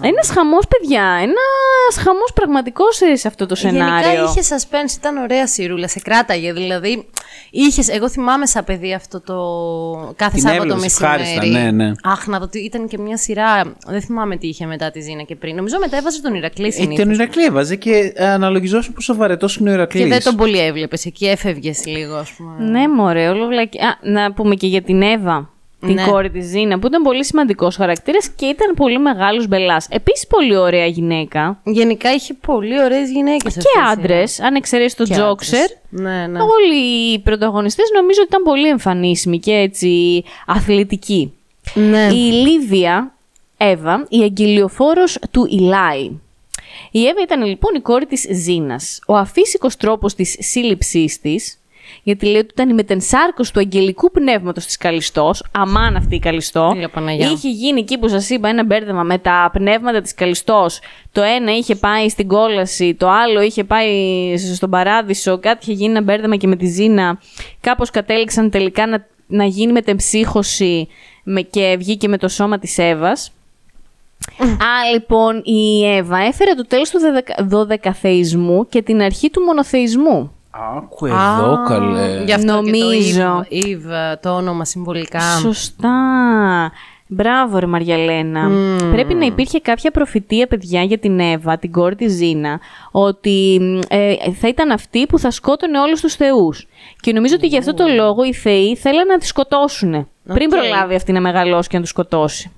Ένα 0.00 0.24
χαμός, 0.34 0.64
παιδιά. 0.68 1.02
Ένα 1.02 2.02
χαμός 2.02 2.32
πραγματικός 2.34 2.96
σε 3.14 3.28
αυτό 3.28 3.46
το 3.46 3.54
σενάριο. 3.54 4.10
Γενικά 4.10 4.30
είχε 4.30 4.40
suspense, 4.40 4.96
ήταν 4.96 5.16
ωραία 5.16 5.46
σιρούλα, 5.46 5.88
σε 5.88 6.00
κράταγε. 6.00 6.52
Δηλαδή, 6.52 7.08
είχες, 7.50 7.88
εγώ 7.88 8.08
θυμάμαι 8.08 8.46
σαν 8.46 8.64
παιδί 8.64 8.94
αυτό 8.94 9.20
το 9.20 9.34
κάθε 10.16 10.32
Την 10.32 10.40
Σάββατο 10.42 10.62
έβλεπες 10.62 10.82
μεσημέρι. 10.82 11.22
ευχάριστα, 11.22 11.60
ναι, 11.60 11.70
ναι. 11.70 11.92
Αχ, 12.02 12.26
να 12.26 12.38
δω 12.38 12.44
ότι 12.44 12.58
ήταν 12.58 12.88
και 12.88 12.98
μια 12.98 13.16
σειρά. 13.16 13.76
Δεν 13.86 14.00
θυμάμαι 14.02 14.36
τι 14.36 14.48
είχε 14.48 14.66
μετά 14.66 14.90
τη 14.90 15.00
Ζήνα 15.00 15.22
και 15.22 15.36
πριν. 15.36 15.56
Νομίζω 15.56 15.76
μετά 15.80 15.96
έβαζε 15.96 16.20
τον 16.22 16.34
Ηρακλή 16.34 16.66
Ε, 16.66 16.70
συνήθως. 16.70 17.04
τον 17.04 17.10
Ηρακλή 17.14 17.44
έβαζε 17.44 17.76
και 17.76 18.12
αναλογιζόσουν 18.18 18.94
πόσο 18.94 19.14
βαρετός 19.14 19.56
είναι 19.56 19.70
ο 19.70 19.72
Ηρακλής. 19.72 20.02
Και 20.02 20.08
δεν 20.08 20.22
τον 20.22 20.36
πολύ 20.36 20.58
έβλεπες. 20.58 21.04
Εκεί 21.04 21.26
έφευγες 21.26 21.86
λίγο, 21.86 22.14
ας 22.16 22.30
πούμε. 22.32 22.64
Ναι, 22.70 22.88
μωρέ, 22.88 23.28
όλο 23.28 23.46
βλακι- 23.46 23.80
Α, 23.82 23.98
να 24.02 24.32
πούμε 24.32 24.54
και 24.54 24.66
για 24.66 24.82
την 24.82 25.02
Εύα. 25.02 25.50
Την 25.80 25.94
Ναι. 25.94 26.04
κόρη 26.10 26.30
της 26.30 26.46
Ζήνα, 26.46 26.78
που 26.78 26.86
ήταν 26.86 27.02
πολύ 27.02 27.24
σημαντικός 27.24 27.76
χαρακτήρας 27.76 28.28
και 28.28 28.46
ήταν 28.46 28.74
πολύ 28.74 28.98
μεγάλος 28.98 29.46
μπελάς. 29.48 29.86
Επίσης 29.90 30.26
πολύ 30.26 30.56
ωραία 30.56 30.86
γυναίκα. 30.86 31.60
Γενικά 31.64 32.12
είχε 32.14 32.34
πολύ 32.34 32.82
ωραίες 32.82 33.10
γυναίκες. 33.10 33.54
Και 33.54 33.80
άντρες, 33.90 34.40
αν 34.40 34.54
εξαιρέσεις 34.54 34.94
τον 34.94 35.06
Και 35.06 35.12
Τζόξερ. 35.14 35.60
άντρες. 35.62 35.78
Ναι, 35.90 36.26
ναι. 36.26 36.38
Όλοι 36.40 37.12
οι 37.12 37.18
πρωταγωνιστές 37.18 37.90
νομίζω 37.94 38.20
ότι 38.20 38.28
ήταν 38.28 38.42
πολύ 38.42 38.68
εμφανίσιμοι 38.68 39.38
και 39.38 39.52
έτσι 39.52 40.24
αθλητικοί. 40.46 41.32
ναι. 41.74 42.08
Η 42.12 42.32
Λίβια 42.32 43.12
Εύα, 43.56 44.06
η 44.08 44.18
αγγελιοφόρος 44.22 45.18
του 45.30 45.46
Ιλάη. 45.50 46.10
Η 46.90 47.06
Εύα 47.06 47.20
ήταν 47.22 47.44
λοιπόν 47.44 47.74
η 47.74 47.80
κόρη 47.80 48.06
της 48.06 48.26
Ζήνας. 48.32 49.00
Ο 49.06 49.16
αφύσικος 49.16 49.76
τρόπος 49.76 50.14
της 50.14 50.36
σύλληψής 50.38 51.20
της, 51.20 51.58
γιατί 52.02 52.26
λέει 52.26 52.36
ότι 52.40 52.48
ήταν 52.52 52.68
η 52.68 52.72
μετενσάρκωση 52.72 53.52
του 53.52 53.58
αγγελικού 53.60 54.10
πνεύματος 54.10 54.64
της 54.66 54.76
Καλιστός, 54.76 55.44
αμάν 55.50 55.96
αυτή 55.96 56.14
η 56.14 56.18
Καλιστό, 56.18 56.72
Έλα, 56.76 56.88
Παναγιά. 56.88 57.30
είχε 57.30 57.48
γίνει 57.48 57.80
εκεί 57.80 57.98
που 57.98 58.08
σας 58.08 58.30
είπα 58.30 58.48
ένα 58.48 58.64
μπέρδεμα 58.64 59.02
με 59.02 59.18
τα 59.18 59.50
πνεύματα 59.52 60.00
της 60.00 60.14
Καλιστός. 60.14 60.80
Το 61.12 61.22
ένα 61.22 61.56
είχε 61.56 61.74
πάει 61.74 62.08
στην 62.08 62.28
κόλαση, 62.28 62.94
το 62.94 63.08
άλλο 63.08 63.40
είχε 63.40 63.64
πάει 63.64 64.34
στον 64.54 64.70
παράδεισο, 64.70 65.38
κάτι 65.38 65.58
είχε 65.62 65.72
γίνει 65.72 65.90
ένα 65.90 66.02
μπέρδεμα 66.02 66.36
και 66.36 66.46
με 66.46 66.56
τη 66.56 66.66
Ζήνα. 66.66 67.20
Κάπως 67.60 67.90
κατέληξαν 67.90 68.50
τελικά 68.50 68.86
να, 68.86 69.06
να 69.26 69.44
γίνει 69.44 69.72
μετεμψύχωση 69.72 70.88
με, 71.24 71.40
και 71.40 71.76
βγήκε 71.78 72.08
με 72.08 72.18
το 72.18 72.28
σώμα 72.28 72.58
της 72.58 72.78
Εύας. 72.78 73.32
Α, 74.40 74.92
λοιπόν, 74.92 75.42
η 75.44 75.86
Εύα 75.96 76.18
έφερε 76.18 76.54
το 76.54 76.66
τέλος 76.66 76.90
του 76.90 76.98
δωδεκα- 76.98 77.44
δωδεκαθεϊσμού 77.44 78.68
και 78.68 78.82
την 78.82 79.00
αρχή 79.02 79.30
του 79.30 79.42
μονοθεϊσμού. 79.42 80.32
Άκου 80.76 81.06
εδώ 81.06 81.62
καλέ. 81.68 82.22
Γι' 82.24 82.32
αυτό 82.32 82.52
Νομίζω. 82.52 83.44
και 83.48 83.60
το 83.60 83.66
Eve, 83.66 84.12
Eve, 84.12 84.16
το 84.20 84.30
όνομα 84.30 84.64
συμβολικά. 84.64 85.20
Σωστά. 85.20 85.90
Μπράβο, 87.10 87.58
ρε 87.58 87.66
Μαριαλένα. 87.66 88.50
Πρέπει 88.92 89.14
να 89.14 89.26
υπήρχε 89.26 89.60
κάποια 89.60 89.90
προφητεία, 89.90 90.46
παιδιά, 90.46 90.82
για 90.82 90.98
την 90.98 91.20
Εύα, 91.20 91.58
την 91.58 91.72
κόρη 91.72 91.94
της 91.94 92.12
Ζήνα, 92.12 92.60
ότι 92.90 93.58
μ, 93.60 93.78
ε, 93.88 94.14
θα 94.32 94.48
ήταν 94.48 94.70
αυτή 94.70 95.06
που 95.06 95.18
θα 95.18 95.30
σκότωνε 95.30 95.80
όλους 95.80 96.00
τους 96.00 96.14
θεούς. 96.14 96.66
Και 97.00 97.12
νομίζω 97.12 97.34
ότι 97.34 97.46
γι' 97.46 97.58
αυτό 97.58 97.74
το 97.74 97.86
λόγο 97.86 98.24
οι 98.24 98.32
θεοί 98.32 98.76
θέλαν 98.76 99.06
να 99.06 99.18
τη 99.18 99.26
σκοτώσουν. 99.26 100.08
Πριν 100.24 100.52
Οκ. 100.52 100.58
προλάβει 100.58 100.94
αυτή 100.94 101.12
να 101.12 101.20
μεγαλώσει 101.20 101.68
και 101.68 101.76
να 101.76 101.82
τους 101.82 101.90
σκοτώσει. 101.90 102.50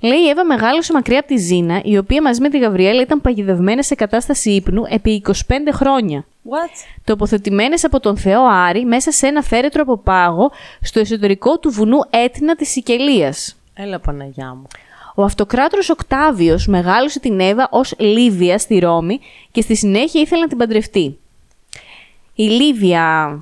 Λέει 0.00 0.18
η 0.18 0.28
Εύα 0.28 0.44
μεγάλωσε 0.44 0.92
μακριά 0.92 1.18
από 1.18 1.28
τη 1.28 1.36
Ζήνα, 1.36 1.80
η 1.84 1.98
οποία 1.98 2.22
μαζί 2.22 2.40
με 2.40 2.48
τη 2.48 2.58
Γαβριέλα 2.58 3.00
ήταν 3.00 3.20
παγιδευμένη 3.20 3.84
σε 3.84 3.94
κατάσταση 3.94 4.50
ύπνου 4.50 4.82
επί 4.88 5.22
25 5.26 5.32
χρόνια 5.72 6.24
What? 6.50 6.70
τοποθετημένες 7.04 7.84
από 7.84 8.00
τον 8.00 8.16
Θεό 8.16 8.44
Άρη 8.50 8.84
μέσα 8.84 9.10
σε 9.12 9.26
ένα 9.26 9.42
φέρετρο 9.42 9.82
από 9.82 9.98
πάγο 9.98 10.50
στο 10.80 11.00
εσωτερικό 11.00 11.58
του 11.58 11.70
βουνού 11.70 11.98
Έτνα 12.10 12.54
της 12.56 12.68
Σικελίας. 12.70 13.56
Έλα, 13.74 13.98
Παναγιά 14.00 14.54
μου. 14.54 14.66
Ο 15.14 15.22
αυτοκράτορος 15.22 15.90
Οκτάβιος 15.90 16.66
μεγάλωσε 16.66 17.20
την 17.20 17.40
Εύα 17.40 17.68
ως 17.70 17.94
Λίβια 17.98 18.58
στη 18.58 18.78
Ρώμη 18.78 19.18
και 19.50 19.60
στη 19.60 19.76
συνέχεια 19.76 20.20
ήθελε 20.20 20.40
να 20.40 20.48
την 20.48 20.58
παντρευτεί. 20.58 21.18
Η 22.34 22.42
Λίβια 22.42 23.38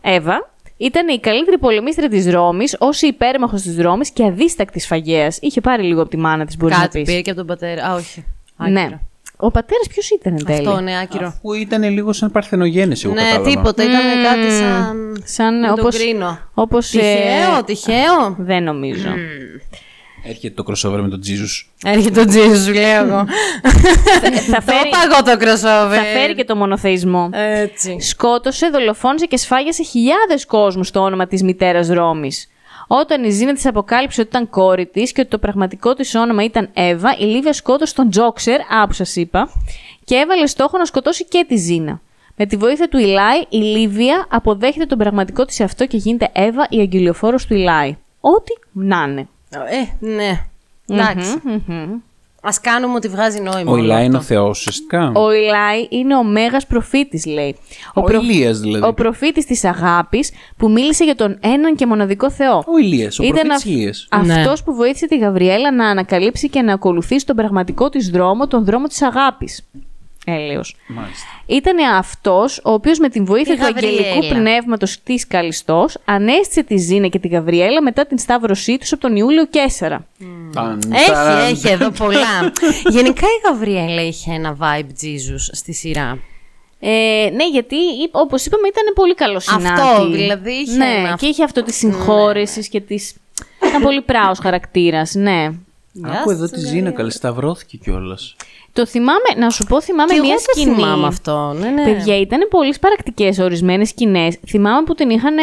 Εύα 0.00 0.50
ήταν 0.76 1.08
η 1.08 1.18
καλύτερη 1.18 1.58
πολεμίστρια 1.58 2.08
της 2.08 2.26
Ρώμης, 2.30 2.76
ως 2.78 3.02
η 3.02 3.06
υπέρμαχος 3.06 3.62
της 3.62 3.78
Ρώμης 3.78 4.10
και 4.10 4.24
αδίστακτη 4.24 4.80
φαγέας. 4.80 5.38
Είχε 5.40 5.60
πάρει 5.60 5.82
λίγο 5.82 6.00
από 6.00 6.10
τη 6.10 6.16
μάνα 6.16 6.44
της, 6.44 6.56
μπορείς 6.56 6.76
να 6.76 6.82
Κάτι 6.82 6.98
πεις. 6.98 7.08
πήρε 7.08 7.20
και 7.20 7.30
από 7.30 7.38
τον 7.38 7.46
πατέρα. 7.48 7.86
Α, 7.86 7.94
όχι. 7.94 8.24
Ναι. 8.56 8.88
Άκυρο. 9.36 9.48
Ο 9.48 9.50
πατέρας 9.50 9.86
ποιος 9.88 10.10
ήταν 10.10 10.32
εν 10.38 10.44
τέλει; 10.44 10.68
Αυτό, 10.68 10.80
ναι, 10.80 10.98
άκυρο. 10.98 11.26
Αφού 11.26 11.52
ήταν 11.52 11.82
λίγο 11.82 12.12
σαν 12.12 12.30
παρθενογέννηση, 12.30 13.06
εγώ 13.06 13.14
Ναι, 13.14 13.22
κατάλαβα. 13.22 13.48
τίποτα. 13.50 13.82
Ήταν 13.82 14.00
κάτι 14.24 14.50
σαν. 14.50 15.22
Σαν 15.24 15.58
Μην 15.58 15.68
τον 15.68 15.78
όπως, 15.78 15.96
κρίνω. 15.98 16.38
όπως, 16.54 16.94
ε, 16.94 16.98
Τυχαίο, 16.98 17.64
τυχαίο. 17.64 18.34
Δεν 18.38 18.62
νομίζω. 18.62 19.08
Έρχεται 20.26 20.62
το 20.62 20.72
crossover 20.72 21.00
με 21.00 21.08
τον 21.08 21.20
Jesus. 21.26 21.66
Έρχεται 21.84 22.20
ο 22.20 22.26
Τζίζου, 22.26 22.62
σου 22.64 22.72
λέω 22.72 23.04
εγώ. 23.04 23.24
θα, 24.50 24.56
Το 24.56 24.60
φέρει, 24.60 24.88
είπα 24.88 24.98
εγώ 25.10 25.22
το 25.22 25.32
crossover. 25.44 25.94
θα 25.94 26.02
φέρει 26.14 26.34
και 26.34 26.44
το 26.44 26.56
μονοθεϊσμό. 26.56 27.28
Έτσι. 27.32 27.96
Σκότωσε, 28.00 28.68
δολοφόνησε 28.70 29.24
και 29.26 29.36
σφάγιασε 29.36 29.82
χιλιάδες 29.82 30.46
κόσμους 30.46 30.88
στο 30.88 31.00
όνομα 31.00 31.26
της 31.26 31.42
μητέρας 31.42 31.88
Ρώμης. 31.88 32.48
Όταν 32.86 33.24
η 33.24 33.30
Ζήνα 33.30 33.52
της 33.52 33.66
αποκάλυψε 33.66 34.20
ότι 34.20 34.28
ήταν 34.30 34.50
κόρη 34.50 34.86
της 34.86 35.12
και 35.12 35.20
ότι 35.20 35.30
το 35.30 35.38
πραγματικό 35.38 35.94
της 35.94 36.14
όνομα 36.14 36.44
ήταν 36.44 36.68
Εύα, 36.72 37.16
η 37.18 37.24
Λίβια 37.24 37.52
σκότωσε 37.52 37.94
τον 37.94 38.10
Τζόξερ, 38.10 38.60
α, 38.60 38.86
που 38.86 38.92
σας 38.92 39.16
είπα, 39.16 39.48
και 40.04 40.14
έβαλε 40.14 40.46
στόχο 40.46 40.78
να 40.78 40.84
σκοτώσει 40.84 41.24
και 41.24 41.44
τη 41.48 41.56
Ζήνα. 41.56 42.00
Με 42.36 42.46
τη 42.46 42.56
βοήθεια 42.56 42.88
του 42.88 42.98
Ιλάη, 42.98 43.38
η 43.48 43.56
Λίβια 43.56 44.26
αποδέχεται 44.30 44.86
τον 44.86 44.98
πραγματικό 44.98 45.44
της 45.44 45.60
αυτό 45.60 45.86
και 45.86 45.96
γίνεται 45.96 46.30
Εύα 46.32 46.66
η 46.70 46.78
αγγελιοφόρος 46.78 47.46
του 47.46 47.54
Ιλάη. 47.54 47.96
Ό,τι 48.20 48.52
να 48.72 49.02
είναι. 49.08 49.28
Ε, 49.50 50.06
ναι. 50.06 50.46
Εντάξει. 50.88 51.40
Α 52.44 52.50
κάνουμε 52.60 52.94
ότι 52.94 53.08
βγάζει 53.08 53.40
νόημα. 53.40 53.70
Ο 53.70 53.74
όλο 53.74 53.82
Ηλά 53.82 54.02
είναι 54.02 54.14
ο 54.14 54.18
αυτό. 54.18 54.34
Θεός, 54.34 54.58
ουσιαστικά. 54.58 55.12
Ο 55.14 55.32
Ιλάη 55.32 55.86
είναι 55.88 56.16
ο 56.16 56.22
μέγας 56.24 56.66
προφήτης, 56.66 57.26
λέει. 57.26 57.56
Ο 57.94 58.10
Ηλίας, 58.10 58.58
δηλαδή. 58.60 58.84
Ο 58.86 58.92
προφήτης 58.94 59.44
της 59.46 59.64
αγάπης 59.64 60.30
που 60.56 60.70
μίλησε 60.70 61.04
για 61.04 61.14
τον 61.14 61.38
έναν 61.40 61.74
και 61.76 61.86
μοναδικό 61.86 62.30
Θεό. 62.30 62.62
Ο 62.66 62.78
Ηλίας, 62.78 63.18
ο 63.18 63.22
προφήτης 63.22 63.54
αυ- 63.54 63.64
Ηλίας. 63.66 64.06
αυτός 64.10 64.62
που 64.62 64.74
βοήθησε 64.74 65.06
τη 65.06 65.18
Γαβριέλα 65.18 65.72
να 65.72 65.86
ανακαλύψει 65.88 66.48
και 66.48 66.62
να 66.62 66.72
ακολουθήσει 66.72 67.26
τον 67.26 67.36
πραγματικό 67.36 67.88
της 67.88 68.10
δρόμο, 68.10 68.46
τον 68.46 68.64
δρόμο 68.64 68.86
της 68.86 69.02
αγάπης. 69.02 69.64
Έλεος. 70.24 70.76
Μάλιστα. 70.86 71.26
Ήταν 71.46 71.76
αυτός 71.94 72.60
ο 72.64 72.72
οποίος 72.72 72.98
με 72.98 73.08
την 73.08 73.24
βοήθεια 73.24 73.54
Η 73.54 73.56
του 73.56 73.64
αγγελικού 73.64 74.02
Γαβριέλα. 74.02 74.34
πνεύματος 74.40 74.98
της 75.02 75.26
Καλιστός 75.26 75.96
ανέστησε 76.04 76.62
τη 76.62 76.76
Ζήνα 76.76 77.08
και 77.08 77.18
τη 77.18 77.28
Γαβριέλα 77.28 77.82
μετά 77.82 78.06
την 78.06 78.18
σταύρωσή 78.18 78.78
τους 78.78 78.92
από 78.92 79.00
τον 79.00 79.16
Ιούλιο 79.16 79.46
Κέσσαρα. 79.46 80.06
Ταν, 80.52 80.78
Έχει, 80.92 81.10
ταν. 81.10 81.38
έχει 81.38 81.68
εδώ 81.68 81.90
πολλά. 81.90 82.52
Γενικά 82.96 83.26
η 83.26 83.48
Γαβριέλα 83.50 84.02
είχε 84.02 84.32
ένα 84.32 84.56
vibe 84.60 84.88
Jesus 85.04 85.48
στη 85.52 85.72
σειρά. 85.72 86.18
Ε, 86.80 87.30
ναι, 87.34 87.48
γιατί 87.52 87.76
είπ- 87.76 88.16
όπως 88.16 88.46
είπαμε 88.46 88.68
ήταν 88.68 88.92
πολύ 88.94 89.14
καλό 89.14 89.40
συνάτη. 89.40 89.80
Αυτό, 89.80 90.10
δηλαδή, 90.10 90.50
είχε 90.52 90.76
Ναι, 90.76 90.84
ένα- 90.98 91.16
και 91.16 91.26
είχε 91.26 91.44
αυτό 91.44 91.62
της 91.62 91.76
συγχώρεσης 91.76 92.68
και 92.68 92.80
της... 92.80 93.14
Ήταν 93.68 93.82
πολύ 93.82 94.00
πράος 94.02 94.38
χαρακτήρας, 94.38 95.14
ναι. 95.14 95.50
Άκου 96.04 96.30
εδώ 96.30 96.48
τη 96.48 96.60
Ζήνα, 96.60 96.90
καλή 96.90 97.10
σταυρώθηκε 97.10 97.76
κιόλας. 97.76 98.36
Το 98.74 98.86
θυμάμαι, 98.86 99.28
να 99.36 99.50
σου 99.50 99.64
πω, 99.64 99.80
θυμάμαι 99.80 100.12
Και 100.12 100.16
εγώ 100.18 100.26
μια 100.26 100.36
το 100.36 100.42
σκηνή. 100.60 100.74
θυμάμαι 100.74 101.06
αυτό. 101.06 101.56
Ναι, 101.58 101.68
ναι. 101.68 101.84
Παιδιά, 101.84 102.18
ήταν 102.20 102.46
πολύ 102.50 102.74
παρακτικέ 102.80 103.32
ορισμένες 103.40 103.88
σκηνές. 103.88 104.38
Θυμάμαι 104.46 104.82
που 104.84 104.94
την 104.94 105.10
είχαν. 105.10 105.36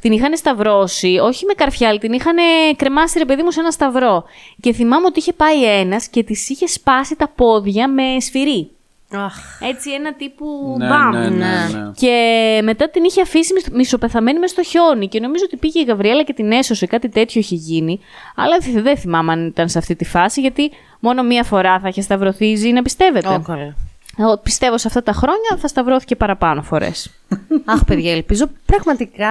Την 0.00 0.12
είχαν 0.12 0.36
σταυρώσει, 0.36 1.18
όχι 1.22 1.44
με 1.44 1.52
καρφιάλ, 1.52 1.98
την 1.98 2.12
είχαν 2.12 2.36
κρεμάσει 2.76 3.18
ρε 3.18 3.24
παιδί 3.24 3.42
μου 3.42 3.50
σε 3.50 3.60
ένα 3.60 3.70
σταυρό. 3.70 4.24
Και 4.60 4.72
θυμάμαι 4.72 5.06
ότι 5.06 5.18
είχε 5.18 5.32
πάει 5.32 5.64
ένας 5.64 6.08
και 6.08 6.22
της 6.22 6.48
είχε 6.48 6.66
σπάσει 6.66 7.16
τα 7.16 7.28
πόδια 7.28 7.88
με 7.88 8.20
σφυρί. 8.20 8.70
Αχ, 9.14 9.34
Έτσι, 9.60 9.90
ένα 9.92 10.14
τύπου 10.14 10.74
Ναι, 10.78 10.88
μπαμ. 10.88 11.10
ναι, 11.10 11.28
ναι, 11.28 11.68
ναι. 11.72 11.90
Και 11.96 12.60
μετά 12.62 12.90
την 12.90 13.04
είχε 13.04 13.20
αφήσει 13.22 13.52
μισ- 13.52 13.72
μισοπεθαμένη 13.72 14.38
μες 14.38 14.50
στο 14.50 14.62
χιόνι. 14.62 15.08
Και 15.08 15.20
νομίζω 15.20 15.44
ότι 15.46 15.56
πήγε 15.56 15.80
η 15.80 15.84
Γαβριέλα 15.84 16.22
και 16.22 16.32
την 16.32 16.52
έσωσε. 16.52 16.86
Κάτι 16.86 17.08
τέτοιο 17.08 17.40
είχε 17.40 17.54
γίνει. 17.54 18.00
Αλλά 18.36 18.56
δεν 18.58 18.82
δεν 18.82 18.96
θυμάμαι 18.96 19.32
αν 19.32 19.46
ήταν 19.46 19.68
σε 19.68 19.78
αυτή 19.78 19.96
τη 19.96 20.04
φάση, 20.04 20.40
γιατί 20.40 20.70
μόνο 21.00 21.22
μία 21.22 21.44
φορά 21.44 21.80
θα 21.80 21.88
είχε 21.88 22.00
σταυρωθεί 22.00 22.46
η 22.46 22.54
Ζήνα, 22.54 22.82
πιστεύετε; 22.82 23.28
ω, 23.28 23.40
καλά. 23.46 23.74
Εγώ 24.18 24.38
πιστεύω 24.38 24.78
σε 24.78 24.86
αυτά 24.88 25.02
τα 25.02 25.12
χρόνια 25.12 25.56
θα 25.58 25.68
σταυρώθηκε 25.68 26.16
παραπάνω 26.16 26.62
φορές. 26.62 27.10
Αχ, 27.64 27.84
παιδιά, 27.84 28.12
ελπίζω 28.12 28.48
πραγματικά 28.66 29.28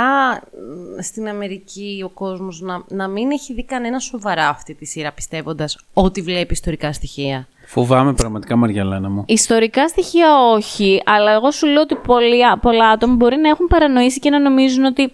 μ, 0.97 1.01
στην 1.01 1.27
Αμερική 1.27 2.01
ο 2.05 2.09
κόσμος 2.09 2.61
να, 2.61 2.83
να 2.87 3.07
μην 3.07 3.31
έχει 3.31 3.53
δει 3.53 3.63
κανένα 3.65 3.99
σοβαρά 3.99 4.47
αυτή 4.49 4.73
τη 4.73 4.85
σειρά 4.85 5.11
πιστεύοντας 5.11 5.77
ότι 5.93 6.21
βλέπει 6.21 6.53
ιστορικά 6.53 6.93
στοιχεία. 6.93 7.47
Φοβάμαι 7.65 8.13
πραγματικά, 8.13 8.55
Μαριαλένα 8.55 9.09
μου. 9.09 9.23
Ιστορικά 9.27 9.87
στοιχεία 9.87 10.37
όχι, 10.37 11.01
αλλά 11.05 11.31
εγώ 11.31 11.51
σου 11.51 11.67
λέω 11.67 11.81
ότι 11.81 11.95
πολλοί, 11.95 12.41
πολλά 12.61 12.89
άτομα 12.89 13.15
μπορεί 13.15 13.37
να 13.37 13.49
έχουν 13.49 13.67
παρανοήσει 13.67 14.19
και 14.19 14.29
να 14.29 14.39
νομίζουν 14.39 14.83
ότι 14.83 15.11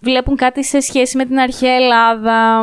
βλέπουν 0.00 0.36
κάτι 0.36 0.64
σε 0.64 0.80
σχέση 0.80 1.16
με 1.16 1.24
την 1.24 1.38
αρχαία 1.38 1.74
Ελλάδα. 1.74 2.60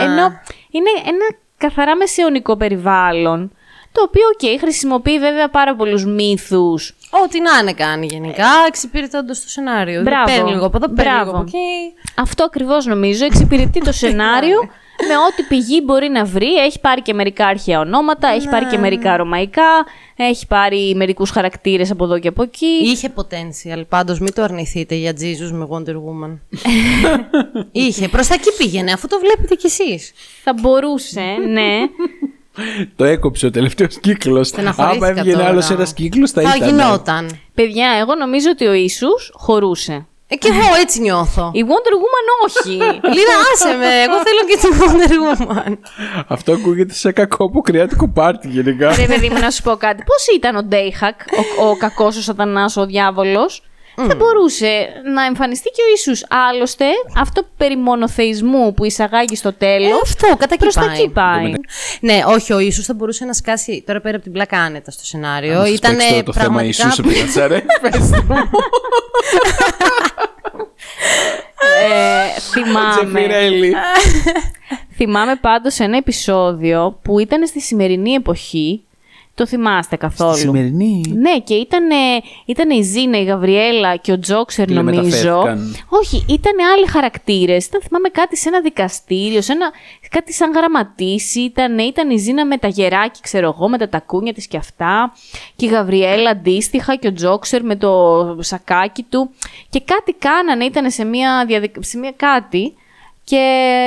Ενώ 0.00 0.24
είναι 0.70 0.90
ένα 1.04 1.26
καθαρά 1.56 1.96
μεσαιωνικό 1.96 2.56
περιβάλλον, 2.56 3.52
το 3.92 4.02
οποίο, 4.02 4.22
οκ, 4.34 4.60
χρησιμοποιεί 4.60 5.18
βέβαια 5.18 5.48
πάρα 5.48 5.74
πολλούς 5.76 6.04
μύθους. 6.04 6.96
Ό,τι 7.24 7.40
να 7.40 7.50
είναι 7.60 7.72
κάνει 7.72 8.06
γενικά, 8.06 8.46
εξυπηρετώντας 8.66 9.42
το 9.42 9.48
σενάριο. 9.48 10.02
Μπράβο. 10.02 10.24
Παίρνει 10.24 10.50
λίγο 10.50 10.66
από 10.66 10.76
εδώ, 10.76 10.88
παίρνει 10.94 11.10
Μπράβο. 11.10 11.24
λίγο 11.24 11.36
από 11.36 11.46
εκεί. 11.46 11.92
Αυτό 12.16 12.44
ακριβώς 12.44 12.86
νομίζω 12.86 13.24
εξυπηρετεί 13.24 13.80
το 13.80 13.92
σενάριο 14.02 14.58
με 15.08 15.16
ό,τι 15.16 15.42
πηγή 15.42 15.82
μπορεί 15.84 16.08
να 16.08 16.24
βρει. 16.24 16.54
Έχει 16.54 16.80
πάρει 16.80 17.02
και 17.02 17.14
μερικά 17.14 17.46
αρχαία 17.46 17.80
ονόματα, 17.80 18.28
έχει 18.28 18.48
πάρει 18.48 18.64
και 18.66 18.78
μερικά 18.78 19.16
ρωμαϊκά, 19.16 19.86
έχει 20.16 20.46
πάρει 20.46 20.94
μερικούς 20.96 21.30
χαρακτήρες 21.30 21.90
από 21.90 22.04
εδώ 22.04 22.18
και 22.18 22.28
από 22.28 22.42
εκεί. 22.42 22.66
Είχε 22.66 23.12
potential, 23.16 23.82
πάντως 23.88 24.20
μην 24.20 24.34
το 24.34 24.42
αρνηθείτε 24.42 24.94
για 24.94 25.12
Jesus 25.12 25.50
με 25.52 25.66
Wonder 25.70 25.94
Woman. 25.94 26.38
Είχε, 27.72 28.08
προς 28.08 28.26
τα 28.26 28.34
εκεί 28.34 28.52
πήγαινε, 28.58 28.92
αφού 28.92 29.06
το 29.08 29.18
βλέπετε 29.18 29.54
κι 29.54 29.66
εσείς. 29.66 30.12
Θα 30.44 30.52
μπορούσε, 30.60 31.20
ναι. 31.52 31.78
Το 32.96 33.04
έκοψε 33.04 33.46
ο 33.46 33.50
τελευταίος 33.50 33.98
κύκλος. 34.00 34.48
Στεναχωρήθηκα 34.48 35.06
Άμα 35.06 35.18
έβγαινε 35.18 35.36
τώρα. 35.36 35.48
άλλος 35.48 35.70
ένας 35.70 35.92
κύκλος, 35.92 36.30
θα, 36.30 36.42
Θα 36.42 36.56
ήταν. 36.56 36.68
γινόταν. 36.68 37.38
Παιδιά, 37.54 37.88
εγώ 38.00 38.14
νομίζω 38.14 38.50
ότι 38.50 38.66
ο 38.66 38.72
Ιησούς 38.72 39.30
χωρούσε. 39.34 40.06
Ε, 40.32 40.36
και 40.36 40.48
εγώ 40.48 40.74
έτσι 40.80 41.00
νιώθω. 41.00 41.50
Η 41.54 41.64
Wonder 41.68 41.94
Woman 42.02 42.26
όχι. 42.46 42.76
Λίνα, 43.14 43.36
άσε 43.52 43.76
με. 43.76 43.86
Εγώ 43.86 44.16
θέλω 44.26 44.42
και 44.48 44.56
τη 44.60 44.68
Wonder 44.78 45.12
Woman. 45.26 45.72
Αυτό 46.28 46.52
ακούγεται 46.52 46.94
σε 46.94 47.12
κακό 47.12 47.44
αποκριάτικο 47.44 48.08
πάρτι 48.08 48.48
γενικά. 48.48 48.94
Ρε 48.94 49.06
παιδί 49.06 49.28
μου, 49.28 49.38
να 49.38 49.50
σου 49.50 49.62
πω 49.62 49.76
κάτι. 49.76 50.02
Πώς 50.06 50.26
ήταν 50.36 50.56
ο 50.56 50.62
Ντέιχακ, 50.62 51.20
ο, 51.60 51.66
ο 51.66 51.76
κακός 51.76 52.16
ο 52.16 52.22
σατανάς, 52.22 52.76
ο 52.76 52.86
διάβολος; 52.86 53.62
Θα 54.08 54.14
μπορούσε 54.14 54.88
να 55.14 55.24
εμφανιστεί 55.24 55.68
και 55.68 55.82
ο 55.86 55.88
Ιησούς. 55.90 56.24
Άλλωστε, 56.28 56.84
αυτό 57.16 57.46
περί 57.56 57.76
μονοθεϊσμού 57.76 58.74
που 58.74 58.84
εισαγάγει 58.84 59.36
στο 59.36 59.52
τέλος. 59.52 59.90
Ε, 59.90 60.00
αυτό, 60.02 60.26
κατά 60.26 60.54
εκεί 60.54 60.56
προς 60.56 60.74
τα 60.74 60.80
πάει. 60.80 60.98
εκεί 60.98 61.08
πάει. 61.08 61.52
Ναι, 62.00 62.20
όχι, 62.26 62.52
ο 62.52 62.58
Ιησούς 62.58 62.84
θα 62.84 62.94
μπορούσε 62.94 63.24
να 63.24 63.32
σκάσει 63.32 63.84
τώρα 63.86 64.00
πέρα 64.00 64.14
από 64.14 64.24
την 64.24 64.32
πλάκα 64.32 64.58
άνετα 64.58 64.90
στο 64.90 65.04
σενάριο. 65.04 65.60
Σας 65.60 65.68
Ήταν 65.68 65.96
παίξει 65.96 66.10
τώρα 66.10 66.22
το 66.22 66.32
θέμα 66.32 66.44
πραγματικά. 66.44 66.84
Ιησούς 66.84 66.98
από 66.98 67.08
την 67.08 67.18
Κατσαρέ. 67.18 67.62
Πες 67.80 68.10
το 68.10 68.24
μου. 68.28 68.36
Ε, 71.82 72.40
θυμάμαι. 72.40 72.94
Τζεφιρέλη. 72.94 73.74
θυμάμαι 74.96 75.36
πάντως 75.36 75.78
ένα 75.78 75.96
επεισόδιο 75.96 76.98
που 77.02 77.18
ήταν 77.18 77.46
στη 77.46 77.60
σημερινή 77.60 78.12
εποχή. 78.12 78.84
Το 79.40 79.46
θυμάστε 79.46 79.96
καθόλου. 79.96 80.36
Σημερινή. 80.36 81.02
Ναι, 81.14 81.38
και 81.38 81.54
ήταν, 81.54 81.88
ήταν 82.44 82.70
η 82.70 82.82
Ζήνα, 82.82 83.18
η 83.18 83.24
Γαβριέλα 83.24 83.96
και 83.96 84.12
ο 84.12 84.18
Τζόξερ, 84.18 84.66
Και 84.66 84.74
νομίζω. 84.74 85.00
μεταφέρθηκαν. 85.02 85.76
Όχι, 85.88 86.24
ήταν 86.28 86.52
άλλοι 86.74 86.86
χαρακτήρες. 86.86 87.66
Ήταν, 87.66 87.80
θυμάμαι, 87.82 88.08
κάτι 88.08 88.36
σε 88.36 88.48
ένα 88.48 88.60
δικαστήριο, 88.60 89.40
σε 89.40 89.52
ένα, 89.52 89.70
κάτι 90.10 90.32
σαν 90.32 90.52
γραμματίση. 90.52 91.40
Ήταν, 91.40 91.78
ήταν 91.78 92.10
η 92.10 92.16
Ζήνα 92.16 92.46
με 92.46 92.56
τα 92.58 92.68
γεράκι, 92.68 93.20
ξέρω 93.20 93.54
εγώ, 93.56 93.68
με 93.68 93.78
τα 93.78 93.88
τακούνια 93.88 94.32
της 94.32 94.46
και 94.46 94.56
αυτά. 94.56 95.12
Και 95.56 95.66
η 95.66 95.68
Γαβριέλα 95.68 96.30
αντίστοιχα 96.30 96.96
και 96.96 97.08
ο 97.08 97.12
Τζόξερ 97.12 97.64
με 97.64 97.76
το 97.76 98.36
σακάκι 98.40 99.02
του. 99.02 99.30
Και 99.70 99.80
κάτι 99.80 100.12
κάνανε, 100.12 100.64
ήταν 100.64 100.90
σε 100.90 101.04
μια, 101.04 101.44
διαδικ... 101.46 101.74
σε 101.78 101.98
μια 101.98 102.12
κάτι. 102.16 102.74
Και 103.24 103.44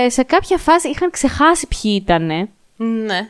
σε 0.09 0.23
κάποια 0.23 0.57
φάση 0.57 0.89
είχαν 0.89 1.09
ξεχάσει 1.09 1.67
ποιοι 1.67 2.01
ήτανε. 2.03 2.49
Ναι. 2.75 3.29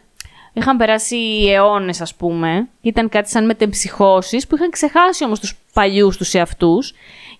Είχαν 0.54 0.78
περάσει 0.78 1.18
αιώνες, 1.50 2.02
ας 2.02 2.16
πούμε. 2.16 2.68
Ήταν 2.82 3.10
κάτι 3.10 3.30
σαν 3.30 3.46
μετεμψυχώσει 3.46 4.46
που 4.50 4.56
είχαν 4.56 4.70
ξεχάσει 4.70 5.24
όμως 5.24 5.40
τους 5.40 5.56
παλιούς 5.74 6.18
τους 6.18 6.34
εαυτούς. 6.34 6.94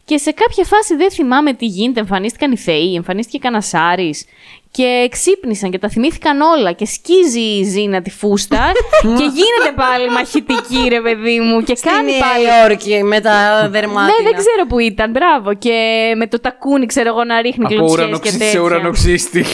Και 0.06 0.18
σε 0.18 0.32
κάποια 0.32 0.64
φάση 0.64 0.96
δεν 0.96 1.12
θυμάμαι 1.12 1.54
τι 1.54 1.66
γίνεται. 1.66 2.00
Εμφανίστηκαν 2.00 2.52
οι 2.52 2.58
Θεοί, 2.58 2.96
εμφανίστηκε 2.96 3.38
κανένας 3.38 3.74
Άρης. 3.74 4.26
Και 4.72 5.08
ξύπνησαν 5.12 5.72
και 5.72 5.80
τα 5.80 5.90
θυμήθηκαν 5.90 6.42
όλα. 6.42 6.72
Και 6.72 6.86
σκίζει 6.86 7.40
η 7.40 7.64
Ζήνα 7.64 8.02
τη 8.02 8.10
φούστα. 8.10 8.72
και 9.18 9.24
γίνεται 9.24 9.74
πάλι 9.76 10.10
μαχητική, 10.10 10.90
ρε 10.90 11.02
παιδί 11.02 11.40
μου. 11.40 11.64
Και 11.64 11.76
Στην 11.76 11.92
κάνει 11.92 12.12
πάλι. 12.20 12.46
Νέα 12.46 12.62
Υόρκη 12.62 13.04
με 13.04 13.20
τα 13.22 13.68
δερμάτινα. 13.70 14.06
Ναι, 14.06 14.30
δεν 14.30 14.36
ξέρω 14.36 14.66
που 14.68 14.80
ήταν. 14.80 15.12
Μπράβο. 15.12 15.54
Και 15.54 15.78
με 16.18 16.28
το 16.28 16.40
τακούνι, 16.40 16.86
ξέρω 16.86 17.10
εγώ, 17.10 17.24
να 17.24 17.42
ρίχνει 17.42 17.66
Από 17.66 17.74
κλωτσιές 17.74 17.98
και 17.98 18.02
ουρανοξύστη 18.04 18.38
τέτοια. 18.38 18.52
σε 18.52 18.60
ουρανοξύστη. 18.60 19.46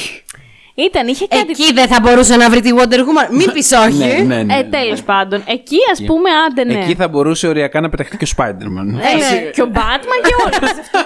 Ήταν, 0.85 1.07
είχε 1.07 1.27
κάτι 1.27 1.45
Εκεί 1.49 1.73
δεν 1.73 1.87
θα 1.87 1.99
μπορούσε 2.01 2.35
να 2.35 2.49
βρει 2.49 2.61
τη 2.61 2.69
Wonder 2.77 2.93
Woman. 2.99 3.27
Μην 3.31 3.51
πεις 3.51 3.71
όχι. 3.71 3.97
Ναι, 3.97 4.35
ναι, 4.35 4.43
ναι. 4.43 4.57
Ε, 4.57 4.63
τέλος 4.63 5.01
πάντων. 5.03 5.43
Εκεί, 5.45 5.77
ας 5.91 6.03
πούμε, 6.05 6.29
άντε 6.47 6.63
ναι. 6.63 6.83
Εκεί 6.83 6.95
θα 6.95 7.07
μπορούσε 7.07 7.47
οριακά 7.47 7.81
να 7.81 7.89
πεταχτεί 7.89 8.17
και 8.17 8.25
ο 8.25 8.31
Spider-Man. 8.37 8.87
Ε, 8.99 9.15
ναι. 9.33 9.49
Και 9.53 9.61
ο 9.61 9.69
Batman 9.73 10.19
και 10.27 10.35
όλα. 10.45 10.67
Σε 10.73 10.79
αυτό 10.81 10.97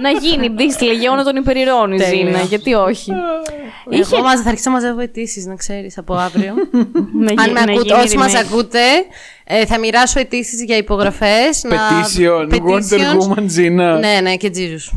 να, 0.00 0.10
να 0.10 0.18
γίνει 0.18 0.48
μπίστη 0.48 0.84
λεγεώνα 0.84 1.24
των 1.24 1.36
υπερηρών 1.36 1.92
η 1.92 1.96
Τέλεια. 1.96 2.24
Ζήνα. 2.26 2.38
Γιατί 2.40 2.74
όχι. 2.74 3.12
Είχε 3.90 4.14
Εγώ 4.16 4.22
μας 4.24 4.40
θα 4.40 4.48
αρχίσω 4.48 4.70
να 4.70 4.76
μαζεύω 4.76 5.00
αιτήσεις, 5.00 5.46
να 5.46 5.54
ξέρεις 5.54 5.98
από 5.98 6.14
αύριο. 6.14 6.54
να, 7.12 7.30
Αν 7.30 7.46
γι- 7.46 7.52
με 7.52 7.60
να 7.60 7.72
ακούτε, 7.72 7.94
γίνει 7.94 8.00
όσοι 8.04 8.16
μας 8.16 8.32
remake. 8.32 8.44
ακούτε, 8.46 8.78
ε, 9.44 9.66
θα 9.66 9.78
μοιράσω 9.78 10.18
αιτήσεις 10.20 10.62
για 10.64 10.76
υπογραφές. 10.76 11.62
Petition, 11.68 12.48
Wonder 12.52 12.98
Woman 12.98 13.42
Zina. 13.58 13.98
Ναι, 14.00 14.18
ναι, 14.22 14.36
και 14.36 14.50
Jesus. 14.54 14.92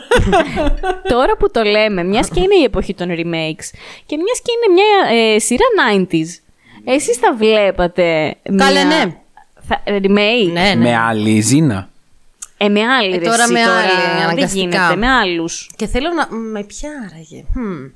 Τώρα 1.12 1.36
που 1.36 1.50
το 1.50 1.62
λέμε, 1.62 2.04
μιας 2.04 2.28
και 2.28 2.40
είναι 2.40 2.54
η 2.60 2.62
εποχή 2.62 2.94
των 2.94 3.08
remakes 3.08 3.66
και 4.06 4.16
μιας 4.16 4.40
και 4.42 4.52
είναι 4.56 4.74
μια 4.74 5.16
ε, 5.34 5.38
σειρά 5.38 5.64
90s, 5.90 6.26
εσείς 6.84 7.16
θα 7.16 7.34
βλέπατε. 7.34 8.34
Μια... 8.50 8.64
Καλέ, 8.66 8.84
ναι. 8.84 9.04
Θα, 9.68 9.80
ε, 9.84 9.96
remake; 10.02 10.52
Ναι, 10.52 10.60
ναι. 10.62 10.74
Με 10.74 10.96
άλλη 10.96 11.40
Ζήνα. 11.40 11.88
Ε, 12.56 12.68
με 12.68 12.80
άλλη 12.86 13.14
Ε, 13.14 13.18
ρε, 13.18 13.24
τώρα 13.24 13.42
εσύ, 13.42 13.52
με 13.52 13.60
τώρα 13.60 13.76
άλλη, 13.78 13.88
Δεν 14.14 14.22
αναγκαστικά. 14.22 14.60
γίνεται, 14.60 14.96
με 14.96 15.08
άλλους. 15.08 15.70
Και 15.76 15.86
θέλω 15.86 16.08
να. 16.12 16.36
Με 16.36 16.62
ποια 16.64 16.90
άραγε. 17.10 17.44
Hm. 17.54 17.90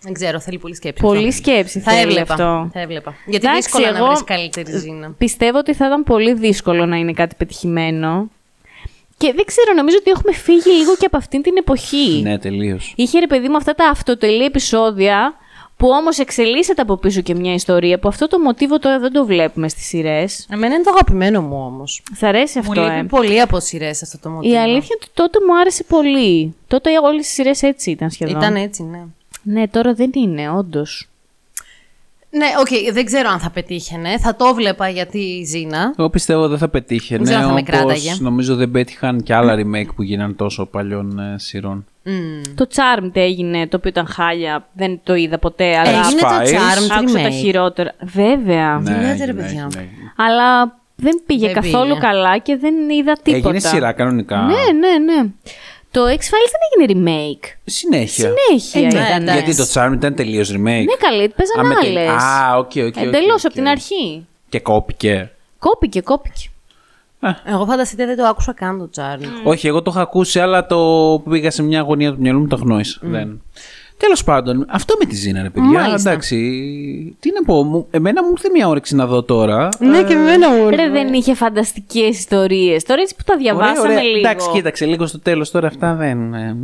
Δεν 0.00 0.12
ξέρω, 0.12 0.40
θέλει 0.40 0.58
πολύ 0.58 0.74
σκέψη. 0.74 1.02
Πολύ 1.02 1.18
αυτό. 1.28 1.30
σκέψη 1.32 1.80
Θα 1.80 1.92
θέλει 1.92 2.02
έβλεπα. 2.10 2.32
αυτό. 2.32 2.70
Θα 2.72 2.80
έβλεπα. 2.80 3.14
Γιατί 3.26 3.46
Εντάξει, 3.46 3.62
δύσκολα 3.68 3.88
εγώ- 3.88 3.98
να 3.98 4.06
βρεις 4.06 4.24
καλύτερη 4.24 4.78
ζήνα. 4.78 5.10
Πιστεύω 5.18 5.58
ότι 5.58 5.74
θα 5.74 5.86
ήταν 5.86 6.02
πολύ 6.04 6.34
δύσκολο 6.34 6.86
να 6.86 6.96
είναι 6.96 7.12
κάτι 7.12 7.34
πετυχημένο. 7.38 8.30
Και 9.18 9.32
δεν 9.36 9.44
ξέρω, 9.44 9.72
νομίζω 9.72 9.96
ότι 10.00 10.10
έχουμε 10.10 10.32
φύγει 10.32 10.76
λίγο 10.76 10.96
και 10.96 11.06
από 11.06 11.16
αυτήν 11.16 11.42
την 11.42 11.56
εποχή. 11.56 12.20
Ναι, 12.22 12.38
τελείως. 12.38 12.92
Είχε 12.96 13.18
ρε 13.18 13.26
παιδί 13.26 13.48
μου 13.48 13.56
αυτά 13.56 13.74
τα 13.74 13.88
αυτοτελή 13.88 14.44
επεισόδια 14.44 15.34
που 15.76 15.88
όμως 15.88 16.18
εξελίσσεται 16.18 16.82
από 16.82 16.96
πίσω 16.96 17.20
και 17.20 17.34
μια 17.34 17.54
ιστορία 17.54 17.98
που 17.98 18.08
αυτό 18.08 18.28
το 18.28 18.38
μοτίβο 18.38 18.78
τώρα 18.78 18.98
δεν 18.98 19.12
το 19.12 19.26
βλέπουμε 19.26 19.68
στις 19.68 19.86
σειρές. 19.86 20.46
Εμένα 20.50 20.74
είναι 20.74 20.84
το 20.84 20.90
αγαπημένο 20.90 21.42
μου 21.42 21.64
όμως. 21.64 22.02
Θα 22.14 22.28
αρέσει 22.28 22.58
Μου 22.58 22.64
αυτό, 22.68 22.82
λείπει 22.82 22.98
ε; 22.98 23.02
πολύ 23.02 23.40
από 23.40 23.60
σειρές 23.60 24.02
αυτό 24.02 24.18
το 24.18 24.28
μοτίβο. 24.30 24.54
Η 24.54 24.58
αλήθεια 24.58 24.76
είναι 24.76 24.98
ότι 25.02 25.08
τότε 25.14 25.38
μου 25.46 25.58
άρεσε 25.58 25.84
πολύ. 25.84 26.54
Τότε 26.66 26.90
όλες 27.02 27.28
οι 27.28 27.30
σειρές 27.30 27.62
έτσι 27.62 27.90
ήταν 27.90 28.10
σχεδόν. 28.10 28.36
Ήταν 28.36 28.56
έτσι, 28.56 28.82
ναι. 28.82 29.04
Ναι, 29.42 29.68
τώρα 29.68 29.94
δεν 29.94 30.10
είναι, 30.14 30.50
όντως. 30.50 31.08
Ναι, 32.36 32.46
οκ, 32.60 32.92
δεν 32.92 33.04
ξέρω 33.04 33.28
αν 33.28 33.38
θα 33.38 33.50
πετύχαινε. 33.50 34.18
Θα 34.18 34.36
το 34.36 34.54
βλέπα 34.54 34.88
γιατί 34.88 35.18
η 35.18 35.44
Ζήνα. 35.44 35.94
Εγώ 35.98 36.10
πιστεύω 36.10 36.48
δεν 36.48 36.58
θα 36.58 36.68
πετύχαινε. 36.68 37.24
Δεν 37.24 37.26
ξέρω 37.26 37.40
αν 37.40 37.48
θα 37.48 37.54
με 37.54 37.60
όπως 37.60 37.74
κράταγε. 37.78 38.16
νομίζω 38.18 38.54
δεν 38.54 38.70
πέτυχαν 38.70 39.22
και 39.22 39.34
άλλα 39.34 39.54
remake 39.54 39.94
που 39.96 40.02
γίναν 40.02 40.36
τόσο 40.36 40.66
παλιών 40.66 41.18
ε, 41.18 41.34
σειρών. 41.38 41.84
Το 42.54 42.66
Charmed 42.74 43.10
έγινε, 43.12 43.66
το 43.66 43.76
οποίο 43.76 43.90
ήταν 43.90 44.06
χάλια. 44.06 44.66
Δεν 44.72 45.00
το 45.02 45.14
είδα 45.14 45.38
ποτέ, 45.38 45.76
αλλά. 45.76 45.90
Έγινε 45.90 46.20
το 46.20 46.26
X-Files. 46.28 46.46
Charmed 46.48 46.98
Άκουσα 46.98 47.18
τα 47.18 47.28
remake. 47.28 47.32
χειρότερα. 47.32 47.92
Βέβαια. 48.02 48.78
λέτε, 48.84 48.94
ρε, 49.00 49.10
έγινε, 49.12 49.32
παιδιά. 49.32 49.42
έγινε, 49.42 49.66
έγινε. 49.74 50.12
Αλλά 50.16 50.76
δεν 50.96 51.22
πήγε 51.26 51.46
Δεν 51.46 51.54
καθόλου 51.54 51.88
πήγε. 51.88 51.98
καλά 52.00 52.38
και 52.38 52.56
δεν 52.56 52.74
είδα 52.90 53.16
τίποτα. 53.22 53.48
Έγινε 53.48 53.58
σειρά 53.68 53.92
κανονικά. 53.92 54.36
Ναι, 54.36 54.52
ναι, 54.88 55.12
ναι. 55.14 55.28
Το 55.96 56.02
X-Files 56.04 56.50
δεν 56.52 56.88
έγινε 56.88 56.92
remake. 57.10 57.44
Συνέχεια. 57.64 58.32
Συνέχεια 58.56 58.80
Ε, 58.80 59.02
ναι, 59.02 59.08
ήταν. 59.08 59.22
εντάξει. 59.22 59.42
Γιατί 59.44 59.56
το 59.56 59.66
Charmed 59.74 59.90
ήταν 59.94 60.14
τελείως 60.14 60.50
remake. 60.50 60.58
Ναι, 60.60 60.96
καλή, 60.98 61.32
παίζαν 61.36 61.58
Α, 61.58 61.64
με 61.64 61.74
τελ- 61.74 61.96
άλλες. 61.98 62.22
Α, 62.22 62.56
ok, 62.58 62.70
ok. 62.76 62.84
ok, 62.86 62.96
Εντελώς 62.96 63.34
οκ, 63.44 63.44
από 63.44 63.54
την 63.54 63.62
οκ. 63.64 63.68
αρχή. 63.70 64.26
Και 64.48 64.60
κόπηκε. 64.60 65.30
Κόπηκε, 65.58 66.00
κόπηκε. 66.00 66.48
Εγώ 67.44 67.64
φανταστείτε 67.66 68.06
δεν 68.06 68.16
το 68.16 68.24
άκουσα 68.24 68.52
καν 68.52 68.78
το 68.78 68.90
Charmed. 68.96 69.40
Όχι, 69.44 69.66
εγώ 69.66 69.82
το 69.82 69.90
είχα 69.94 70.00
ακούσει, 70.00 70.40
αλλά 70.40 70.66
το 70.66 71.22
πήγα 71.30 71.50
σε 71.50 71.62
μια 71.62 71.80
γωνία 71.80 72.12
του 72.12 72.20
μυαλού 72.20 72.40
μου, 72.40 72.46
το 72.46 72.56
αγνόησα. 72.56 72.98
Δεν. 73.02 73.42
Τέλος 73.98 74.24
πάντων, 74.24 74.66
αυτό 74.68 74.94
με 74.98 75.04
τη 75.04 75.14
Ζήνα, 75.14 75.42
ρε 75.42 75.50
παιδιά. 75.50 75.80
Μάλιστα. 75.80 76.10
Εντάξει. 76.10 76.36
Τι 77.20 77.30
να 77.34 77.42
πω, 77.46 77.62
μου, 77.64 77.86
εμένα 77.90 78.22
μου 78.24 78.30
ήρθε 78.30 78.48
μια 78.52 78.68
όρεξη 78.68 78.94
να 78.94 79.06
δω 79.06 79.22
τώρα. 79.22 79.68
Ναι, 79.78 80.02
και 80.02 80.12
εμένα 80.12 80.50
μου. 80.50 80.68
Ρε, 80.70 80.88
δεν 80.90 81.12
είχε 81.12 81.34
φανταστικές 81.34 82.18
ιστορίες. 82.18 82.84
Τώρα 82.84 83.00
έτσι 83.00 83.14
που 83.16 83.22
τα 83.26 83.36
διαβάσαμε 83.36 83.78
Ωραία, 83.80 83.92
ωραία. 83.92 84.02
λίγο. 84.02 84.18
Εντάξει, 84.18 84.48
κοίταξε 84.52 84.86
λίγο 84.86 85.06
στο 85.06 85.20
τέλος 85.20 85.50
τώρα 85.50 85.66
αυτά 85.66 85.94
δεν. 85.94 86.34
ε, 86.34 86.56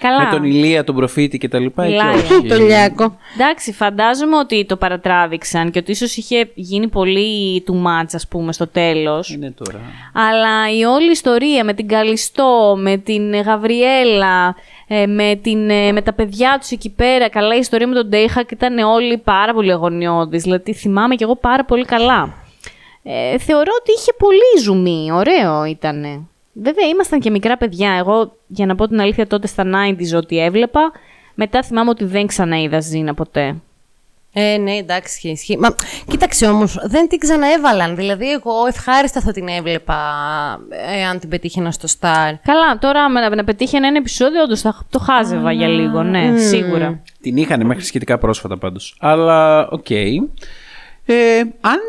Καλά. 0.00 0.24
Με 0.24 0.30
τον 0.30 0.44
Ηλία, 0.44 0.84
τον 0.84 0.94
προφήτη 0.94 1.38
και 1.38 1.48
τα 1.48 1.58
λοιπά. 1.58 1.82
εκεί 1.84 1.92
Μιλάει. 1.92 2.14
όχι. 2.14 2.46
Το 2.48 2.56
λιάκο. 2.58 3.16
Εντάξει, 3.34 3.72
φαντάζομαι 3.72 4.36
ότι 4.36 4.64
το 4.64 4.76
παρατράβηξαν 4.76 5.70
και 5.70 5.78
ότι 5.78 5.90
ίσως 5.90 6.16
είχε 6.16 6.50
γίνει 6.54 6.88
πολύ 6.88 7.64
too 7.66 7.74
much, 7.74 8.08
ας 8.12 8.28
πούμε, 8.28 8.52
στο 8.52 8.66
τέλος. 8.66 9.30
Είναι 9.34 9.50
τώρα. 9.64 9.80
Αλλά 10.12 10.72
η 10.78 10.84
όλη 10.84 11.10
ιστορία 11.10 11.64
με 11.64 11.74
την 11.74 11.88
Καλιστό, 11.88 12.76
με 12.80 12.96
την 12.96 13.40
Γαβριέλα, 13.40 14.54
ε, 14.88 15.06
με, 15.06 15.38
την, 15.42 15.70
ε, 15.70 15.92
με 15.92 16.02
τα 16.02 16.12
παιδιά 16.12 16.56
τους 16.60 16.70
εκεί 16.70 16.90
πέρα, 16.90 17.28
καλά 17.28 17.54
η 17.54 17.58
ιστορία 17.58 17.86
με 17.86 17.94
τον 17.94 18.08
Ντέιχακ 18.08 18.50
ήταν 18.50 18.78
όλοι 18.78 19.18
πάρα 19.18 19.54
πολύ 19.54 19.72
αγωνιώδεις, 19.72 20.42
δηλαδή 20.42 20.72
θυμάμαι 20.72 21.14
κι 21.14 21.22
εγώ 21.22 21.36
πάρα 21.36 21.64
πολύ 21.64 21.84
καλά. 21.84 22.34
Ε, 23.02 23.38
θεωρώ 23.38 23.72
ότι 23.80 23.92
είχε 23.96 24.12
πολύ 24.18 24.62
ζουμί, 24.62 25.12
ωραίο 25.12 25.64
ήτανε. 25.64 26.20
Βέβαια 26.52 26.88
ήμασταν 26.88 27.20
και 27.20 27.30
μικρά 27.30 27.56
παιδιά, 27.56 27.92
εγώ 27.92 28.36
για 28.46 28.66
να 28.66 28.74
πω 28.74 28.88
την 28.88 29.00
αλήθεια 29.00 29.26
τότε 29.26 29.46
στα 29.46 29.64
90s 29.64 30.16
ό,τι 30.16 30.38
έβλεπα, 30.38 30.92
μετά 31.34 31.62
θυμάμαι 31.62 31.90
ότι 31.90 32.04
δεν 32.04 32.26
ξαναείδα 32.26 32.80
Ζήνα 32.80 33.14
ποτέ. 33.14 33.56
Ε, 34.40 34.56
ναι, 34.58 34.72
εντάξει, 34.72 35.12
ισχύει, 35.14 35.30
ισχύει. 35.30 35.58
Μα 35.58 35.74
κοίταξε 36.06 36.46
όμως, 36.46 36.78
δεν 36.84 37.08
την 37.08 37.18
ξαναέβαλαν. 37.18 37.96
Δηλαδή, 37.96 38.30
εγώ 38.30 38.66
ευχάριστα 38.68 39.20
θα 39.20 39.32
την 39.32 39.48
έβλεπα 39.48 39.98
ε, 40.96 41.04
αν 41.04 41.18
την 41.18 41.28
πετύχαινα 41.28 41.70
στο 41.70 41.88
Star. 41.88 42.32
Καλά, 42.42 42.78
τώρα 42.80 43.08
με 43.08 43.20
να, 43.20 43.34
να 43.34 43.44
πετύχει 43.44 43.76
ένα 43.76 43.88
επεισόδιο, 43.96 44.42
όντως 44.42 44.60
θα 44.60 44.86
το 44.90 44.98
χάζευα 44.98 45.52
για 45.52 45.68
λίγο, 45.68 46.02
ναι, 46.02 46.38
σίγουρα. 46.38 47.02
Την 47.20 47.36
είχαν 47.36 47.66
μέχρι 47.66 47.84
σχετικά 47.84 48.18
πρόσφατα 48.18 48.58
πάντως. 48.58 48.96
Αλλά, 49.00 49.68
οκ. 49.68 49.90
Ε, 49.90 51.40
αν 51.60 51.80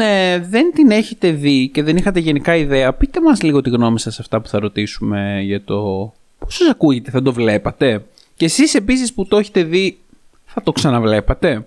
ε, 0.00 0.38
δεν 0.38 0.72
την 0.74 0.90
έχετε 0.90 1.30
δει 1.30 1.68
και 1.68 1.82
δεν 1.82 1.96
είχατε 1.96 2.20
γενικά 2.20 2.56
ιδέα, 2.56 2.92
πείτε 2.92 3.20
μας 3.20 3.42
λίγο 3.42 3.60
τη 3.60 3.70
γνώμη 3.70 4.00
σας 4.00 4.14
σε 4.14 4.22
αυτά 4.22 4.40
που 4.40 4.48
θα 4.48 4.58
ρωτήσουμε 4.58 5.40
για 5.42 5.64
το 5.64 6.12
πώς 6.38 6.54
σας 6.54 6.68
ακούγεται, 6.68 7.10
θα 7.10 7.22
το 7.22 7.32
βλέπατε. 7.32 8.04
Και 8.36 8.44
εσείς 8.44 8.74
επίσης 8.74 9.14
που 9.14 9.26
το 9.26 9.36
έχετε 9.36 9.62
δει, 9.62 9.98
θα 10.44 10.62
το 10.62 10.72
ξαναβλέπατε. 10.72 11.66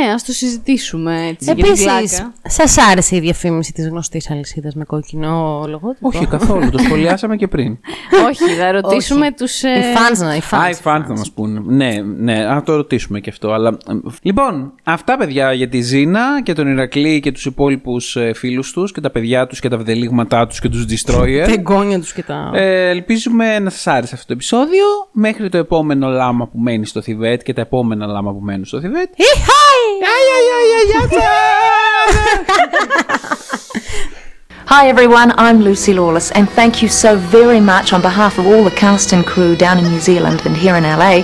Ναι, 0.00 0.12
ας 0.12 0.24
το 0.24 0.32
συζητήσουμε 0.32 1.26
έτσι. 1.28 1.44
για 1.44 1.54
την 1.54 1.64
Επίσης, 1.64 1.84
πλάκα. 1.84 2.32
σας 2.46 2.78
άρεσε 2.78 3.16
η 3.16 3.20
διαφήμιση 3.20 3.72
της 3.72 3.88
γνωστής 3.88 4.30
αλυσίδας 4.30 4.74
με 4.74 4.84
κόκκινο 4.84 5.64
λογότυπο; 5.68 6.08
Όχι 6.08 6.26
καθόλου, 6.26 6.70
το 6.70 6.78
σχολιάσαμε 6.78 7.36
και 7.36 7.48
πριν. 7.48 7.78
Όχι, 8.28 8.54
θα 8.58 8.72
ρωτήσουμε 8.72 9.32
τους. 9.32 9.62
Οι 9.62 9.66
fans 9.94 10.18
να, 10.18 10.36
οι 10.36 10.40
fans. 10.50 10.58
Α, 10.58 10.68
οι 10.68 10.74
fans 10.84 11.04
θα 11.06 11.14
μας 11.16 11.30
πούνε. 11.32 11.60
Ναι, 11.64 12.02
ναι, 12.16 12.44
να 12.44 12.62
το 12.62 12.76
ρωτήσουμε 12.76 13.20
και 13.20 13.30
αυτό. 13.30 13.52
Αλλά... 13.52 13.78
ε, 13.88 13.92
Λοιπόν, 14.22 14.72
αυτά 14.84 15.16
παιδιά 15.16 15.52
για 15.52 15.68
τη 15.68 15.80
Ζήνα 15.80 16.42
και 16.42 16.52
τον 16.52 16.66
Ηρακλή 16.68 17.20
και 17.20 17.32
τους 17.32 17.44
υπόλοιπους 17.44 18.16
φίλους 18.34 18.72
τους 18.72 18.92
και 18.92 19.00
τα 19.00 19.10
παιδιά 19.10 19.46
τους 19.46 19.60
και 19.60 19.68
τα 19.68 19.78
βδελίγματά 19.78 20.46
τους 20.46 20.60
και 20.60 20.68
τους 20.68 20.84
Destroyer. 20.88 21.42
Τα 21.46 21.52
εγγόνια 21.52 21.98
τους 22.00 22.12
και 22.12 22.22
τα. 22.22 22.50
Ε, 22.54 22.88
ελπίζουμε 22.88 23.58
να 23.58 23.70
σας 23.70 23.86
άρεσε 23.86 24.14
αυτό 24.14 24.26
το 24.26 24.32
επεισόδιο. 24.32 24.84
Μέχρι 25.12 25.48
το 25.48 25.58
επόμενο 25.58 26.08
λάμα 26.08 26.48
που 26.48 26.58
μένει 26.58 26.86
στο 26.86 27.02
Θιβέτ 27.02 27.42
και 27.42 27.52
τα 27.52 27.60
επόμενα 27.60 28.06
λάμα 28.06 28.32
που 28.32 28.40
μένουν 28.40 28.64
στο 28.64 28.80
Θιβέτ. 28.80 29.08
Hi 34.66 34.88
everyone, 34.88 35.32
I'm 35.36 35.60
Lucy 35.60 35.92
Lawless, 35.92 36.30
and 36.30 36.48
thank 36.48 36.82
you 36.82 36.88
so 36.88 37.16
very 37.16 37.60
much 37.60 37.92
on 37.92 38.00
behalf 38.00 38.38
of 38.38 38.46
all 38.46 38.62
the 38.62 38.70
cast 38.70 39.12
and 39.12 39.26
crew 39.26 39.56
down 39.56 39.78
in 39.78 39.84
New 39.84 39.98
Zealand 39.98 40.42
and 40.46 40.56
here 40.56 40.76
in 40.76 40.84
LA 40.84 41.22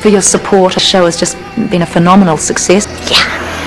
for 0.00 0.08
your 0.08 0.22
support. 0.22 0.74
The 0.74 0.80
show 0.80 1.04
has 1.04 1.18
just 1.18 1.36
been 1.70 1.82
a 1.82 1.86
phenomenal 1.86 2.36
success. 2.36 2.86
Yeah. 3.10 3.65